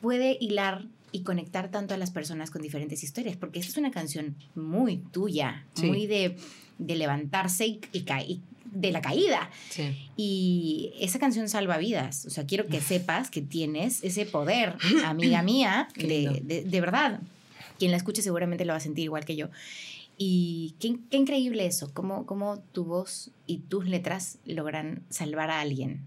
puede 0.00 0.38
hilar 0.40 0.86
y 1.12 1.20
conectar 1.22 1.70
tanto 1.70 1.94
a 1.94 1.96
las 1.96 2.10
personas 2.10 2.50
con 2.50 2.62
diferentes 2.62 3.02
historias, 3.02 3.36
porque 3.36 3.58
esta 3.60 3.72
es 3.72 3.78
una 3.78 3.90
canción 3.90 4.36
muy 4.54 4.98
tuya, 4.98 5.64
Sí. 5.74 5.86
muy 5.86 6.06
de, 6.06 6.36
de 6.78 6.96
levantarse 6.96 7.66
y, 7.66 7.80
y 7.92 8.40
de 8.72 8.92
la 8.92 9.00
caída. 9.00 9.50
Sí. 9.70 9.96
Y 10.16 10.92
esa 11.00 11.18
canción 11.18 11.48
salva 11.48 11.78
vidas. 11.78 12.26
O 12.26 12.30
sea, 12.30 12.44
quiero 12.44 12.66
que 12.66 12.80
sepas 12.82 13.30
que 13.30 13.40
tienes 13.40 14.04
ese 14.04 14.26
poder, 14.26 14.76
amiga 15.06 15.42
mía, 15.42 15.88
de, 15.96 16.42
de- 16.44 16.64
de 16.64 16.80
verdad. 16.80 17.20
Quien 17.78 17.90
la 17.92 17.96
escuche 17.96 18.20
seguramente 18.22 18.64
lo 18.64 18.72
va 18.72 18.76
a 18.78 18.80
sentir 18.80 19.04
igual 19.04 19.24
que 19.24 19.36
yo. 19.36 19.48
Y 20.18 20.74
qué, 20.80 20.96
qué 21.10 21.16
increíble 21.16 21.64
eso, 21.64 21.90
cómo, 21.94 22.26
cómo 22.26 22.58
tu 22.72 22.84
voz 22.84 23.30
y 23.46 23.58
tus 23.58 23.86
letras 23.86 24.38
logran 24.44 25.02
salvar 25.10 25.48
a 25.50 25.60
alguien. 25.60 26.00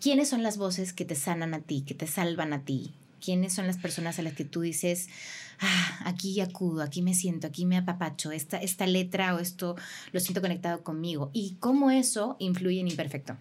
¿Quiénes 0.00 0.28
son 0.28 0.42
las 0.42 0.58
voces 0.58 0.92
que 0.92 1.04
te 1.04 1.14
sanan 1.14 1.54
a 1.54 1.60
ti, 1.60 1.82
que 1.86 1.94
te 1.94 2.08
salvan 2.08 2.52
a 2.52 2.62
ti? 2.64 2.90
¿Quiénes 3.22 3.52
son 3.52 3.66
las 3.66 3.78
personas 3.78 4.18
a 4.18 4.22
las 4.22 4.32
que 4.32 4.44
tú 4.44 4.62
dices, 4.62 5.08
ah, 5.60 6.00
aquí 6.04 6.40
acudo, 6.40 6.82
aquí 6.82 7.02
me 7.02 7.14
siento, 7.14 7.46
aquí 7.46 7.64
me 7.66 7.76
apapacho, 7.76 8.32
esta, 8.32 8.56
esta 8.58 8.86
letra 8.86 9.34
o 9.34 9.38
esto 9.38 9.76
lo 10.12 10.20
siento 10.20 10.40
conectado 10.40 10.82
conmigo? 10.82 11.30
¿Y 11.32 11.56
cómo 11.60 11.90
eso 11.90 12.36
influye 12.40 12.80
en 12.80 12.88
Imperfecto? 12.88 13.36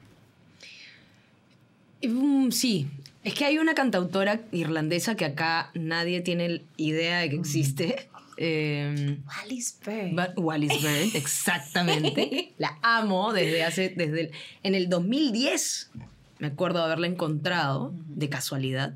Mm, 2.03 2.51
sí, 2.51 2.87
es 3.23 3.33
que 3.33 3.45
hay 3.45 3.57
una 3.57 3.75
cantautora 3.75 4.41
irlandesa 4.51 5.15
que 5.15 5.25
acá 5.25 5.71
nadie 5.73 6.21
tiene 6.21 6.63
idea 6.77 7.19
de 7.19 7.29
que 7.29 7.35
existe. 7.35 8.07
Eh, 8.43 9.19
Wallis 9.27 9.77
Bird. 9.85 10.35
Wallis 10.35 10.81
Bird, 10.81 11.11
exactamente. 11.15 12.53
La 12.57 12.79
amo 12.81 13.33
desde 13.33 13.63
hace, 13.63 13.89
desde 13.89 14.21
el, 14.21 14.31
en 14.63 14.73
el 14.73 14.89
2010. 14.89 15.91
Me 16.39 16.47
acuerdo 16.47 16.79
de 16.79 16.85
haberla 16.85 17.05
encontrado 17.05 17.93
de 18.07 18.29
casualidad. 18.29 18.95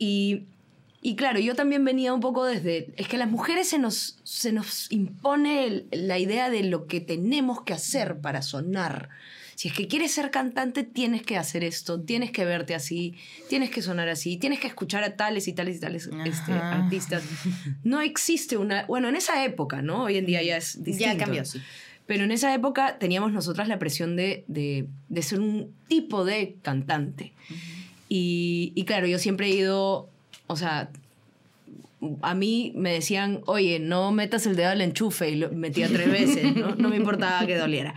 Y, 0.00 0.44
y 1.02 1.14
claro, 1.14 1.38
yo 1.40 1.54
también 1.54 1.84
venía 1.84 2.12
un 2.14 2.20
poco 2.20 2.44
desde, 2.46 2.92
es 2.96 3.06
que 3.06 3.16
a 3.16 3.18
las 3.20 3.30
mujeres 3.30 3.68
se 3.68 3.78
nos, 3.78 4.18
se 4.24 4.50
nos 4.50 4.90
impone 4.90 5.66
el- 5.66 5.86
la 5.92 6.18
idea 6.18 6.48
de 6.50 6.62
lo 6.64 6.86
que 6.86 7.00
tenemos 7.00 7.62
que 7.62 7.74
hacer 7.74 8.18
para 8.20 8.40
sonar. 8.42 9.10
Si 9.56 9.68
es 9.68 9.74
que 9.74 9.88
quieres 9.88 10.12
ser 10.12 10.30
cantante, 10.30 10.84
tienes 10.84 11.22
que 11.22 11.36
hacer 11.36 11.64
esto, 11.64 12.00
tienes 12.00 12.30
que 12.30 12.46
verte 12.46 12.74
así, 12.74 13.14
tienes 13.50 13.68
que 13.68 13.82
sonar 13.82 14.08
así, 14.08 14.38
tienes 14.38 14.58
que 14.58 14.66
escuchar 14.66 15.04
a 15.04 15.16
tales 15.16 15.48
y 15.48 15.52
tales 15.52 15.76
y 15.76 15.80
tales 15.80 16.08
este, 16.24 16.52
artistas. 16.52 17.22
No 17.84 18.00
existe 18.00 18.56
una... 18.56 18.86
Bueno, 18.86 19.10
en 19.10 19.16
esa 19.16 19.44
época, 19.44 19.82
¿no? 19.82 20.04
Hoy 20.04 20.16
en 20.16 20.24
día 20.24 20.42
ya 20.42 20.56
es 20.56 20.82
distinto. 20.82 21.12
Ya 21.12 21.18
cambió, 21.18 21.44
sí. 21.44 21.60
Pero 22.06 22.24
en 22.24 22.30
esa 22.30 22.54
época 22.54 22.98
teníamos 22.98 23.32
nosotras 23.32 23.68
la 23.68 23.78
presión 23.78 24.16
de, 24.16 24.44
de- 24.48 24.86
de 25.10 25.22
ser 25.22 25.40
un 25.40 25.74
tipo 25.88 26.24
de 26.24 26.56
cantante. 26.62 27.34
Y, 28.10 28.72
y 28.74 28.84
claro, 28.86 29.06
yo 29.06 29.20
siempre 29.20 29.46
he 29.46 29.50
ido, 29.50 30.10
o 30.48 30.56
sea, 30.56 30.90
a 32.22 32.34
mí 32.34 32.72
me 32.74 32.92
decían, 32.92 33.40
oye, 33.46 33.78
no 33.78 34.10
metas 34.10 34.46
el 34.46 34.56
dedo 34.56 34.70
al 34.70 34.80
enchufe 34.80 35.30
y 35.30 35.36
lo 35.36 35.52
metía 35.52 35.86
tres 35.86 36.10
veces, 36.10 36.56
¿no? 36.56 36.74
No 36.74 36.88
me 36.88 36.96
importaba 36.96 37.46
que 37.46 37.56
doliera. 37.56 37.94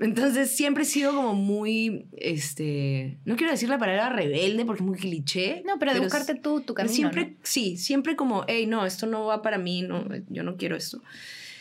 Entonces 0.00 0.50
siempre 0.50 0.82
he 0.82 0.86
sido 0.86 1.14
como 1.14 1.34
muy, 1.34 2.04
este, 2.18 3.16
no 3.24 3.36
quiero 3.36 3.52
decir 3.52 3.70
la 3.70 3.78
palabra 3.78 4.10
rebelde 4.10 4.66
porque 4.66 4.82
es 4.82 4.86
muy 4.86 4.98
cliché. 4.98 5.62
No, 5.64 5.78
pero 5.78 5.94
de 5.94 6.00
buscarte 6.00 6.34
tú, 6.34 6.60
tu 6.60 6.74
camino. 6.74 6.94
siempre, 6.94 7.26
¿no? 7.26 7.36
sí, 7.42 7.78
siempre 7.78 8.16
como, 8.16 8.44
hey, 8.46 8.66
no, 8.66 8.84
esto 8.84 9.06
no 9.06 9.24
va 9.24 9.40
para 9.40 9.56
mí, 9.56 9.80
no, 9.80 10.04
yo 10.28 10.42
no 10.42 10.56
quiero 10.58 10.76
esto. 10.76 11.00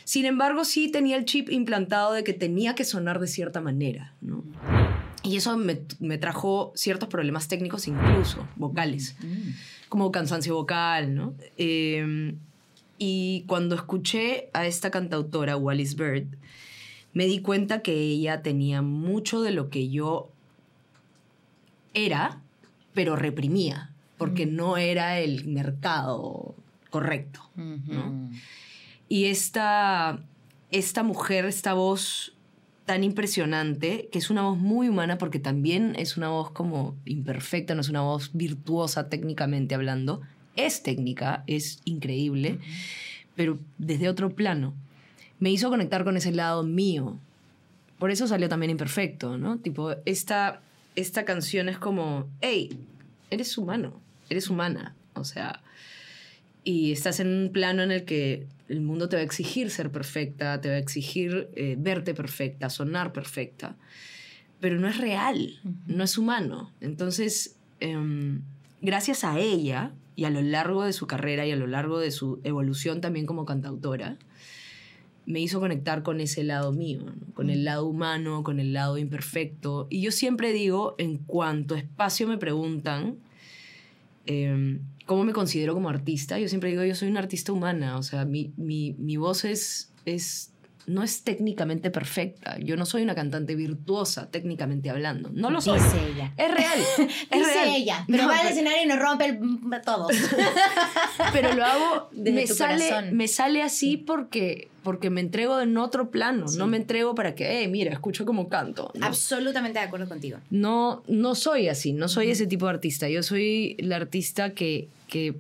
Sin 0.04 0.26
embargo, 0.26 0.66
sí 0.66 0.90
tenía 0.92 1.16
el 1.16 1.24
chip 1.24 1.50
implantado 1.50 2.12
de 2.12 2.26
que 2.26 2.34
tenía 2.34 2.76
que 2.76 2.84
sonar 2.84 3.20
de 3.20 3.28
cierta 3.28 3.62
manera, 3.62 4.16
¿no? 4.20 4.44
Y 5.24 5.36
eso 5.38 5.58
me, 5.58 5.82
me 6.00 6.18
trajo 6.18 6.72
ciertos 6.76 7.10
problemas 7.10 7.48
técnicos, 7.48 7.88
incluso 7.88 8.48
vocales, 8.56 9.16
Mm. 9.22 9.50
como 9.90 10.12
cansancio 10.12 10.56
vocal, 10.56 11.14
¿no? 11.16 11.34
Eh, 11.58 12.36
y 12.98 13.44
cuando 13.48 13.76
escuché 13.76 14.50
a 14.54 14.66
esta 14.66 14.92
cantautora, 14.92 15.58
Wallis 15.58 15.96
Bird, 15.96 16.28
me 17.14 17.26
di 17.26 17.40
cuenta 17.42 17.82
que 17.82 17.94
ella 17.94 18.42
tenía 18.42 18.82
mucho 18.82 19.42
de 19.42 19.52
lo 19.52 19.70
que 19.70 19.90
yo 19.90 20.30
era, 21.94 22.42
pero 22.94 23.16
reprimía, 23.16 23.92
porque 24.18 24.46
no 24.46 24.78
era 24.78 25.20
el 25.20 25.46
mercado 25.48 26.56
correcto. 26.90 27.42
Y 29.08 29.26
esta, 29.26 30.22
esta 30.72 31.04
mujer, 31.04 31.46
esta 31.46 31.74
voz 31.74 32.36
tan 32.90 33.04
impresionante, 33.04 34.10
que 34.12 34.18
es 34.18 34.32
una 34.32 34.42
voz 34.42 34.58
muy 34.58 34.90
humana 34.90 35.20
porque 35.20 35.38
también 35.38 35.94
es 36.00 36.18
una 36.18 36.30
voz 36.30 36.50
como 36.50 36.98
imperfecta, 37.06 37.76
no 37.76 37.82
es 37.82 37.90
una 37.90 38.02
voz 38.02 38.32
virtuosa 38.34 39.10
técnicamente 39.10 39.76
hablando, 39.76 40.22
es 40.56 40.82
técnica, 40.82 41.44
es 41.46 41.82
increíble, 41.86 42.58
pero 43.36 43.60
desde 43.78 44.10
otro 44.10 44.32
plano. 44.32 44.74
Me 45.38 45.52
hizo 45.52 45.70
conectar 45.70 46.04
con 46.04 46.18
ese 46.18 46.32
lado 46.32 46.64
mío. 46.64 47.20
Por 48.00 48.10
eso 48.10 48.28
salió 48.28 48.50
también 48.50 48.72
imperfecto, 48.72 49.38
¿no? 49.38 49.60
Tipo, 49.60 49.92
esta, 50.06 50.60
esta 50.96 51.26
canción 51.26 51.70
es 51.70 51.78
como, 51.78 52.28
hey, 52.42 52.76
eres 53.30 53.56
humano, 53.56 54.02
eres 54.32 54.50
humana. 54.50 54.96
O 55.14 55.26
sea, 55.26 55.62
y 56.70 56.92
estás 56.92 57.20
en 57.20 57.30
un 57.30 57.50
plano 57.52 57.82
en 57.82 57.90
el 57.90 58.06
que 58.06 58.46
el 58.68 58.82
mundo 58.82 59.10
te 59.10 59.16
va 59.16 59.24
a 59.24 59.26
exigir 59.26 59.72
ser 59.72 59.92
perfecta, 59.92 60.62
te 60.62 60.70
va 60.70 60.76
a 60.76 60.78
exigir 60.78 61.50
eh, 61.56 61.76
verte 61.80 62.14
perfecta, 62.14 62.70
sonar 62.70 63.12
perfecta, 63.12 63.76
pero 64.60 64.80
no 64.80 64.88
es 64.88 65.00
real, 65.00 65.60
no 65.88 66.04
es 66.04 66.16
humano. 66.16 66.72
Entonces, 66.80 67.58
em, 67.80 68.44
gracias 68.84 69.24
a 69.24 69.40
ella 69.40 69.94
y 70.16 70.26
a 70.26 70.30
lo 70.30 70.44
largo 70.44 70.84
de 70.84 70.94
su 70.94 71.08
carrera 71.08 71.48
y 71.48 71.52
a 71.52 71.56
lo 71.56 71.66
largo 71.66 71.98
de 71.98 72.12
su 72.12 72.40
evolución 72.44 73.02
también 73.02 73.26
como 73.26 73.46
cantautora, 73.46 74.20
me 75.26 75.40
hizo 75.40 75.60
conectar 75.60 76.04
con 76.04 76.22
ese 76.22 76.44
lado 76.44 76.72
mío, 76.72 77.02
¿no? 77.04 77.34
con 77.34 77.50
el 77.50 77.64
lado 77.64 77.88
humano, 77.88 78.44
con 78.44 78.60
el 78.60 78.74
lado 78.74 79.00
imperfecto. 79.00 79.88
Y 79.90 80.02
yo 80.02 80.12
siempre 80.12 80.54
digo, 80.54 80.94
en 81.00 81.18
cuanto 81.18 81.74
espacio 81.74 82.28
me 82.28 82.38
preguntan, 82.38 83.18
eh, 84.26 84.80
¿cómo 85.06 85.24
me 85.24 85.34
considero 85.34 85.74
como 85.74 85.90
artista? 85.90 86.38
Yo 86.40 86.48
siempre 86.48 86.70
digo, 86.70 86.84
yo 86.84 86.96
soy 86.96 87.08
una 87.10 87.20
artista 87.20 87.52
humana, 87.52 87.98
o 87.98 88.04
sea, 88.04 88.26
mi, 88.26 88.54
mi, 88.58 88.94
mi 88.98 89.18
voz 89.18 89.44
es, 89.46 89.92
es, 90.06 90.54
no 90.86 91.04
es 91.04 91.24
técnicamente 91.24 91.92
perfecta, 91.92 92.58
yo 92.60 92.76
no 92.76 92.86
soy 92.86 93.04
una 93.04 93.16
cantante 93.16 93.56
virtuosa, 93.56 94.30
técnicamente 94.32 94.90
hablando, 94.90 95.30
no 95.34 95.50
lo 95.52 95.62
soy. 95.62 95.80
Dice 95.80 95.98
ella. 96.14 96.34
Es 96.38 96.52
real. 96.54 96.80
es 96.98 97.40
Dice 97.40 97.54
real. 97.54 97.70
ella. 97.76 98.06
Pero 98.08 98.24
No, 98.24 98.30
va 98.30 98.40
al 98.40 98.48
escenario 98.48 98.84
y 98.84 98.88
nos 98.88 99.00
rompe 99.00 99.26
el, 99.26 99.40
a 99.74 99.82
todos. 99.82 100.12
pero 101.34 101.54
lo 101.54 101.64
hago, 101.66 102.10
Desde 102.12 102.32
me 102.32 102.48
sale, 102.48 102.90
corazón. 102.90 103.18
me 103.18 103.28
sale 103.28 103.62
así 103.64 103.98
porque, 103.98 104.70
porque 104.90 105.12
me 105.12 105.22
entrego 105.22 105.62
en 105.62 105.78
otro 105.78 106.10
plano, 106.10 106.48
Sí. 106.48 106.58
no 106.58 106.66
me 106.66 106.78
entrego 106.78 107.14
para 107.14 107.36
que, 107.36 107.46
hey, 107.48 107.68
mira, 107.68 107.92
escucho 107.94 108.26
como 108.26 108.50
canto. 108.50 108.92
¿no? 108.96 109.06
Absolutamente 109.06 109.78
de 109.78 109.86
acuerdo 109.86 110.08
contigo. 110.10 110.40
no, 110.50 111.04
no 111.08 111.36
soy 111.36 111.68
así, 111.68 111.94
no 111.94 112.08
soy 112.08 112.32
ese 112.32 112.48
tipo 112.48 112.66
de 112.66 112.72
artista. 112.72 113.08
Yo 113.08 113.22
soy 113.22 113.76
la 113.78 113.98
artista 113.98 114.50
que, 114.56 114.88
que 115.08 115.36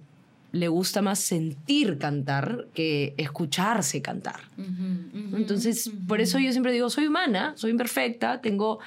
le 0.51 0.67
gusta 0.67 1.01
más 1.01 1.17
sentir 1.17 1.97
cantar 1.97 2.67
que 2.75 3.15
escucharse 3.17 4.03
cantar. 4.03 4.41
¿no? 4.55 5.35
Entonces, 5.35 5.89
por 6.07 6.21
eso 6.21 6.37
yo 6.37 6.51
siempre 6.51 6.71
digo, 6.71 6.91
soy 6.91 7.07
humana, 7.07 7.53
soy 7.55 7.71
imperfecta, 7.71 8.39
tengo... 8.41 8.77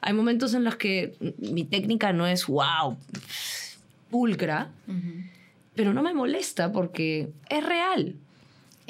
Hay 0.00 0.12
momentos 0.14 0.54
en 0.54 0.64
los 0.64 0.74
que 0.74 1.14
mi 1.38 1.62
técnica 1.62 2.12
no 2.12 2.26
es 2.26 2.46
wow, 2.48 2.96
pulcra, 4.10 4.70
pero 5.76 5.92
no 5.94 6.02
me 6.02 6.14
molesta 6.14 6.72
porque 6.72 7.28
es 7.48 7.64
real. 7.64 8.16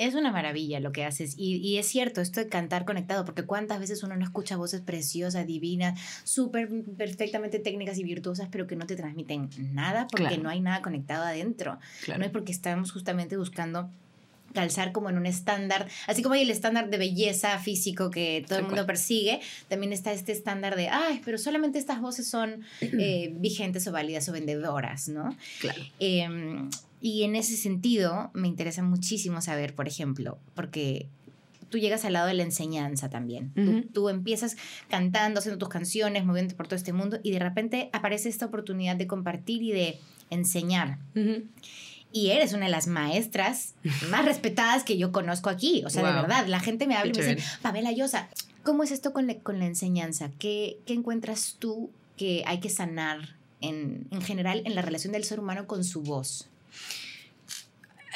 Es 0.07 0.15
una 0.15 0.33
maravilla 0.33 0.81
lo 0.81 0.93
que 0.93 1.05
haces. 1.05 1.35
Y, 1.37 1.57
y 1.57 1.79
es 1.79 1.87
cierto, 1.87 2.21
esto 2.21 2.41
de 2.41 2.49
cantar 2.49 2.85
conectado, 2.85 3.25
porque 3.25 3.43
cuántas 3.45 3.79
veces 3.81 4.03
uno 4.03 4.17
no 4.17 4.25
escucha 4.25 4.57
voces 4.57 4.81
preciosas, 4.81 5.47
divinas, 5.47 6.01
súper 6.25 6.69
perfectamente 6.97 7.59
técnicas 7.59 7.99
y 7.99 8.05
virtuosas, 8.05 8.49
pero 8.51 8.67
que 8.67 8.77
no 8.77 8.87
te 8.87 8.97
transmiten 8.97 9.51
nada 9.75 10.07
porque 10.09 10.27
Claro. 10.29 10.43
no 10.43 10.49
hay 10.49 10.61
nada 10.61 10.81
conectado 10.83 11.25
adentro. 11.25 11.79
Claro. 12.05 12.19
No 12.21 12.25
es 12.25 12.31
porque 12.33 12.53
estamos 12.53 12.93
justamente 12.93 13.37
buscando 13.37 13.91
calzar 14.55 14.91
como 14.91 15.09
en 15.11 15.17
un 15.17 15.27
estándar, 15.27 15.87
así 16.09 16.23
como 16.23 16.35
hay 16.35 16.43
el 16.43 16.51
estándar 16.51 16.91
de 16.91 16.99
belleza 16.99 17.57
físico 17.61 18.11
que 18.11 18.45
todo 18.49 18.59
el 18.59 18.65
mundo 18.65 18.85
persigue, 18.85 19.41
también 19.69 19.93
está 19.93 20.13
este 20.13 20.33
estándar 20.33 20.75
de, 20.75 20.89
ay, 20.89 21.21
pero 21.25 21.39
solamente 21.39 21.79
estas 21.79 22.01
voces 22.01 22.27
son 22.29 22.65
eh, 22.81 23.33
vigentes 23.37 23.87
o 23.87 23.93
válidas 23.93 24.29
o 24.29 24.33
vendedoras, 24.33 25.09
¿no? 25.09 25.37
Claro. 25.61 25.81
Eh, 26.01 26.27
y 27.01 27.23
en 27.25 27.35
ese 27.37 27.57
sentido, 27.57 28.31
me 28.35 28.49
interesa 28.49 28.83
muchísimo 28.83 29.41
saber, 29.41 29.75
por 29.75 29.89
ejemplo, 29.89 30.39
porque 30.55 31.09
tú 31.71 31.79
llegas 31.79 32.05
al 32.05 32.15
lado 32.15 32.27
de 32.27 32.35
la 32.35 32.43
enseñanza 32.43 33.09
también. 33.09 33.53
Tú- 33.55 33.63
Ujú. 33.63 33.83
tú, 33.93 34.09
empiezas 34.09 34.57
cantando, 34.89 35.39
haciendo 35.39 35.59
tus 35.59 35.69
canciones, 35.69 36.25
moviéndote 36.25 36.57
por 36.57 36.67
todo 36.67 36.77
este 36.77 36.93
mundo 36.93 37.19
y 37.23 37.31
de 37.31 37.39
repente 37.39 37.91
aparece 37.93 38.29
esta 38.29 38.47
oportunidad 38.47 38.97
de 38.97 39.07
compartir 39.07 39.63
y 39.63 39.73
de 39.73 39.99
enseñar. 40.31 40.99
Ujú. 41.15 41.45
Y 42.13 42.31
eres 42.31 42.53
una 42.55 42.65
de 42.67 42.73
las 42.73 42.89
maestras 42.89 43.75
más 44.11 44.25
respetadas 44.25 44.83
que 44.83 44.99
yo 44.99 45.13
conozco 45.13 45.49
aquí. 45.49 45.85
O 45.87 45.91
sea, 45.91 46.03
de 46.05 46.13
Wow. 46.13 46.23
verdad, 46.23 46.47
la 46.49 46.59
gente 46.61 46.87
me 46.89 46.97
habla 46.97 47.13
Qué 47.13 47.21
y 47.21 47.23
me 47.25 47.35
dice. 47.37 47.49
Pamela 47.63 47.93
Llosa, 47.93 48.29
¿cómo 48.65 48.83
es 48.83 48.91
esto 48.91 49.13
con 49.13 49.29
la, 49.29 49.37
con 49.37 49.61
la 49.61 49.67
enseñanza? 49.67 50.31
¿Qué, 50.41 50.79
qué 50.87 50.95
encuentras 50.95 51.55
tú 51.61 51.91
que 52.17 52.43
hay 52.47 52.59
que 52.59 52.69
sanar 52.69 53.37
en, 53.61 54.09
en 54.11 54.23
general 54.23 54.63
en 54.65 54.75
la 54.75 54.83
relación 54.83 55.13
del 55.13 55.23
ser 55.23 55.39
humano 55.39 55.69
con 55.69 55.85
su 55.85 56.03
voz? 56.03 56.49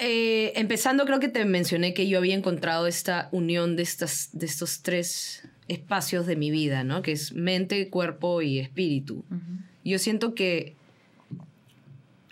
Eh, 0.00 0.52
empezando, 0.56 1.04
creo 1.06 1.20
que 1.20 1.28
te 1.28 1.44
mencioné 1.44 1.94
que 1.94 2.08
yo 2.08 2.18
había 2.18 2.34
encontrado 2.34 2.86
esta 2.88 3.28
unión 3.30 3.76
de, 3.76 3.84
estas, 3.84 4.30
de 4.32 4.46
estos 4.46 4.82
tres 4.82 5.46
espacios 5.68 6.26
de 6.26 6.34
mi 6.36 6.50
vida, 6.50 6.82
¿no? 6.82 7.00
Que 7.02 7.12
es 7.12 7.32
mente, 7.32 7.88
cuerpo 7.88 8.42
y 8.42 8.58
espíritu. 8.58 9.24
Yo 9.84 9.98
siento 10.00 10.34
que 10.34 10.74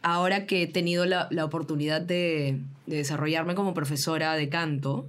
ahora 0.02 0.46
que 0.46 0.62
he 0.62 0.66
tenido 0.66 1.06
la, 1.06 1.28
la 1.30 1.44
oportunidad 1.44 2.00
de, 2.00 2.58
de 2.86 2.96
desarrollarme 2.96 3.54
como 3.54 3.74
profesora 3.74 4.34
de 4.34 4.48
canto, 4.48 5.06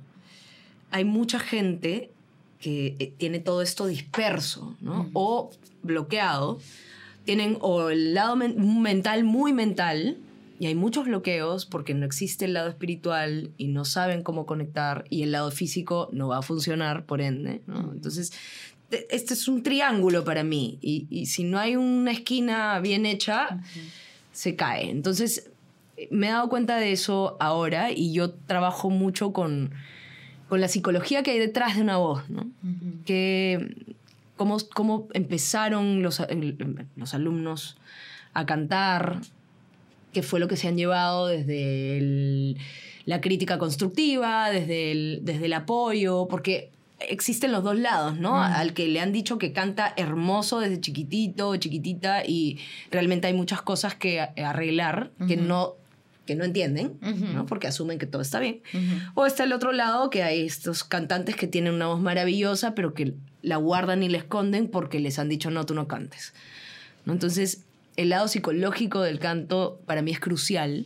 hay 0.92 1.06
mucha 1.06 1.40
gente 1.40 2.12
que 2.60 2.96
eh, 3.00 3.14
tiene 3.18 3.40
todo 3.40 3.64
esto 3.64 3.88
disperso, 3.88 4.78
¿no? 4.80 5.10
O 5.14 5.50
bloqueado. 5.82 6.60
Tienen 7.26 7.58
o 7.62 7.90
el 7.90 8.14
lado 8.14 8.36
men- 8.36 8.82
mental 8.82 9.24
muy 9.24 9.54
mental, 9.54 10.18
y 10.64 10.68
hay 10.68 10.76
muchos 10.76 11.04
bloqueos 11.06 11.66
porque 11.66 11.94
no 11.94 12.06
existe 12.06 12.46
el 12.46 12.54
lado 12.54 12.70
espiritual 12.70 13.52
y 13.58 13.68
no 13.68 13.84
saben 13.84 14.24
cómo 14.24 14.46
conectar, 14.46 15.04
y 15.10 15.24
el 15.24 15.34
lado 15.34 15.52
físico 15.52 16.08
no 16.14 16.30
va 16.30 16.38
a 16.38 16.42
funcionar, 16.42 17.06
por 17.06 17.20
ende, 17.20 17.62
¿no? 17.68 17.92
Entonces, 17.92 18.32
te- 18.88 19.14
este 19.14 19.34
es 19.34 19.50
un 19.50 19.62
triángulo 19.62 20.24
para 20.24 20.46
mí, 20.46 20.78
y, 20.82 21.06
y 21.10 21.26
si 21.26 21.44
no 21.44 21.60
hay 21.60 21.76
una 21.76 22.12
esquina 22.12 22.80
bien 22.80 23.06
hecha, 23.06 23.60
se 24.32 24.56
cae. 24.56 24.90
Entonces, 24.90 25.52
me 26.12 26.28
he 26.28 26.30
dado 26.32 26.48
cuenta 26.48 26.78
de 26.78 26.94
eso 26.94 27.36
ahora 27.42 27.92
y 27.92 28.14
yo 28.14 28.32
trabajo 28.32 28.90
mucho 28.90 29.34
con, 29.34 29.72
con 30.48 30.62
la 30.62 30.70
psicología 30.70 31.24
que 31.24 31.32
hay 31.32 31.40
detrás 31.40 31.76
de 31.76 31.82
una 31.82 31.98
voz, 31.98 32.30
¿no? 32.30 32.50
Que, 33.06 33.76
cómo, 34.38 34.58
cómo 34.74 35.08
empezaron 35.14 36.02
los, 36.02 36.22
los 36.96 37.14
alumnos 37.14 37.76
a 38.34 38.46
cantar, 38.46 39.20
qué 40.14 40.24
fue 40.24 40.40
lo 40.40 40.48
que 40.48 40.56
se 40.56 40.68
han 40.68 40.78
llevado 40.78 41.28
desde 41.28 41.98
el- 41.98 42.58
la 43.06 43.20
crítica 43.20 43.58
constructiva, 43.58 44.50
desde 44.50 44.92
el, 44.92 45.20
desde 45.24 45.46
el 45.48 45.54
apoyo, 45.54 46.28
porque 46.30 46.70
existen 47.10 47.52
los 47.52 47.64
dos 47.66 47.78
lados, 47.78 48.18
¿no? 48.18 48.32
Mm. 48.36 48.42
Al 48.54 48.74
que 48.74 48.88
le 48.88 49.02
han 49.02 49.12
dicho 49.12 49.38
que 49.38 49.52
canta 49.52 49.94
hermoso 49.98 50.62
desde 50.62 50.80
chiquitito, 50.80 51.54
chiquitita, 51.58 52.24
y 52.26 52.60
realmente 52.92 53.28
hay 53.28 53.34
muchas 53.34 53.62
cosas 53.62 53.96
que 53.96 54.22
arreglar 54.22 55.12
que, 55.28 55.36
no, 55.36 55.74
que 56.26 56.36
no 56.36 56.46
entienden, 56.46 56.94
Ujú. 57.02 57.26
¿no? 57.34 57.46
Porque 57.46 57.68
asumen 57.68 58.00
que 58.00 58.06
todo 58.06 58.22
está 58.22 58.40
bien. 58.40 58.62
Ujú. 58.74 59.12
O 59.16 59.26
está 59.26 59.44
el 59.44 59.52
otro 59.52 59.74
lado, 59.74 60.10
que 60.10 60.24
hay 60.24 60.46
estos 60.46 60.86
cantantes 60.86 61.36
que 61.36 61.48
tienen 61.48 61.74
una 61.74 61.88
voz 61.88 62.00
maravillosa, 62.00 62.74
pero 62.74 62.94
que 62.94 63.14
la 63.42 63.58
guardan 63.58 64.02
y 64.04 64.08
la 64.08 64.20
esconden 64.20 64.70
porque 64.70 65.02
les 65.02 65.20
han 65.20 65.28
dicho, 65.28 65.52
no, 65.52 65.66
tú 65.66 65.74
no 65.74 65.90
cantes. 65.90 66.34
¿No? 67.04 67.12
Entonces, 67.12 67.63
el 67.98 68.10
lado 68.10 68.28
psicológico 68.28 69.02
del 69.02 69.20
canto 69.20 69.80
para 69.86 70.02
mí 70.02 70.12
es 70.12 70.20
crucial 70.20 70.86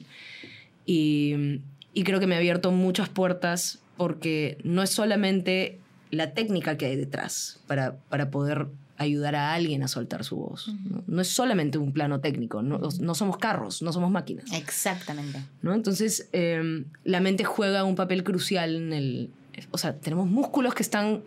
y, 0.86 1.62
y 1.94 2.04
creo 2.04 2.20
que 2.20 2.28
me 2.28 2.36
ha 2.36 2.38
abierto 2.38 2.72
muchas 2.72 3.10
puertas 3.10 3.80
porque 3.98 4.58
no 4.64 4.84
es 4.84 4.90
solamente 4.90 5.80
la 6.12 6.34
técnica 6.34 6.78
que 6.78 6.86
hay 6.86 6.96
detrás 6.96 7.60
para, 7.68 7.98
para 8.10 8.30
poder 8.30 8.68
ayudar 8.98 9.36
a 9.36 9.54
alguien 9.54 9.84
a 9.84 9.88
soltar 9.88 10.24
su 10.24 10.38
voz. 10.38 10.74
¿no? 10.90 11.04
No 11.08 11.22
es 11.22 11.28
solamente 11.28 11.78
un 11.78 11.94
plano 11.94 12.20
técnico, 12.20 12.62
no, 12.62 12.80
no 12.80 13.16
somos 13.16 13.38
carros, 13.38 13.82
no 13.82 13.94
somos 13.94 14.10
máquinas. 14.10 14.52
Exactamente. 14.54 15.42
¿no? 15.62 15.74
Entonces, 15.74 16.30
eh, 16.34 16.84
la 17.04 17.20
mente 17.20 17.44
juega 17.44 17.84
un 17.84 17.96
papel 17.96 18.24
crucial 18.24 18.76
en 18.76 18.94
el... 18.94 19.30
O 19.72 19.78
sea, 19.78 19.96
tenemos 19.96 20.28
músculos 20.28 20.74
que 20.74 20.84
están 20.84 21.24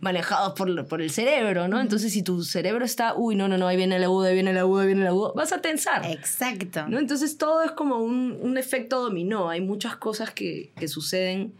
manejados 0.00 0.52
por, 0.52 0.86
por 0.86 1.02
el 1.02 1.10
cerebro, 1.10 1.68
¿no? 1.68 1.80
Entonces, 1.80 2.12
si 2.12 2.22
tu 2.22 2.42
cerebro 2.44 2.84
está, 2.84 3.14
uy, 3.14 3.34
no, 3.34 3.48
no, 3.48 3.56
no, 3.58 3.66
ahí 3.66 3.76
viene 3.76 3.96
el 3.96 4.04
agudo, 4.04 4.26
ahí 4.26 4.34
viene 4.34 4.50
el 4.50 4.58
agudo, 4.58 4.80
ahí 4.80 4.86
viene 4.86 5.02
el 5.02 5.08
agudo, 5.08 5.32
vas 5.34 5.52
a 5.52 5.60
tensar. 5.60 6.04
Exacto. 6.06 6.86
¿no? 6.88 6.98
Entonces, 6.98 7.38
todo 7.38 7.62
es 7.62 7.72
como 7.72 7.98
un, 7.98 8.36
un 8.40 8.58
efecto 8.58 9.00
dominó. 9.00 9.48
Hay 9.48 9.60
muchas 9.60 9.96
cosas 9.96 10.30
que, 10.30 10.70
que 10.76 10.88
suceden, 10.88 11.54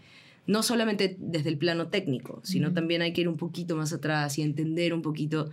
no 0.46 0.62
solamente 0.62 1.16
desde 1.18 1.48
el 1.48 1.58
plano 1.58 1.88
técnico, 1.88 2.40
sino 2.44 2.72
también 2.72 3.02
hay 3.02 3.12
que 3.12 3.22
ir 3.22 3.28
un 3.28 3.36
poquito 3.36 3.74
más 3.76 3.92
atrás 3.92 4.38
y 4.38 4.42
entender 4.42 4.92
un 4.92 5.02
poquito 5.02 5.50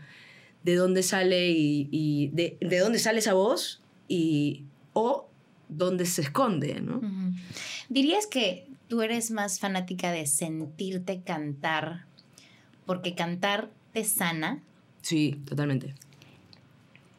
de 0.63 0.75
dónde 0.75 1.03
sale 1.03 1.51
y, 1.51 1.89
y 1.91 2.27
de, 2.29 2.57
de 2.59 2.79
dónde 2.79 2.99
sale 2.99 3.19
esa 3.19 3.33
voz 3.33 3.81
y 4.07 4.65
o 4.93 5.27
dónde 5.67 6.05
se 6.05 6.21
esconde, 6.21 6.79
¿no? 6.81 7.01
¿Dirías 7.89 8.27
que 8.27 8.67
tú 8.87 9.01
eres 9.01 9.31
más 9.31 9.59
fanática 9.59 10.11
de 10.11 10.27
sentirte 10.27 11.21
cantar 11.23 12.05
porque 12.85 13.15
cantar 13.15 13.69
te 13.93 14.03
sana? 14.03 14.61
Sí, 15.01 15.41
totalmente. 15.45 15.93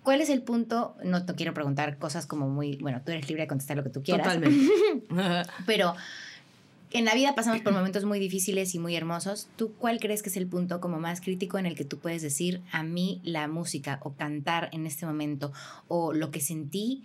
¿Cuál 0.03 0.21
es 0.21 0.29
el 0.29 0.43
punto? 0.43 0.97
No 1.03 1.25
te 1.25 1.35
quiero 1.35 1.55
preguntar 1.55 1.99
cosas 1.99 2.27
como 2.27 2.49
muy, 2.49 2.77
bueno, 2.77 3.01
tú 3.05 3.12
eres 3.12 3.27
libre 3.29 3.45
de 3.45 3.49
contestar 3.49 3.77
lo 3.77 3.85
que 3.85 3.91
tú 3.91 4.03
quieras. 4.03 4.27
Totalmente. 4.35 4.71
Pero 5.67 5.95
en 6.91 7.07
la 7.07 7.15
vida 7.15 7.35
pasamos 7.35 7.62
por 7.62 7.73
momentos 7.73 8.05
muy 8.05 8.19
difíciles 8.19 8.75
y 8.75 8.79
muy 8.79 8.95
hermosos. 8.95 9.49
¿Tú 9.57 9.73
cuál 9.79 9.99
crees 9.99 10.23
que 10.23 10.29
es 10.29 10.37
el 10.37 10.47
punto 10.47 10.81
como 10.81 11.01
más 11.01 11.23
crítico 11.23 11.59
en 11.59 11.67
el 11.67 11.75
que 11.75 11.85
tú 11.85 11.99
puedes 11.99 12.21
decir 12.21 12.61
a 12.71 12.83
mí 12.83 13.21
la 13.25 13.49
música 13.49 13.99
o 14.03 14.12
cantar 14.12 14.69
en 14.73 14.87
este 14.87 15.07
momento 15.07 15.53
o 15.89 16.12
lo 16.12 16.31
que 16.31 16.41
sentí 16.41 17.05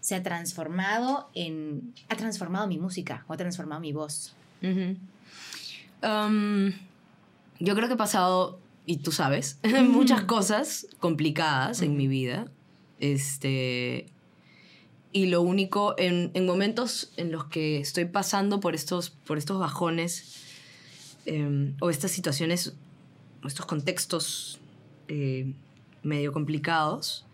se 0.00 0.16
ha 0.16 0.22
transformado 0.22 1.30
en 1.34 1.94
ha 2.08 2.16
transformado 2.16 2.66
mi 2.66 2.78
música 2.78 3.24
o 3.28 3.32
ha 3.32 3.36
transformado 3.36 3.80
mi 3.80 3.92
voz? 3.92 4.34
Ujú. 4.60 4.96
Um, 6.02 6.72
yo 7.60 7.74
creo 7.76 7.88
que 7.88 7.94
he 7.94 7.98
pasado, 7.98 8.58
y 8.86 8.98
tú 8.98 9.12
sabes, 9.12 9.58
muchas 9.88 10.22
cosas 10.22 10.86
complicadas 10.98 11.82
en 11.82 11.96
mi 11.96 12.08
vida. 12.08 12.50
Este. 12.98 14.06
Y 15.12 15.26
lo 15.26 15.42
único, 15.42 15.94
en, 15.98 16.30
en 16.34 16.46
momentos 16.46 17.12
en 17.16 17.32
los 17.32 17.44
que 17.46 17.78
estoy 17.78 18.04
pasando 18.04 18.60
por 18.60 18.74
estos, 18.74 19.10
por 19.10 19.38
estos 19.38 19.58
bajones, 19.58 20.40
eh, 21.26 21.74
o 21.80 21.90
estas 21.90 22.10
situaciones, 22.10 22.74
estos 23.44 23.66
contextos 23.66 24.58
eh, 25.08 25.52
medio 26.02 26.32
complicados, 26.32 27.26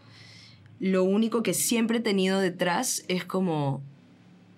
lo 0.80 1.04
único 1.04 1.42
que 1.42 1.54
siempre 1.54 1.98
he 1.98 2.00
tenido 2.00 2.40
detrás 2.40 3.04
es 3.08 3.24
como, 3.24 3.82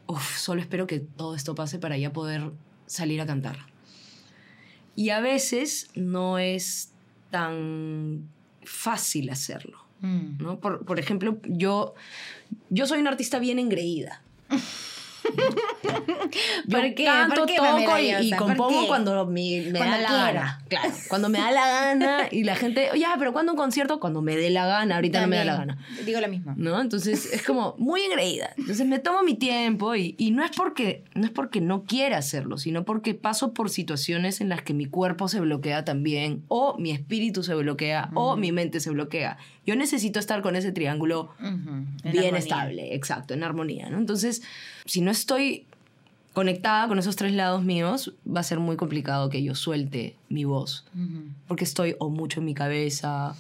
uff, 0.07 0.37
solo 0.39 0.61
espero 0.61 0.87
que 0.87 1.01
todo 1.01 1.35
esto 1.35 1.55
pase 1.55 1.79
para 1.79 1.97
ya 1.99 2.13
poder 2.13 2.51
salir 2.87 3.21
a 3.21 3.27
cantar. 3.27 3.59
Y 4.99 5.11
a 5.11 5.21
veces 5.21 5.91
no 5.95 6.41
es 6.41 6.91
tan 7.31 8.29
fácil 8.65 9.31
hacerlo. 9.31 9.79
Mm. 10.01 10.43
¿no? 10.43 10.59
Por, 10.59 10.85
por 10.85 10.99
ejemplo, 10.99 11.39
yo, 11.45 11.95
yo 12.69 12.85
soy 12.85 12.99
una 12.99 13.11
artista 13.11 13.39
bien 13.39 13.61
engreída. 13.61 14.25
¿Por 16.71 16.95
qué? 16.95 17.05
canto, 17.05 17.35
¿Por 17.37 17.47
qué, 17.47 17.57
toco 17.57 17.99
y, 17.99 18.31
compongo 18.33 18.87
cuando 18.87 19.27
me, 19.27 19.63
me 19.73 19.79
Cuando 19.79 19.97
da 19.97 19.99
la 20.03 20.09
quiera. 20.09 20.33
gana. 20.33 20.63
Claro, 20.69 20.93
cuando 21.09 21.29
me 21.29 21.39
da 21.39 21.51
la 21.51 21.67
gana 21.69 22.29
y 22.31 22.45
la 22.45 22.57
gente, 22.57 22.89
ya, 22.99 23.15
pero 23.19 23.33
¿cuándo 23.33 23.53
un 23.53 23.59
concierto? 23.59 24.01
Cuando 24.01 24.23
me 24.23 24.37
dé 24.37 24.51
la 24.51 24.67
gana, 24.67 24.97
ahorita 24.97 25.21
no 25.23 25.29
me 25.29 25.37
da 25.37 25.45
la 25.45 25.57
gana. 25.57 25.79
Digo 26.05 26.21
lo 26.21 26.29
mismo. 26.29 26.55
¿no? 26.57 26.81
Entonces 26.81 27.33
es 27.33 27.43
como 27.43 27.75
muy 27.79 28.03
engreída. 28.03 28.51
Entonces 28.57 28.87
me 28.87 28.99
tomo 28.99 29.23
mi 29.23 29.35
tiempo 29.35 29.95
y, 29.95 30.15
y 30.19 30.31
no, 30.31 30.45
es 30.45 30.51
porque, 30.57 31.05
no 31.15 31.25
es 31.25 31.31
porque 31.31 31.61
no 31.61 31.85
quiera 31.85 32.19
hacerlo, 32.19 32.59
sino 32.59 32.85
porque 32.85 33.15
paso 33.15 33.53
por 33.55 33.71
situaciones 33.71 34.41
en 34.41 34.49
las 34.49 34.63
que 34.63 34.75
mi 34.75 34.87
cuerpo 34.87 35.29
se 35.29 35.41
bloquea 35.41 35.85
también, 35.85 36.45
o 36.49 36.77
mi 36.79 36.91
espíritu 36.91 37.43
se 37.43 37.55
bloquea, 37.55 38.11
o 38.15 38.37
mi 38.37 38.53
mente 38.53 38.81
se 38.81 38.91
bloquea. 38.91 39.39
Yo 39.65 39.77
necesito 39.77 40.19
estar 40.19 40.41
con 40.43 40.57
ese 40.57 40.73
triángulo 40.73 41.31
bien 41.39 41.55
armonía. 42.05 42.39
estable, 42.39 42.95
exacto, 42.95 43.35
en 43.35 43.45
armonía, 43.45 43.91
¿no? 43.91 43.99
Entonces, 43.99 44.43
si 44.87 45.01
no 45.03 45.11
estoy 45.11 45.67
conectada 46.39 46.87
con 46.87 47.01
esos 47.01 47.17
tres 47.17 47.33
lados 47.33 47.65
míos, 47.65 48.15
va 48.25 48.39
a 48.39 48.43
ser 48.45 48.61
muy 48.61 48.77
complicado 48.77 49.29
que 49.29 49.43
yo 49.43 49.57
suelte 49.57 50.15
mi 50.29 50.45
voz, 50.45 50.87
Ujú, 50.95 51.25
porque 51.49 51.65
estoy 51.65 51.97
o 51.99 52.11
mucho 52.11 52.39
en 52.39 52.47
mi 52.47 52.55
cabeza, 52.55 53.35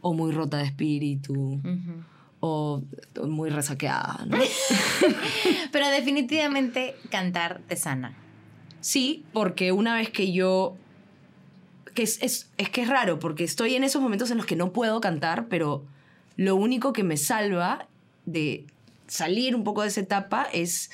o 0.00 0.14
muy 0.14 0.32
rota 0.32 0.56
de 0.56 0.64
espíritu, 0.64 1.34
ujú. 1.34 2.02
o 2.40 2.82
muy 3.26 3.50
resaqueada, 3.50 4.24
¿no? 4.26 4.38
Pero 5.70 5.88
definitivamente 5.88 6.96
cantar 7.10 7.60
te 7.68 7.76
sana. 7.76 8.16
Sí, 8.80 9.22
porque 9.34 9.72
una 9.72 9.94
vez 9.94 10.08
que 10.08 10.32
yo... 10.32 10.76
Que 11.94 12.04
es, 12.04 12.22
es, 12.22 12.48
es 12.56 12.70
que 12.70 12.80
es 12.80 12.88
raro, 12.88 13.18
porque 13.18 13.44
estoy 13.44 13.74
en 13.74 13.84
esos 13.84 14.00
momentos 14.00 14.30
en 14.30 14.38
los 14.38 14.46
que 14.46 14.56
no 14.56 14.72
puedo 14.72 15.02
cantar, 15.02 15.48
pero 15.48 15.84
lo 16.36 16.56
único 16.56 16.94
que 16.94 17.04
me 17.04 17.18
salva 17.18 17.86
de 18.24 18.64
salir 19.08 19.54
un 19.54 19.62
poco 19.62 19.82
de 19.82 19.88
esa 19.88 20.00
etapa 20.00 20.46
es 20.50 20.90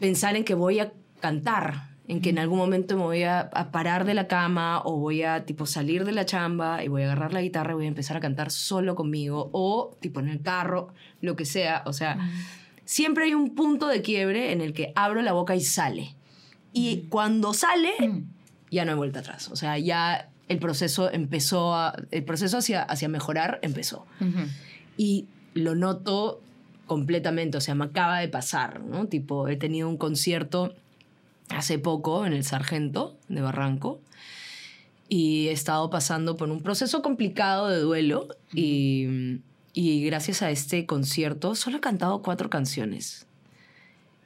pensar 0.00 0.34
en 0.36 0.44
que 0.44 0.54
voy 0.54 0.80
a 0.80 0.92
cantar, 1.20 1.90
en 2.08 2.20
que 2.20 2.30
en 2.30 2.38
algún 2.40 2.58
momento 2.58 2.96
me 2.96 3.04
voy 3.04 3.22
a, 3.22 3.40
a 3.40 3.70
parar 3.70 4.04
de 4.04 4.14
la 4.14 4.26
cama 4.26 4.80
o 4.84 4.96
voy 4.96 5.22
a 5.22 5.44
tipo 5.46 5.66
salir 5.66 6.04
de 6.04 6.12
la 6.12 6.24
chamba 6.26 6.82
y 6.82 6.88
voy 6.88 7.02
a 7.02 7.04
agarrar 7.06 7.32
la 7.32 7.42
guitarra 7.42 7.72
y 7.72 7.74
voy 7.74 7.84
a 7.84 7.88
empezar 7.88 8.16
a 8.16 8.20
cantar 8.20 8.50
solo 8.50 8.94
conmigo 8.96 9.50
o 9.52 9.96
tipo 10.00 10.18
en 10.20 10.28
el 10.28 10.42
carro, 10.42 10.88
lo 11.20 11.36
que 11.36 11.44
sea. 11.44 11.82
O 11.86 11.92
sea, 11.92 12.18
siempre 12.84 13.26
hay 13.26 13.34
un 13.34 13.54
punto 13.54 13.86
de 13.86 14.02
quiebre 14.02 14.52
en 14.52 14.60
el 14.60 14.72
que 14.72 14.92
abro 14.96 15.22
la 15.22 15.32
boca 15.32 15.54
y 15.54 15.60
sale. 15.60 16.16
Y 16.72 17.02
cuando 17.08 17.52
sale, 17.54 17.92
Mm. 18.00 18.24
ya 18.70 18.84
no 18.84 18.92
hay 18.92 18.96
vuelta 18.96 19.20
atrás. 19.20 19.48
O 19.50 19.56
sea, 19.56 19.78
ya 19.78 20.30
el 20.48 20.58
proceso 20.58 21.12
empezó 21.12 21.74
a, 21.76 21.94
el 22.10 22.24
proceso 22.24 22.58
hacia, 22.58 22.82
hacia 22.82 23.08
mejorar 23.08 23.60
empezó. 23.62 24.06
Y 24.96 25.26
lo 25.54 25.74
noto 25.76 26.40
completamente, 26.90 27.56
o 27.56 27.60
sea, 27.60 27.76
me 27.76 27.84
acaba 27.84 28.18
de 28.18 28.26
pasar, 28.26 28.82
¿no? 28.82 29.06
Tipo, 29.06 29.46
he 29.46 29.54
tenido 29.54 29.88
un 29.88 29.96
concierto 29.96 30.74
hace 31.48 31.78
poco 31.78 32.26
en 32.26 32.32
el 32.32 32.42
Sargento 32.42 33.16
de 33.28 33.40
Barranco 33.40 34.00
y 35.08 35.46
he 35.46 35.52
estado 35.52 35.88
pasando 35.88 36.36
por 36.36 36.50
un 36.50 36.62
proceso 36.62 37.00
complicado 37.00 37.68
de 37.68 37.78
duelo 37.78 38.26
y, 38.52 39.38
y 39.72 40.04
gracias 40.04 40.42
a 40.42 40.50
este 40.50 40.84
concierto 40.84 41.54
solo 41.54 41.76
he 41.76 41.80
cantado 41.80 42.22
cuatro 42.22 42.50
canciones 42.50 43.28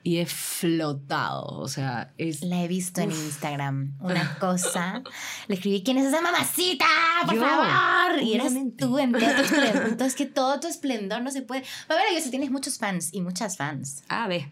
y 0.04 0.18
he 0.18 0.26
flotado, 0.26 1.46
o 1.46 1.66
sea, 1.66 2.12
es... 2.18 2.42
La 2.42 2.62
he 2.62 2.68
visto 2.68 3.00
en 3.00 3.10
Instagram. 3.10 3.94
Una 4.00 4.34
cosa. 4.38 5.02
Le 5.48 5.54
escribí, 5.56 5.82
¿quién 5.82 5.96
es 5.98 6.06
esa 6.06 6.20
mamacita? 6.20 6.84
¡Por 7.24 7.34
Yo, 7.34 7.40
favor! 7.40 8.22
Y 8.22 8.38
obviamente. 8.38 8.84
tú 8.84 8.98
en 8.98 9.12
todo 9.12 9.20
tu 9.20 9.26
esplendor. 9.42 9.86
Entonces, 9.88 10.14
que 10.14 10.26
todo 10.26 10.60
tu 10.60 10.68
esplendor 10.68 11.22
no 11.22 11.30
se 11.30 11.40
puede. 11.42 11.64
Pamela, 11.88 12.06
yo 12.14 12.20
sé, 12.20 12.30
tienes 12.30 12.50
muchos 12.50 12.78
fans 12.78 13.08
y 13.12 13.22
muchas 13.22 13.56
fans. 13.56 14.02
Ah, 14.10 14.28
ve, 14.28 14.50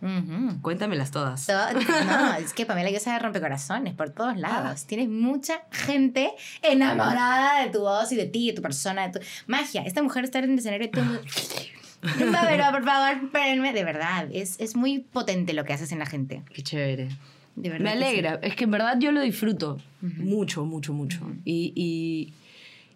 Ujú. 0.00 0.60
cuéntamelas 0.62 1.10
todas. 1.10 1.46
Todo- 1.46 1.72
no, 1.72 2.34
es 2.38 2.52
que 2.52 2.64
Pamela 2.64 2.90
yo 2.90 3.00
sabe 3.00 3.18
rompecorazones 3.18 3.94
por 3.94 4.10
todos 4.10 4.36
lados. 4.36 4.84
Tienes 4.86 5.08
mucha 5.08 5.62
gente 5.72 6.32
enamorada 6.62 7.64
de 7.64 7.70
tu 7.70 7.80
voz 7.80 8.12
y 8.12 8.16
de 8.16 8.26
ti, 8.26 8.46
de 8.48 8.52
tu 8.54 8.62
persona, 8.62 9.08
de 9.08 9.18
tu 9.18 9.26
magia. 9.48 9.82
Esta 9.82 10.00
mujer 10.02 10.22
está 10.24 10.38
en 10.38 10.52
el 10.52 10.58
escenario 10.60 10.86
y 10.86 10.90
tú. 10.92 11.00
Pero, 12.18 12.64
por 12.72 12.84
favor, 12.84 13.24
espérenme. 13.24 13.72
De 13.72 13.84
verdad, 13.84 14.28
es, 14.32 14.58
es 14.60 14.76
muy 14.76 14.98
potente 14.98 15.52
lo 15.52 15.64
que 15.64 15.72
haces 15.72 15.92
en 15.92 15.98
la 15.98 16.06
gente. 16.06 16.42
Qué 16.52 16.62
chévere. 16.62 17.08
De 17.56 17.70
verdad. 17.70 17.84
Me 17.84 17.92
que 17.92 17.98
sí. 17.98 18.04
alegra, 18.04 18.40
es 18.42 18.56
que 18.56 18.64
en 18.64 18.70
verdad 18.70 18.96
yo 18.98 19.12
lo 19.12 19.20
disfruto 19.20 19.78
mucho, 20.00 20.64
mucho, 20.64 20.92
mucho. 20.92 21.20
y, 21.44 21.72
y, 21.76 22.34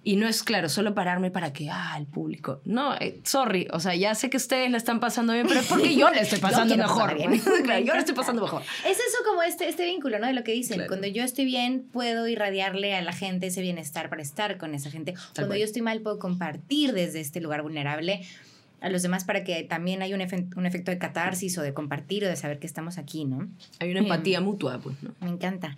y 0.07 0.15
no 0.15 0.29
es 0.29 0.45
claro, 0.45 0.69
solo 0.69 0.95
pararme 0.95 1.33
para 1.33 1.53
que, 1.53 1.69
ah, 1.69 1.97
el 1.99 2.07
público. 2.07 2.61
No, 2.65 2.95
eh, 2.95 3.21
sorry, 3.25 3.67
o 3.73 3.81
sea, 3.81 3.97
ya 3.97 4.15
sé 4.15 4.31
que 4.31 4.37
ustedes 4.37 4.71
la 4.71 4.77
están 4.77 5.01
pasando 5.01 5.33
bien, 5.33 5.49
pero 5.49 5.59
es 5.59 5.67
porque 5.67 5.97
yo 5.97 6.09
la 6.11 6.21
estoy 6.21 6.39
pasando 6.41 6.77
mejor. 6.77 7.17
bien. 7.17 7.43
Claro, 7.65 7.85
yo 7.85 7.93
la 7.93 7.99
estoy 7.99 8.15
pasando 8.15 8.41
mejor. 8.41 8.63
Es 8.85 8.99
eso 8.99 9.19
como 9.27 9.43
este, 9.43 9.69
este 9.69 9.85
vínculo, 9.85 10.21
¿no? 10.21 10.29
De 10.29 10.33
lo 10.33 10.45
que 10.45 10.53
dicen. 10.53 10.77
Claro. 10.77 10.89
Cuando 10.91 11.09
yo 11.09 11.25
estoy 11.25 11.45
bien, 11.45 11.89
puedo 11.93 12.29
irradiarle 12.29 12.95
a 12.95 13.03
la 13.03 13.13
gente 13.13 13.49
ese 13.49 13.63
bienestar 13.63 14.09
para 14.09 14.23
estar 14.23 14.59
con 14.59 14.77
esa 14.77 14.93
gente. 14.93 15.15
Cuando 15.35 15.49
cual. 15.49 15.59
yo 15.59 15.65
estoy 15.65 15.83
mal, 15.83 16.01
puedo 16.01 16.21
compartir 16.21 16.93
desde 16.93 17.19
este 17.19 17.41
lugar 17.41 17.63
vulnerable 17.63 18.25
a 18.81 18.89
los 18.91 19.03
demás 19.03 19.25
para 19.25 19.43
que 19.43 19.63
también 19.65 20.03
haya 20.03 20.15
un, 20.15 20.21
efe- 20.21 20.55
un 20.57 20.67
efecto 20.67 20.91
de 20.91 20.99
catarsis 20.99 21.57
o 21.59 21.63
de 21.63 21.73
compartir 21.73 22.25
o 22.25 22.29
de 22.29 22.37
saber 22.37 22.59
que 22.59 22.67
estamos 22.67 22.99
aquí, 22.99 23.25
¿no? 23.25 23.49
Hay 23.81 23.91
una 23.91 24.01
empatía 24.01 24.41
mutua, 24.41 24.79
pues, 24.79 24.97
¿no? 25.03 25.15
Me 25.21 25.29
encanta. 25.29 25.75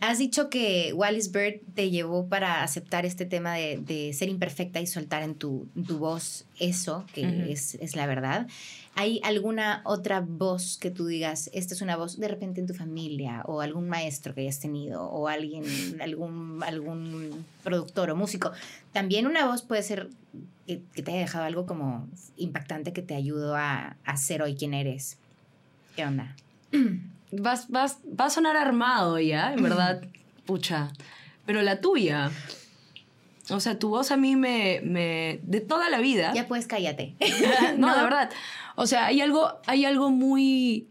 Has 0.00 0.18
dicho 0.18 0.50
que 0.50 0.92
Wallis 0.94 1.32
Bird 1.32 1.60
te 1.74 1.90
llevó 1.90 2.26
para 2.28 2.62
aceptar 2.62 3.06
este 3.06 3.24
tema 3.24 3.54
de, 3.54 3.78
de 3.78 4.12
ser 4.12 4.28
imperfecta 4.28 4.80
y 4.80 4.86
soltar 4.86 5.22
en 5.22 5.34
tu, 5.34 5.66
tu 5.86 5.98
voz 5.98 6.44
eso, 6.60 7.04
que 7.14 7.50
es, 7.52 7.74
es 7.76 7.96
la 7.96 8.06
verdad. 8.06 8.46
¿Hay 8.94 9.20
alguna 9.24 9.80
otra 9.86 10.20
voz 10.20 10.76
que 10.78 10.90
tú 10.90 11.06
digas, 11.06 11.48
esta 11.54 11.72
es 11.72 11.80
una 11.80 11.96
voz 11.96 12.20
de 12.20 12.28
repente 12.28 12.60
en 12.60 12.66
tu 12.66 12.74
familia 12.74 13.42
o 13.46 13.62
algún 13.62 13.88
maestro 13.88 14.34
que 14.34 14.42
hayas 14.42 14.60
tenido 14.60 15.02
o 15.04 15.28
alguien, 15.28 15.64
algún, 16.02 16.62
algún 16.62 17.44
productor 17.62 18.10
o 18.10 18.16
músico? 18.16 18.52
También 18.92 19.26
una 19.26 19.46
voz 19.46 19.62
puede 19.62 19.82
ser 19.82 20.08
que, 20.66 20.82
que 20.94 21.02
te 21.02 21.10
haya 21.12 21.20
dejado 21.20 21.44
algo 21.44 21.66
como 21.66 22.08
impactante 22.36 22.92
que 22.92 23.02
te 23.02 23.14
ayudó 23.14 23.56
a, 23.56 23.96
a 24.04 24.16
ser 24.16 24.42
hoy 24.42 24.54
quien 24.56 24.74
eres. 24.74 25.18
¿Qué 25.96 26.04
onda? 26.04 26.36
Vas, 27.34 27.70
vas, 27.70 27.96
va 28.04 28.26
a 28.26 28.30
sonar 28.30 28.58
armado 28.58 29.18
ya, 29.18 29.54
en 29.54 29.62
verdad, 29.62 30.02
pucha. 30.44 30.92
Pero 31.46 31.62
la 31.62 31.80
tuya, 31.80 32.30
o 33.48 33.58
sea, 33.58 33.78
tu 33.78 33.88
voz 33.88 34.10
a 34.10 34.16
mí 34.18 34.36
me, 34.36 34.80
me 34.84 35.40
de 35.42 35.60
toda 35.60 35.88
la 35.88 35.98
vida. 36.00 36.32
Ya 36.34 36.46
pues 36.46 36.66
cállate. 36.66 37.14
no, 37.78 37.86
No. 37.88 37.96
de 37.96 38.02
verdad. 38.04 38.30
O 38.76 38.86
sea, 38.86 39.06
hay 39.06 39.20
algo, 39.22 39.60
hay 39.66 39.84
algo 39.86 40.10
muy, 40.10 40.88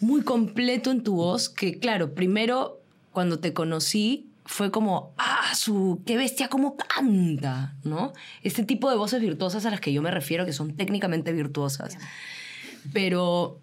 muy 0.00 0.22
completo 0.22 0.90
en 0.90 1.02
tu 1.02 1.16
voz 1.16 1.48
que, 1.48 1.78
claro, 1.78 2.14
primero 2.14 2.80
cuando 3.12 3.38
te 3.38 3.52
conocí 3.52 4.26
fue 4.46 4.70
como, 4.70 5.12
ah, 5.18 5.54
su, 5.54 6.02
qué 6.06 6.16
bestia, 6.16 6.48
cómo 6.48 6.76
canta, 6.76 7.74
¿no? 7.84 8.12
Este 8.42 8.64
tipo 8.64 8.88
de 8.90 8.96
voces 8.96 9.20
virtuosas 9.20 9.66
a 9.66 9.70
las 9.70 9.80
que 9.80 9.92
yo 9.92 10.02
me 10.02 10.10
refiero, 10.10 10.46
que 10.46 10.52
son 10.52 10.76
técnicamente 10.76 11.32
virtuosas. 11.32 11.98
Pero 12.92 13.58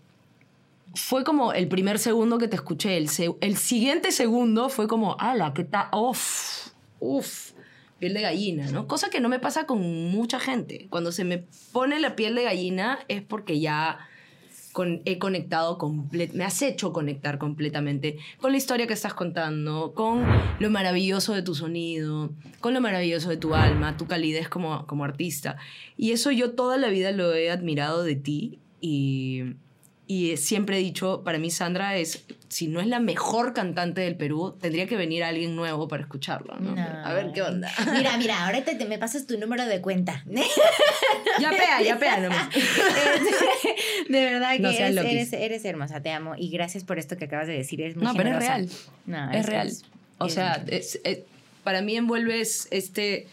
fue 0.94 1.24
como 1.24 1.54
el 1.54 1.68
primer 1.68 2.00
segundo 2.00 2.38
que 2.38 2.48
te 2.48 2.58
escuché. 2.58 2.98
El, 2.98 3.10
el 3.42 3.58
siguiente 3.58 4.12
segundo 4.12 4.70
fue 4.70 4.88
como, 4.88 5.18
ala, 5.20 5.54
qué 5.54 5.64
tal, 5.64 5.88
uff, 5.94 6.68
uff, 7.00 7.52
piel 8.00 8.14
de 8.14 8.22
gallina, 8.22 8.70
¿no? 8.70 8.88
Cosa 8.88 9.10
que 9.10 9.22
no 9.22 9.30
me 9.30 9.40
pasa 9.40 9.66
con 9.66 9.82
mucha 10.12 10.40
gente. 10.40 10.88
Cuando 10.90 11.14
se 11.14 11.24
me 11.24 11.46
pone 11.72 12.00
la 12.00 12.18
piel 12.18 12.36
de 12.36 12.44
gallina 12.44 13.00
es 13.08 13.22
porque 13.22 13.62
ya 13.62 14.00
he 15.06 15.20
conectado 15.20 15.78
completamente, 15.78 16.38
me 16.38 16.44
has 16.44 16.62
hecho 16.62 16.94
conectar 16.94 17.38
completamente 17.38 18.18
con 18.40 18.52
la 18.52 18.58
historia 18.58 18.88
que 18.88 18.94
estás 18.94 19.14
contando, 19.14 19.94
con 19.94 20.26
lo 20.60 20.70
maravilloso 20.70 21.34
de 21.34 21.42
tu 21.42 21.56
sonido, 21.56 22.32
con 22.60 22.74
lo 22.74 22.82
maravilloso 22.82 23.30
de 23.30 23.38
tu 23.38 23.54
alma, 23.54 23.98
tu 23.98 24.08
calidez 24.08 24.50
como, 24.50 24.88
como 24.88 25.04
artista. 25.04 25.58
Y 25.98 26.12
eso 26.12 26.32
yo 26.32 26.52
toda 26.52 26.78
la 26.78 26.90
vida 26.90 27.12
lo 27.12 27.34
he 27.34 27.52
admirado 27.52 28.04
de 28.04 28.16
ti 28.16 28.60
y, 28.82 29.56
y 30.06 30.36
siempre 30.38 30.78
he 30.78 30.80
dicho, 30.80 31.22
para 31.24 31.38
mí 31.38 31.50
Sandra 31.50 31.96
es, 31.98 32.26
si 32.50 32.68
no 32.68 32.82
es 32.82 32.88
la 32.88 33.00
mejor 33.00 33.54
cantante 33.54 34.02
del 34.02 34.16
Perú, 34.18 34.56
tendría 34.60 34.86
que 34.86 34.98
venir 34.98 35.24
alguien 35.24 35.56
nuevo 35.56 35.88
para 35.88 36.04
escucharlo, 36.04 36.56
¿no? 36.60 36.76
No. 36.76 36.82
A 36.82 37.14
ver 37.14 37.32
qué 37.34 37.42
onda. 37.42 37.72
Mira, 37.94 38.18
mira, 38.18 38.46
ahora 38.46 38.64
te, 38.66 38.76
te 38.76 38.86
me 38.86 38.98
pasas 39.00 39.26
tu 39.26 39.38
número 39.40 39.66
de 39.66 39.80
cuenta. 39.82 40.24
ya 41.40 41.50
pea, 41.52 41.82
ya 41.82 41.98
pea 41.98 42.20
nomás. 42.20 42.50
de 44.10 44.26
verdad 44.26 44.54
que 44.56 44.60
No 44.60 44.70
eres, 44.70 44.98
eres, 44.98 45.34
eres 45.34 45.66
hermosa, 45.66 46.02
te 46.02 46.12
amo. 46.12 46.36
Y 46.38 46.50
gracias 46.50 46.84
por 46.84 47.00
esto 47.00 47.18
que 47.18 47.26
acabas 47.26 47.48
de 47.48 47.54
decir. 47.54 47.82
Eres 47.82 47.96
muy 47.96 48.06
No, 48.06 48.14
pero 48.14 48.30
es 48.32 48.38
real. 48.40 48.70
No, 49.06 49.32
es 49.32 49.46
real. 49.46 49.72
o 50.18 50.30
sea, 50.30 50.64
es- 50.68 51.00
es- 51.04 51.20
para 51.64 51.82
mí 51.82 51.96
envuelves 51.96 52.68
este 52.72 53.28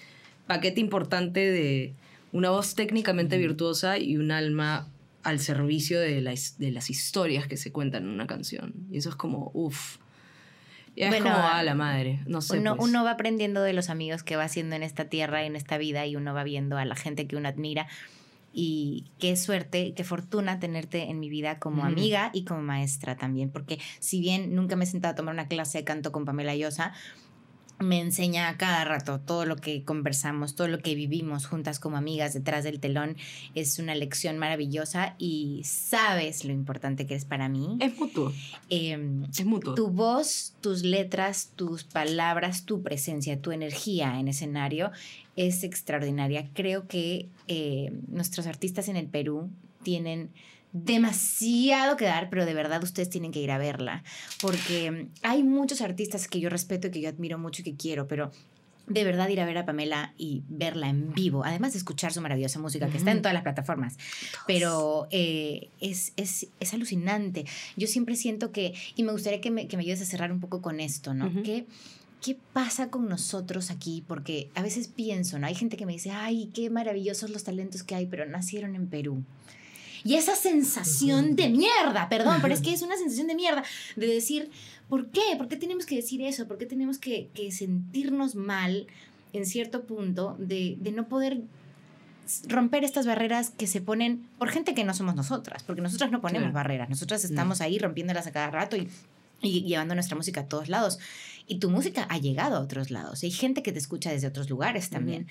paquete 0.46 0.80
importante 0.80 1.40
de 1.50 1.92
una 2.32 2.50
voz 2.50 2.76
técnicamente 2.76 3.38
virtuosa 3.38 3.98
y 3.98 4.16
un 4.16 4.30
alma 4.30 4.86
al 5.22 5.38
servicio 5.40 6.00
de, 6.00 6.20
la 6.20 6.32
his- 6.32 6.56
de 6.58 6.70
las 6.70 6.90
historias 6.90 7.46
que 7.46 7.56
se 7.56 7.72
cuentan 7.72 8.04
en 8.04 8.10
una 8.10 8.26
canción. 8.26 8.74
Y 8.90 8.98
eso 8.98 9.08
es 9.10 9.16
como, 9.16 9.50
uff. 9.54 9.98
Es 10.96 11.08
Bueno, 11.08 11.24
como 11.32 11.36
a 11.46 11.62
la 11.62 11.74
madre. 11.74 12.20
No 12.26 12.40
sé. 12.40 12.58
uno, 12.58 12.76
pues. 12.76 12.88
uno 12.88 13.04
va 13.04 13.12
aprendiendo 13.12 13.62
de 13.62 13.72
los 13.72 13.90
amigos 13.90 14.22
que 14.22 14.36
va 14.36 14.44
haciendo 14.44 14.74
en 14.76 14.82
esta 14.82 15.04
tierra, 15.06 15.44
en 15.44 15.54
esta 15.56 15.78
vida, 15.78 16.04
y 16.06 16.16
uno 16.16 16.34
va 16.34 16.42
viendo 16.44 16.76
a 16.78 16.84
la 16.84 16.96
gente 16.96 17.26
que 17.26 17.36
uno 17.36 17.48
admira. 17.48 17.86
Y 18.52 19.04
qué 19.20 19.36
suerte, 19.36 19.94
qué 19.94 20.02
fortuna 20.02 20.58
tenerte 20.58 21.04
en 21.08 21.20
mi 21.20 21.28
vida 21.30 21.60
como 21.60 21.84
amiga 21.84 22.30
y 22.34 22.44
como 22.44 22.62
maestra 22.62 23.16
también. 23.16 23.50
Porque 23.50 23.78
si 24.00 24.20
bien 24.20 24.56
nunca 24.56 24.74
me 24.74 24.84
he 24.84 24.86
sentado 24.88 25.12
a 25.12 25.14
tomar 25.14 25.32
una 25.34 25.46
clase 25.46 25.78
de 25.78 25.84
canto 25.84 26.10
con 26.10 26.24
Pamela 26.24 26.56
Llosa, 26.56 26.92
me 27.80 27.98
enseña 28.00 28.48
a 28.48 28.56
cada 28.56 28.84
rato 28.84 29.20
todo 29.20 29.46
lo 29.46 29.56
que 29.56 29.84
conversamos, 29.84 30.54
todo 30.54 30.68
lo 30.68 30.78
que 30.78 30.94
vivimos 30.94 31.46
juntas 31.46 31.80
como 31.80 31.96
amigas 31.96 32.34
detrás 32.34 32.62
del 32.62 32.78
telón. 32.78 33.16
Es 33.54 33.78
una 33.78 33.94
lección 33.94 34.38
maravillosa 34.38 35.14
y 35.18 35.62
sabes 35.64 36.44
lo 36.44 36.52
importante 36.52 37.06
que 37.06 37.14
eres 37.14 37.24
para 37.24 37.48
mí. 37.48 37.78
Es 37.80 37.98
mutuo. 37.98 38.32
Em, 38.68 39.24
Es 39.24 39.44
mutuo. 39.44 39.74
tu 39.74 39.88
voz, 39.88 40.54
tus 40.60 40.82
letras, 40.82 41.52
tus 41.56 41.84
palabras, 41.84 42.64
tu 42.66 42.82
presencia, 42.82 43.40
tu 43.40 43.50
energía 43.50 44.20
en 44.20 44.28
escenario 44.28 44.92
es 45.36 45.64
extraordinaria. 45.64 46.50
Creo 46.52 46.86
que 46.86 47.28
eh, 47.48 47.92
nuestros 48.08 48.46
artistas 48.46 48.88
en 48.88 48.96
el 48.96 49.06
Perú 49.06 49.48
tienen 49.82 50.30
demasiado 50.72 51.96
que 51.96 52.04
dar, 52.04 52.30
pero 52.30 52.46
de 52.46 52.54
verdad 52.54 52.82
ustedes 52.82 53.10
tienen 53.10 53.32
que 53.32 53.40
ir 53.40 53.50
a 53.50 53.58
verla, 53.58 54.04
porque 54.40 54.90
mm, 54.90 55.08
hay 55.22 55.42
muchos 55.42 55.80
artistas 55.80 56.28
que 56.28 56.40
yo 56.40 56.48
respeto 56.48 56.88
y 56.88 56.90
que 56.90 57.00
yo 57.00 57.08
admiro 57.08 57.38
mucho 57.38 57.62
y 57.62 57.64
que 57.64 57.74
quiero, 57.74 58.06
pero 58.06 58.30
de 58.86 59.04
verdad 59.04 59.28
ir 59.28 59.40
a 59.40 59.46
ver 59.46 59.56
a 59.56 59.64
Pamela 59.64 60.14
y 60.18 60.42
verla 60.48 60.88
en 60.88 61.12
vivo, 61.12 61.44
además 61.44 61.72
de 61.72 61.78
escuchar 61.78 62.12
su 62.12 62.20
maravillosa 62.20 62.58
música 62.58 62.88
que 62.88 62.98
está 62.98 63.12
en 63.12 63.22
todas 63.22 63.34
las 63.34 63.44
plataformas, 63.44 63.96
pero 64.46 65.06
eh, 65.10 65.68
es, 65.80 66.12
es, 66.16 66.48
es 66.58 66.74
alucinante. 66.74 67.44
Yo 67.76 67.86
siempre 67.86 68.16
siento 68.16 68.50
que, 68.50 68.74
y 68.96 69.04
me 69.04 69.12
gustaría 69.12 69.40
que 69.40 69.52
me, 69.52 69.68
que 69.68 69.76
me 69.76 69.84
ayudes 69.84 70.02
a 70.02 70.06
cerrar 70.06 70.32
un 70.32 70.40
poco 70.40 70.60
con 70.60 70.80
esto, 70.80 71.14
¿no? 71.14 71.30
¿Qué, 71.44 71.66
¿Qué 72.20 72.36
pasa 72.52 72.90
con 72.90 73.08
nosotros 73.08 73.70
aquí? 73.70 74.02
Porque 74.06 74.50
a 74.56 74.62
veces 74.62 74.88
pienso, 74.88 75.38
¿no? 75.38 75.46
Hay 75.46 75.54
gente 75.54 75.76
que 75.76 75.86
me 75.86 75.92
dice, 75.92 76.10
ay, 76.10 76.50
qué 76.52 76.68
maravillosos 76.68 77.30
los 77.30 77.44
talentos 77.44 77.84
que 77.84 77.94
hay, 77.94 78.06
pero 78.06 78.26
nacieron 78.26 78.74
en 78.74 78.88
Perú. 78.88 79.22
Y 80.04 80.14
esa 80.14 80.34
sensación 80.36 81.36
de 81.36 81.48
mierda, 81.50 82.08
perdón, 82.08 82.38
pero 82.40 82.54
es 82.54 82.60
que 82.60 82.72
es 82.72 82.82
una 82.82 82.96
sensación 82.96 83.26
de 83.26 83.34
mierda 83.34 83.62
de 83.96 84.06
decir, 84.06 84.50
¿por 84.88 85.10
qué? 85.10 85.20
¿Por 85.36 85.48
qué 85.48 85.56
tenemos 85.56 85.86
que 85.86 85.96
decir 85.96 86.22
eso? 86.22 86.46
¿Por 86.48 86.58
qué 86.58 86.66
tenemos 86.66 86.98
que, 86.98 87.28
que 87.34 87.52
sentirnos 87.52 88.34
mal 88.34 88.86
en 89.32 89.46
cierto 89.46 89.84
punto 89.84 90.36
de, 90.38 90.76
de 90.80 90.92
no 90.92 91.06
poder 91.08 91.40
romper 92.48 92.84
estas 92.84 93.06
barreras 93.06 93.50
que 93.50 93.66
se 93.66 93.80
ponen 93.80 94.28
por 94.38 94.50
gente 94.50 94.74
que 94.74 94.84
no 94.84 94.94
somos 94.94 95.14
nosotras? 95.14 95.62
Porque 95.64 95.82
nosotras 95.82 96.10
no 96.10 96.20
ponemos 96.20 96.42
Claro. 96.50 96.54
barreras, 96.54 96.88
nosotras 96.88 97.24
estamos 97.24 97.60
ahí 97.60 97.78
rompiéndolas 97.78 98.26
a 98.26 98.32
cada 98.32 98.50
rato 98.50 98.76
y, 98.76 98.88
y 99.42 99.62
llevando 99.62 99.94
nuestra 99.94 100.16
música 100.16 100.42
a 100.42 100.46
todos 100.46 100.68
lados. 100.68 100.98
Y 101.46 101.58
tu 101.58 101.68
música 101.70 102.06
ha 102.08 102.18
llegado 102.18 102.56
a 102.56 102.60
otros 102.60 102.90
lados. 102.90 103.22
Hay 103.22 103.30
gente 103.32 103.62
que 103.62 103.72
te 103.72 103.78
escucha 103.78 104.10
desde 104.12 104.28
otros 104.28 104.48
lugares 104.48 104.88
también. 104.90 105.26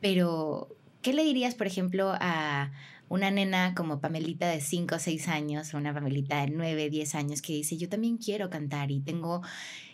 Pero, 0.00 0.68
¿qué 1.02 1.12
le 1.12 1.24
dirías, 1.24 1.54
por 1.54 1.66
ejemplo, 1.66 2.12
a 2.20 2.70
una 3.08 3.30
nena 3.30 3.74
como 3.74 4.00
Pamelita 4.00 4.48
de 4.48 4.60
5 4.60 4.96
o 4.96 4.98
6 4.98 5.28
años, 5.28 5.72
o 5.72 5.78
una 5.78 5.94
Pamelita 5.94 6.40
de 6.40 6.50
9, 6.50 6.90
10 6.90 7.14
años 7.14 7.42
que 7.42 7.54
dice, 7.54 7.76
yo 7.76 7.88
también 7.88 8.18
quiero 8.18 8.50
cantar 8.50 8.90
y 8.90 9.00
tengo 9.00 9.42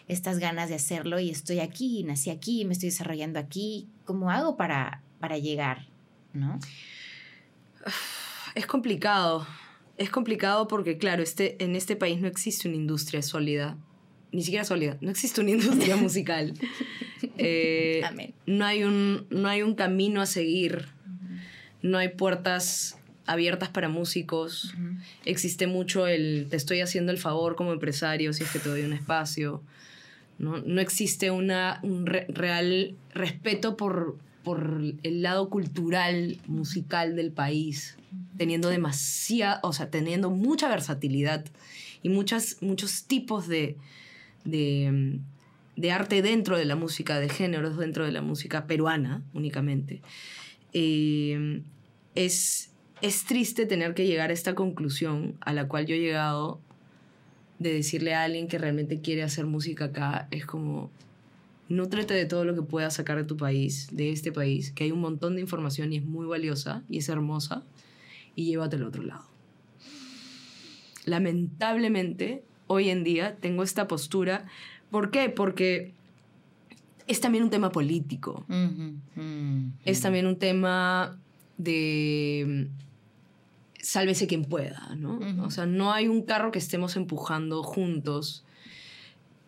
estas 0.08 0.38
ganas 0.38 0.68
de 0.68 0.74
hacerlo 0.74 1.18
y 1.18 1.30
estoy 1.30 1.60
aquí, 1.60 2.02
nací 2.04 2.30
aquí, 2.30 2.64
me 2.64 2.72
estoy 2.72 2.90
desarrollando 2.90 3.38
aquí, 3.38 3.88
¿cómo 4.04 4.30
hago 4.30 4.56
para, 4.56 5.02
para 5.20 5.38
llegar? 5.38 5.86
¿No? 6.32 6.58
Es 8.54 8.66
complicado. 8.66 9.46
Es 9.96 10.10
complicado 10.10 10.66
porque, 10.66 10.98
claro, 10.98 11.22
este, 11.22 11.62
en 11.62 11.76
este 11.76 11.96
país 11.96 12.20
no 12.20 12.26
existe 12.26 12.68
una 12.68 12.76
industria 12.76 13.22
sólida. 13.22 13.76
Ni 14.34 14.42
siquiera 14.42 14.64
sólida. 14.64 14.96
No 15.00 15.10
existe 15.10 15.40
una 15.40 15.50
industria 15.52 15.96
musical. 16.06 16.54
Eh, 17.38 18.02
Amén. 18.04 18.34
no, 18.46 18.64
hay 18.64 18.82
un, 18.84 19.26
no 19.30 19.48
hay 19.48 19.62
un 19.62 19.74
camino 19.74 20.20
a 20.20 20.26
seguir. 20.26 20.86
No 21.82 21.98
hay 21.98 22.08
puertas 22.08 22.98
abiertas 23.26 23.68
para 23.68 23.88
músicos. 23.88 24.74
Existe 25.24 25.66
mucho 25.66 26.06
el 26.06 26.46
te 26.50 26.56
estoy 26.56 26.80
haciendo 26.80 27.12
el 27.12 27.18
favor 27.18 27.56
como 27.56 27.72
empresario 27.72 28.32
si 28.32 28.42
es 28.42 28.50
que 28.50 28.58
te 28.58 28.68
doy 28.68 28.82
un 28.82 28.92
espacio. 28.92 29.62
No, 30.38 30.58
no 30.58 30.80
existe 30.80 31.30
una, 31.30 31.78
un 31.82 32.06
re- 32.06 32.26
real 32.28 32.96
respeto 33.14 33.76
por, 33.76 34.18
por 34.42 34.80
el 35.04 35.22
lado 35.22 35.48
cultural, 35.48 36.38
musical 36.48 37.14
del 37.14 37.30
país, 37.30 37.96
teniendo 38.36 38.68
demasiada, 38.68 39.60
o 39.62 39.72
sea, 39.72 39.90
teniendo 39.90 40.30
mucha 40.30 40.68
versatilidad 40.68 41.44
y 42.02 42.08
muchas, 42.08 42.56
muchos 42.62 43.04
tipos 43.04 43.46
de, 43.46 43.76
de, 44.44 44.90
mm, 44.92 45.80
de 45.80 45.92
arte 45.92 46.22
dentro 46.22 46.56
de 46.56 46.64
la 46.64 46.76
música, 46.76 47.18
de 47.18 47.28
géneros 47.28 47.76
dentro 47.76 48.04
de 48.04 48.12
la 48.12 48.22
música 48.22 48.66
peruana 48.66 49.22
únicamente. 49.32 50.00
Eh, 50.72 51.62
es, 52.14 52.70
es 53.02 53.24
triste 53.24 53.66
tener 53.66 53.94
que 53.94 54.06
llegar 54.06 54.30
a 54.30 54.32
esta 54.32 54.54
conclusión 54.54 55.36
a 55.40 55.52
la 55.52 55.68
cual 55.68 55.86
yo 55.86 55.94
he 55.94 56.00
llegado 56.00 56.60
de 57.58 57.72
decirle 57.72 58.14
a 58.14 58.24
alguien 58.24 58.48
que 58.48 58.58
realmente 58.58 59.00
quiere 59.00 59.22
hacer 59.22 59.46
música 59.46 59.86
acá, 59.86 60.28
es 60.30 60.44
como, 60.44 60.90
nútrete 61.68 62.14
de 62.14 62.26
todo 62.26 62.44
lo 62.44 62.54
que 62.54 62.62
puedas 62.62 62.94
sacar 62.94 63.16
de 63.16 63.24
tu 63.24 63.36
país, 63.36 63.88
de 63.92 64.10
este 64.10 64.32
país, 64.32 64.72
que 64.72 64.84
hay 64.84 64.92
un 64.92 65.00
montón 65.00 65.36
de 65.36 65.40
información 65.40 65.92
y 65.92 65.96
es 65.96 66.04
muy 66.04 66.26
valiosa 66.26 66.82
y 66.88 66.98
es 66.98 67.08
hermosa, 67.08 67.62
y 68.36 68.46
llévate 68.46 68.76
al 68.76 68.84
otro 68.84 69.02
lado. 69.02 69.24
Lamentablemente, 71.04 72.42
hoy 72.66 72.90
en 72.90 73.04
día 73.04 73.36
tengo 73.36 73.62
esta 73.62 73.86
postura. 73.88 74.46
¿Por 74.90 75.10
qué? 75.10 75.28
Porque 75.30 75.92
es 77.06 77.20
también 77.20 77.44
un 77.44 77.50
tema 77.50 77.70
político 77.70 78.44
mm, 78.48 79.66
es 79.84 80.00
también 80.00 80.26
un 80.26 80.36
tema 80.36 81.18
de 81.58 82.68
mm, 82.70 83.82
sálvese 83.82 84.26
quien 84.26 84.44
pueda, 84.44 84.94
¿no? 84.96 85.18
O 85.44 85.50
sea, 85.50 85.66
no 85.66 85.92
hay 85.92 86.08
un 86.08 86.22
carro 86.22 86.50
que 86.50 86.58
estemos 86.58 86.96
empujando 86.96 87.62
juntos. 87.62 88.44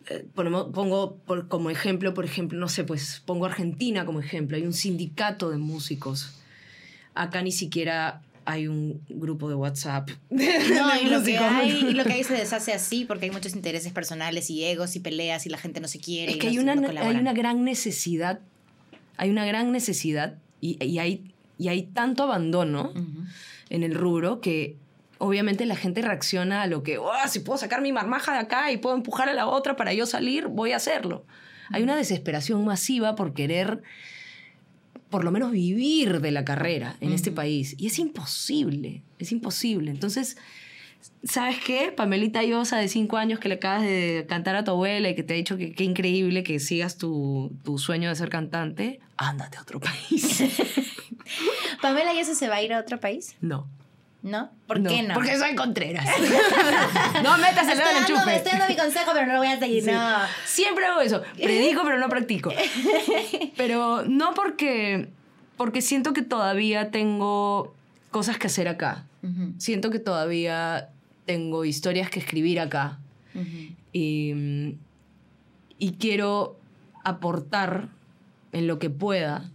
Eh, 0.09 0.25
ponemos- 0.35 0.71
pongo 0.71 1.15
por- 1.25 1.47
como 1.47 1.69
ejemplo, 1.69 2.13
por 2.13 2.23
ejemplo, 2.25 2.57
no 2.59 2.69
sé, 2.69 2.83
pues 2.83 3.21
pongo 3.25 3.45
Argentina 3.45 4.05
como 4.05 4.19
ejemplo. 4.19 4.55
Hay 4.57 4.63
un 4.63 4.73
sindicato 4.73 5.49
de 5.49 5.57
músicos. 5.57 6.33
Acá 7.15 7.41
ni 7.41 7.51
siquiera 7.51 8.21
hay 8.47 8.69
un 8.69 9.01
grupo 9.09 9.49
de 9.49 9.55
WhatsApp. 9.55 10.09
No, 10.29 11.01
y 11.01 11.07
lo, 11.09 11.21
que 11.21 11.37
hay, 11.37 11.69
y 11.89 11.93
lo 11.93 12.05
que 12.05 12.13
hay 12.13 12.23
se 12.23 12.33
deshace 12.33 12.71
así 12.71 13.03
porque 13.03 13.25
hay 13.25 13.31
muchos 13.31 13.53
intereses 13.53 13.91
personales 13.91 14.49
y 14.49 14.63
egos 14.63 14.95
y 14.95 15.01
peleas 15.01 15.45
y 15.45 15.49
la 15.49 15.57
gente 15.57 15.81
no 15.81 15.89
se 15.89 15.99
quiere. 15.99 16.31
Es 16.31 16.37
que 16.37 16.47
hay 16.47 16.57
una, 16.57 16.75
no 16.75 16.87
hay 16.89 17.17
una 17.17 17.33
gran 17.33 17.65
necesidad, 17.65 18.39
hay 19.17 19.29
una 19.29 19.45
gran 19.45 19.73
necesidad 19.73 20.37
y, 20.61 20.81
y 20.83 20.99
hay, 20.99 21.33
y 21.57 21.67
hay 21.67 21.83
tanto 21.83 22.23
abandono 22.23 22.93
en 23.69 23.83
el 23.83 23.93
rubro 23.93 24.39
que 24.39 24.77
obviamente 25.17 25.65
la 25.65 25.75
gente 25.75 26.01
reacciona 26.01 26.61
a 26.61 26.67
lo 26.67 26.83
que, 26.83 26.99
"Oh, 26.99 27.11
si 27.27 27.41
puedo 27.41 27.57
sacar 27.57 27.81
mi 27.81 27.91
marmaja 27.91 28.31
de 28.31 28.39
acá 28.39 28.71
y 28.71 28.77
puedo 28.77 28.95
empujar 28.95 29.27
a 29.27 29.33
la 29.33 29.47
otra 29.47 29.75
para 29.75 29.93
yo 29.93 30.05
salir, 30.05 30.47
voy 30.47 30.71
a 30.71 30.77
hacerlo. 30.77 31.25
Hay 31.71 31.83
una 31.83 31.97
desesperación 31.97 32.63
masiva 32.63 33.15
por 33.15 33.33
querer 33.33 33.81
por 35.09 35.23
lo 35.23 35.31
menos 35.31 35.51
vivir 35.51 36.21
de 36.21 36.31
la 36.31 36.43
carrera 36.43 36.97
en 37.01 37.13
este 37.13 37.31
país. 37.31 37.75
Y 37.77 37.87
es 37.87 37.99
imposible, 37.99 39.03
es 39.19 39.31
imposible. 39.31 39.91
Entonces, 39.91 40.37
¿sabes 41.23 41.57
qué? 41.65 41.93
Pamelita 41.95 42.43
Llosa, 42.43 42.77
de 42.77 42.87
cinco 42.87 43.17
años, 43.17 43.39
que 43.39 43.49
le 43.49 43.55
acabas 43.55 43.83
de 43.83 44.25
cantar 44.27 44.55
a 44.55 44.63
tu 44.63 44.71
abuela 44.71 45.09
y 45.09 45.15
que 45.15 45.23
te 45.23 45.33
ha 45.33 45.37
dicho 45.37 45.57
que 45.57 45.73
qué 45.73 45.83
increíble 45.83 46.43
que 46.43 46.59
sigas 46.59 46.97
tu, 46.97 47.51
tu 47.63 47.77
sueño 47.77 48.09
de 48.09 48.15
ser 48.15 48.29
cantante, 48.29 48.99
ándate 49.15 49.57
a 49.57 49.61
otro 49.61 49.79
país. 49.79 50.43
¿Pamela 51.81 52.13
y 52.13 52.19
eso 52.19 52.35
se 52.35 52.47
va 52.47 52.55
a 52.55 52.61
ir 52.61 52.73
a 52.73 52.79
otro 52.79 52.99
país? 52.99 53.35
no. 53.41 53.69
¿No? 54.23 54.49
¿Por 54.65 54.83
qué 54.83 55.03
no? 55.03 55.13
Porque 55.13 55.37
soy 55.37 55.55
Contreras. 55.55 56.05
no 57.23 57.37
metas 57.37 57.67
el 57.69 57.77
dedo 57.77 57.89
en 57.91 57.97
el 57.97 58.29
estoy 58.35 58.51
dando 58.51 58.67
mi 58.67 58.75
consejo, 58.75 59.11
pero 59.13 59.25
no 59.27 59.33
lo 59.33 59.39
voy 59.39 59.47
a 59.47 59.59
seguir. 59.59 59.83
Sí. 59.83 59.91
No. 59.91 60.17
Siempre 60.45 60.85
hago 60.85 61.01
eso. 61.01 61.21
Predico, 61.35 61.83
pero 61.85 61.97
no 61.99 62.09
practico. 62.09 62.51
Pero 63.55 64.03
no 64.03 64.33
porque, 64.33 65.07
porque 65.55 65.81
siento 65.81 66.13
que 66.13 66.21
todavía 66.23 66.91
tengo 66.91 67.73
cosas 68.11 68.37
que 68.37 68.47
hacer 68.47 68.67
acá. 68.67 69.05
Siento 69.57 69.89
que 69.91 69.99
todavía 69.99 70.89
tengo 71.25 71.63
historias 71.65 72.09
que 72.09 72.19
escribir 72.19 72.59
acá 72.59 72.97
y, 73.93 74.75
y 75.77 75.91
quiero 75.99 76.57
aportar 77.03 77.89
en 78.51 78.67
lo 78.67 78.79
que 78.79 78.89
pueda 78.89 79.49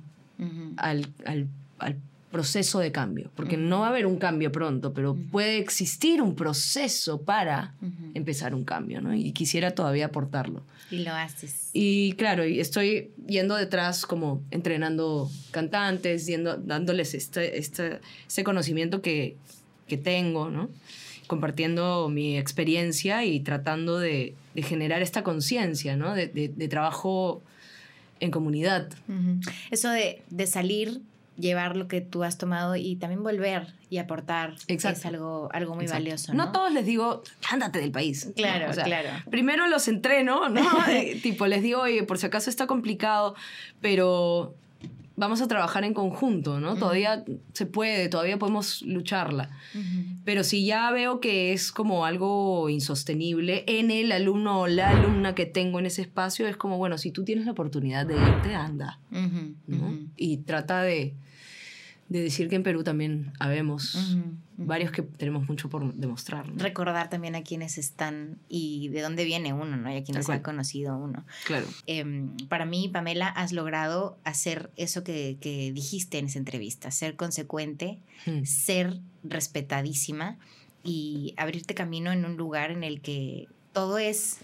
al, 0.76 1.06
al- 1.24 1.48
al 1.78 1.96
proceso 2.32 2.80
de 2.80 2.90
cambio, 2.90 3.30
porque 3.36 3.56
no 3.56 3.80
va 3.80 3.86
a 3.86 3.90
haber 3.90 4.06
un 4.06 4.16
cambio 4.16 4.50
pronto, 4.50 4.92
pero 4.94 5.14
puede 5.30 5.58
existir 5.58 6.20
un 6.22 6.34
proceso 6.34 7.20
para 7.22 7.74
empezar 8.14 8.54
un 8.54 8.64
cambio, 8.64 9.00
¿no? 9.02 9.14
Y 9.14 9.32
quisiera 9.32 9.72
todavía 9.72 10.06
aportarlo. 10.06 10.62
Y 10.90 10.98
lo 11.04 11.12
haces. 11.12 11.68
Y 11.72 12.12
claro, 12.14 12.42
estoy 12.42 13.10
yendo 13.28 13.54
detrás 13.56 14.06
como 14.06 14.42
entrenando 14.50 15.30
cantantes, 15.52 16.26
yendo, 16.26 16.56
dándoles 16.56 17.14
este, 17.14 17.58
este, 17.58 18.00
ese 18.26 18.42
conocimiento 18.44 19.02
que, 19.02 19.36
que 19.86 19.96
tengo, 19.98 20.50
¿no? 20.50 20.68
Compartiendo 21.26 22.08
mi 22.08 22.36
experiencia 22.36 23.24
y 23.24 23.40
tratando 23.40 23.98
de, 23.98 24.34
de 24.54 24.62
generar 24.62 25.02
esta 25.02 25.22
conciencia, 25.22 25.96
¿no? 25.96 26.14
De, 26.14 26.26
de- 26.26 26.48
de 26.48 26.68
trabajo 26.68 27.42
en 28.20 28.30
comunidad. 28.30 28.88
Eso 29.70 29.90
de, 29.90 30.22
de 30.30 30.46
salir, 30.46 31.00
llevar 31.38 31.76
lo 31.76 31.88
que 31.88 32.00
tú 32.00 32.24
has 32.24 32.38
tomado 32.38 32.76
y 32.76 32.96
también 32.96 33.22
volver 33.22 33.74
y 33.88 33.98
aportar 33.98 34.54
Exacto. 34.68 35.00
es 35.00 35.06
algo, 35.06 35.48
algo 35.52 35.74
muy 35.74 35.84
Exacto. 35.84 36.02
valioso. 36.04 36.34
No 36.34 36.46
¿no? 36.46 36.52
todos 36.52 36.72
les 36.72 36.84
digo, 36.86 37.22
ándate 37.50 37.78
del 37.78 37.90
país. 37.90 38.30
Claro, 38.36 38.70
O 38.70 38.72
sea, 38.72 38.84
claro. 38.84 39.08
Primero 39.30 39.66
los 39.68 39.88
entreno, 39.88 40.48
¿no? 40.48 40.62
Eh, 40.88 41.18
tipo, 41.22 41.46
les 41.46 41.62
digo, 41.62 41.80
oye, 41.82 42.02
por 42.02 42.18
si 42.18 42.26
acaso 42.26 42.50
está 42.50 42.66
complicado, 42.66 43.34
pero 43.80 44.54
vamos 45.16 45.40
a 45.40 45.48
trabajar 45.48 45.84
en 45.84 45.94
conjunto, 45.94 46.60
¿no? 46.60 46.76
Todavía 46.76 47.24
se 47.52 47.66
puede, 47.66 48.08
todavía 48.08 48.38
podemos 48.38 48.82
lucharla. 48.82 49.50
Pero 50.24 50.44
si 50.44 50.64
ya 50.64 50.90
veo 50.90 51.20
que 51.20 51.52
es 51.52 51.72
como 51.72 52.04
algo 52.04 52.68
insostenible 52.68 53.64
en 53.66 53.90
el 53.90 54.12
alumno 54.12 54.60
o 54.60 54.66
la 54.66 54.90
alumna 54.90 55.34
que 55.34 55.46
tengo 55.46 55.78
en 55.78 55.86
ese 55.86 56.02
espacio, 56.02 56.46
es 56.46 56.56
como, 56.56 56.78
bueno, 56.78 56.98
si 56.98 57.10
tú 57.10 57.24
tienes 57.24 57.44
la 57.44 57.52
oportunidad 57.52 58.06
de 58.06 58.14
irte, 58.14 58.54
anda, 58.54 59.00
¿no? 59.66 59.98
Y 60.16 60.38
trata 60.38 60.82
de, 60.82 61.14
de 62.12 62.20
decir 62.20 62.48
que 62.48 62.56
en 62.56 62.62
Perú 62.62 62.84
también 62.84 63.32
habemos 63.38 63.94
ujú, 63.94 64.18
ujú. 64.18 64.36
varios 64.58 64.92
que 64.92 65.00
tenemos 65.02 65.48
mucho 65.48 65.70
por 65.70 65.94
demostrar. 65.94 66.46
¿no? 66.46 66.62
Recordar 66.62 67.08
también 67.08 67.34
a 67.34 67.42
quienes 67.42 67.78
están 67.78 68.38
y 68.50 68.88
de 68.88 69.00
dónde 69.00 69.24
viene 69.24 69.54
uno, 69.54 69.76
¿no? 69.78 69.90
Y 69.90 69.96
a 69.96 70.04
quienes 70.04 70.28
ha 70.28 70.42
conocido 70.42 70.96
uno. 70.96 71.24
Claro. 71.46 71.66
Em, 71.86 72.36
para 72.48 72.66
mí, 72.66 72.90
Pamela, 72.92 73.28
has 73.28 73.52
logrado 73.52 74.18
hacer 74.24 74.70
eso 74.76 75.02
que, 75.02 75.38
que 75.40 75.72
dijiste 75.72 76.18
en 76.18 76.26
esa 76.26 76.38
entrevista, 76.38 76.90
ser 76.90 77.16
consecuente, 77.16 77.98
ser 78.44 79.00
respetadísima 79.24 80.36
y 80.84 81.32
abrirte 81.38 81.74
camino 81.74 82.12
en 82.12 82.26
un 82.26 82.36
lugar 82.36 82.70
en 82.70 82.84
el 82.84 83.00
que 83.00 83.48
todo 83.72 83.96
es 83.96 84.36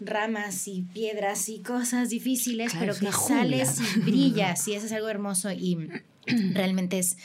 ramas 0.00 0.68
y 0.68 0.82
piedras 0.82 1.48
y 1.48 1.60
cosas 1.60 2.10
difíciles, 2.10 2.72
Claro, 2.72 2.94
pero 2.94 2.98
que 2.98 3.16
sales 3.16 3.80
y 3.80 4.00
brillas 4.00 4.66
y 4.68 4.74
eso 4.74 4.86
es 4.86 4.92
algo 4.92 5.08
hermoso 5.08 5.52
y 5.52 5.78
realmente 6.54 6.98
es, 6.98 7.16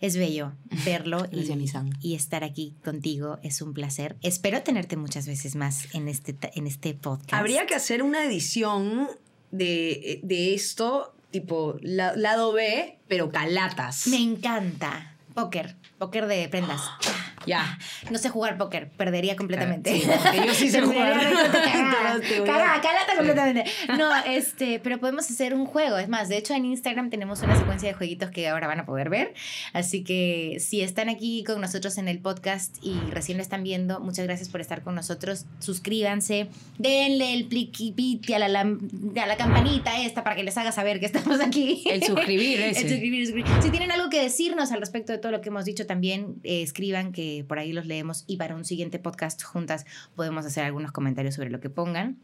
es 0.00 0.16
bello 0.16 0.52
verlo 0.84 1.26
y, 2.00 2.14
estar 2.14 2.44
aquí 2.44 2.74
contigo 2.84 3.38
es 3.42 3.62
un 3.62 3.74
placer. 3.74 4.16
Espero 4.22 4.62
tenerte 4.62 4.96
muchas 4.96 5.26
veces 5.26 5.56
más 5.56 5.94
en 5.94 6.08
este, 6.08 6.36
en 6.54 6.66
este 6.66 6.94
podcast. 6.94 7.34
Habría 7.34 7.66
que 7.66 7.74
hacer 7.74 8.02
una 8.02 8.24
edición 8.24 9.08
de, 9.50 10.20
de 10.22 10.54
esto, 10.54 11.14
tipo 11.30 11.76
la- 11.80 12.16
lado 12.16 12.52
B, 12.52 12.98
pero 13.08 13.30
calatas. 13.30 14.06
Me 14.06 14.18
encanta. 14.18 15.16
Póker, 15.34 15.76
póker 15.98 16.26
de 16.26 16.48
prendas. 16.48 16.80
Ya. 17.46 17.78
No 18.10 18.18
sé 18.18 18.28
jugar 18.28 18.58
póker, 18.58 18.90
perdería 18.90 19.36
completamente. 19.36 19.98
Sí, 19.98 20.06
porque 20.06 20.46
yo 20.46 20.54
sí 20.54 20.70
sé 20.70 20.82
jugar. 20.82 21.14
cagada. 22.46 22.80
Calata 22.80 23.16
completamente. 23.16 23.64
No, 23.96 24.10
este, 24.26 24.80
pero 24.80 24.98
podemos 24.98 25.30
hacer 25.30 25.54
un 25.54 25.66
juego. 25.66 25.98
Es 25.98 26.08
más, 26.08 26.28
de 26.28 26.36
hecho 26.36 26.54
en 26.54 26.64
Instagram 26.66 27.10
tenemos 27.10 27.42
una 27.42 27.56
secuencia 27.56 27.88
de 27.88 27.94
jueguitos 27.94 28.30
que 28.30 28.48
ahora 28.48 28.66
van 28.66 28.80
a 28.80 28.86
poder 28.86 29.08
ver. 29.08 29.34
Así 29.72 30.04
que 30.04 30.58
si 30.60 30.82
están 30.82 31.08
aquí 31.08 31.44
con 31.44 31.60
nosotros 31.60 31.98
en 31.98 32.08
el 32.08 32.18
podcast 32.18 32.76
y 32.82 32.98
recién 33.10 33.38
lo 33.38 33.42
están 33.42 33.62
viendo, 33.62 34.00
muchas 34.00 34.26
gracias 34.26 34.48
por 34.48 34.60
estar 34.60 34.82
con 34.82 34.94
nosotros. 34.94 35.46
Suscríbanse, 35.60 36.48
denle 36.78 37.34
el 37.34 37.46
pliquipiti 37.46 38.34
a 38.34 38.38
la, 38.38 38.60
a 38.60 39.26
la 39.26 39.36
campanita 39.36 40.00
esta 40.02 40.22
para 40.24 40.36
que 40.36 40.42
les 40.42 40.56
haga 40.58 40.72
saber 40.72 41.00
que 41.00 41.06
estamos 41.06 41.40
aquí. 41.40 41.84
El 41.90 42.02
suscribir 42.02 42.60
ese. 42.60 42.82
El 42.82 42.88
suscribir, 42.90 43.26
suscribir. 43.26 43.62
Si 43.62 43.70
tienen 43.70 43.90
algo 43.92 44.10
que 44.10 44.20
decirnos 44.22 44.72
al 44.72 44.80
respecto 44.80 45.12
de 45.12 45.18
todo 45.18 45.32
lo 45.32 45.40
que 45.40 45.48
hemos 45.48 45.64
dicho, 45.64 45.86
también 45.86 46.36
eh, 46.44 46.62
escriban 46.62 47.12
que 47.12 47.29
por 47.48 47.58
ahí 47.58 47.72
los 47.72 47.86
leemos 47.86 48.24
y 48.26 48.36
para 48.36 48.54
un 48.54 48.64
siguiente 48.64 48.98
podcast 48.98 49.42
juntas 49.42 49.84
podemos 50.14 50.44
hacer 50.46 50.64
algunos 50.64 50.92
comentarios 50.92 51.34
sobre 51.34 51.50
lo 51.50 51.60
que 51.60 51.70
pongan. 51.70 52.18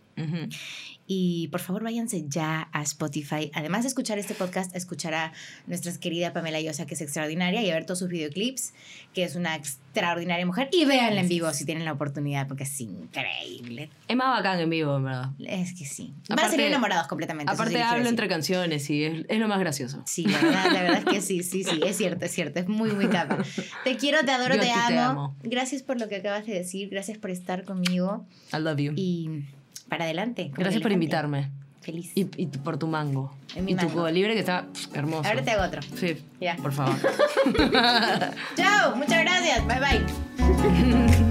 Y 1.08 1.48
por 1.48 1.60
favor 1.60 1.82
váyanse 1.84 2.24
ya 2.28 2.68
a 2.72 2.82
Spotify. 2.82 3.50
Además 3.54 3.82
de 3.82 3.88
escuchar 3.88 4.18
este 4.18 4.34
podcast, 4.34 4.74
escuchar 4.74 5.14
a 5.14 5.32
nuestra 5.66 5.92
querida 5.98 6.32
Pamela 6.32 6.60
Llosa, 6.60 6.86
que 6.86 6.94
es 6.94 7.00
extraordinaria, 7.00 7.62
y 7.62 7.70
a 7.70 7.74
ver 7.74 7.84
todos 7.86 8.00
sus 8.00 8.08
videoclips, 8.08 8.72
que 9.14 9.22
es 9.24 9.36
una 9.36 9.54
extraordinaria 9.54 10.44
mujer. 10.44 10.68
Y 10.72 10.84
véanla 10.84 11.20
en 11.20 11.28
vivo 11.28 11.52
si 11.52 11.64
tienen 11.64 11.84
la 11.84 11.92
oportunidad, 11.92 12.48
porque 12.48 12.64
es 12.64 12.80
increíble. 12.80 13.90
Es 14.08 14.16
más 14.16 14.36
bacán 14.36 14.58
en 14.60 14.68
vivo, 14.70 14.96
en 14.96 15.04
verdad. 15.04 15.30
Es 15.38 15.74
que 15.74 15.84
sí. 15.84 16.12
Van 16.28 16.38
a 16.38 16.42
Aparte- 16.42 16.56
ser 16.56 16.66
enamorados 16.66 17.06
completamente. 17.06 17.52
Aparte 17.52 17.80
hablo 17.82 18.08
entre 18.08 18.28
canciones 18.28 18.90
y 18.90 19.04
es, 19.04 19.24
es 19.28 19.38
lo 19.38 19.48
más 19.48 19.60
gracioso. 19.60 20.02
Sí, 20.06 20.24
la 20.24 20.38
verdad, 20.40 20.72
la 20.72 20.82
verdad 20.82 20.98
es 20.98 21.04
que 21.04 21.20
sí, 21.20 21.42
sí, 21.42 21.62
sí, 21.64 21.80
es 21.86 21.96
cierto, 21.96 22.24
es 22.24 22.32
cierto, 22.32 22.58
es 22.60 22.68
muy, 22.68 22.90
muy 22.90 23.06
capa. 23.08 23.38
Te 23.84 23.96
quiero, 23.96 24.24
te 24.24 24.32
adoro, 24.32 24.54
te 24.54 24.60
ti 24.62 24.66
te 24.66 24.72
amo. 24.98 25.00
amo. 25.22 25.36
Gracias 25.44 25.82
por 25.82 26.00
lo 26.00 26.08
que 26.08 26.16
acabas 26.16 26.46
de 26.46 26.54
decir, 26.54 26.88
gracias 26.90 27.18
por 27.18 27.30
estar 27.30 27.64
conmigo 27.64 28.26
I 28.52 28.58
love 28.58 28.78
you. 28.78 28.92
y 28.96 29.44
para 29.88 30.04
adelante. 30.04 30.50
Gracias 30.54 30.82
por 30.82 30.92
invitarme. 30.92 31.50
Feliz. 31.80 32.10
Y, 32.16 32.26
y 32.36 32.46
tu- 32.46 32.58
por 32.60 32.78
tu 32.78 32.86
mango. 32.88 33.32
Y 33.54 33.74
tu. 33.76 33.88
Cuba 33.90 34.10
libre 34.10 34.34
que 34.34 34.40
está 34.40 34.66
pff, 34.72 34.94
hermoso. 34.96 35.28
Ahora 35.28 35.42
te 35.42 35.50
hago 35.52 35.62
otro. 35.64 35.80
Sí, 35.96 36.16
Ya. 36.40 36.56
por 36.56 36.72
favor. 36.72 36.96
Chao, 38.56 38.96
muchas 38.96 39.20
gracias, 39.22 39.64
bye 39.66 39.78
bye. 39.80 41.16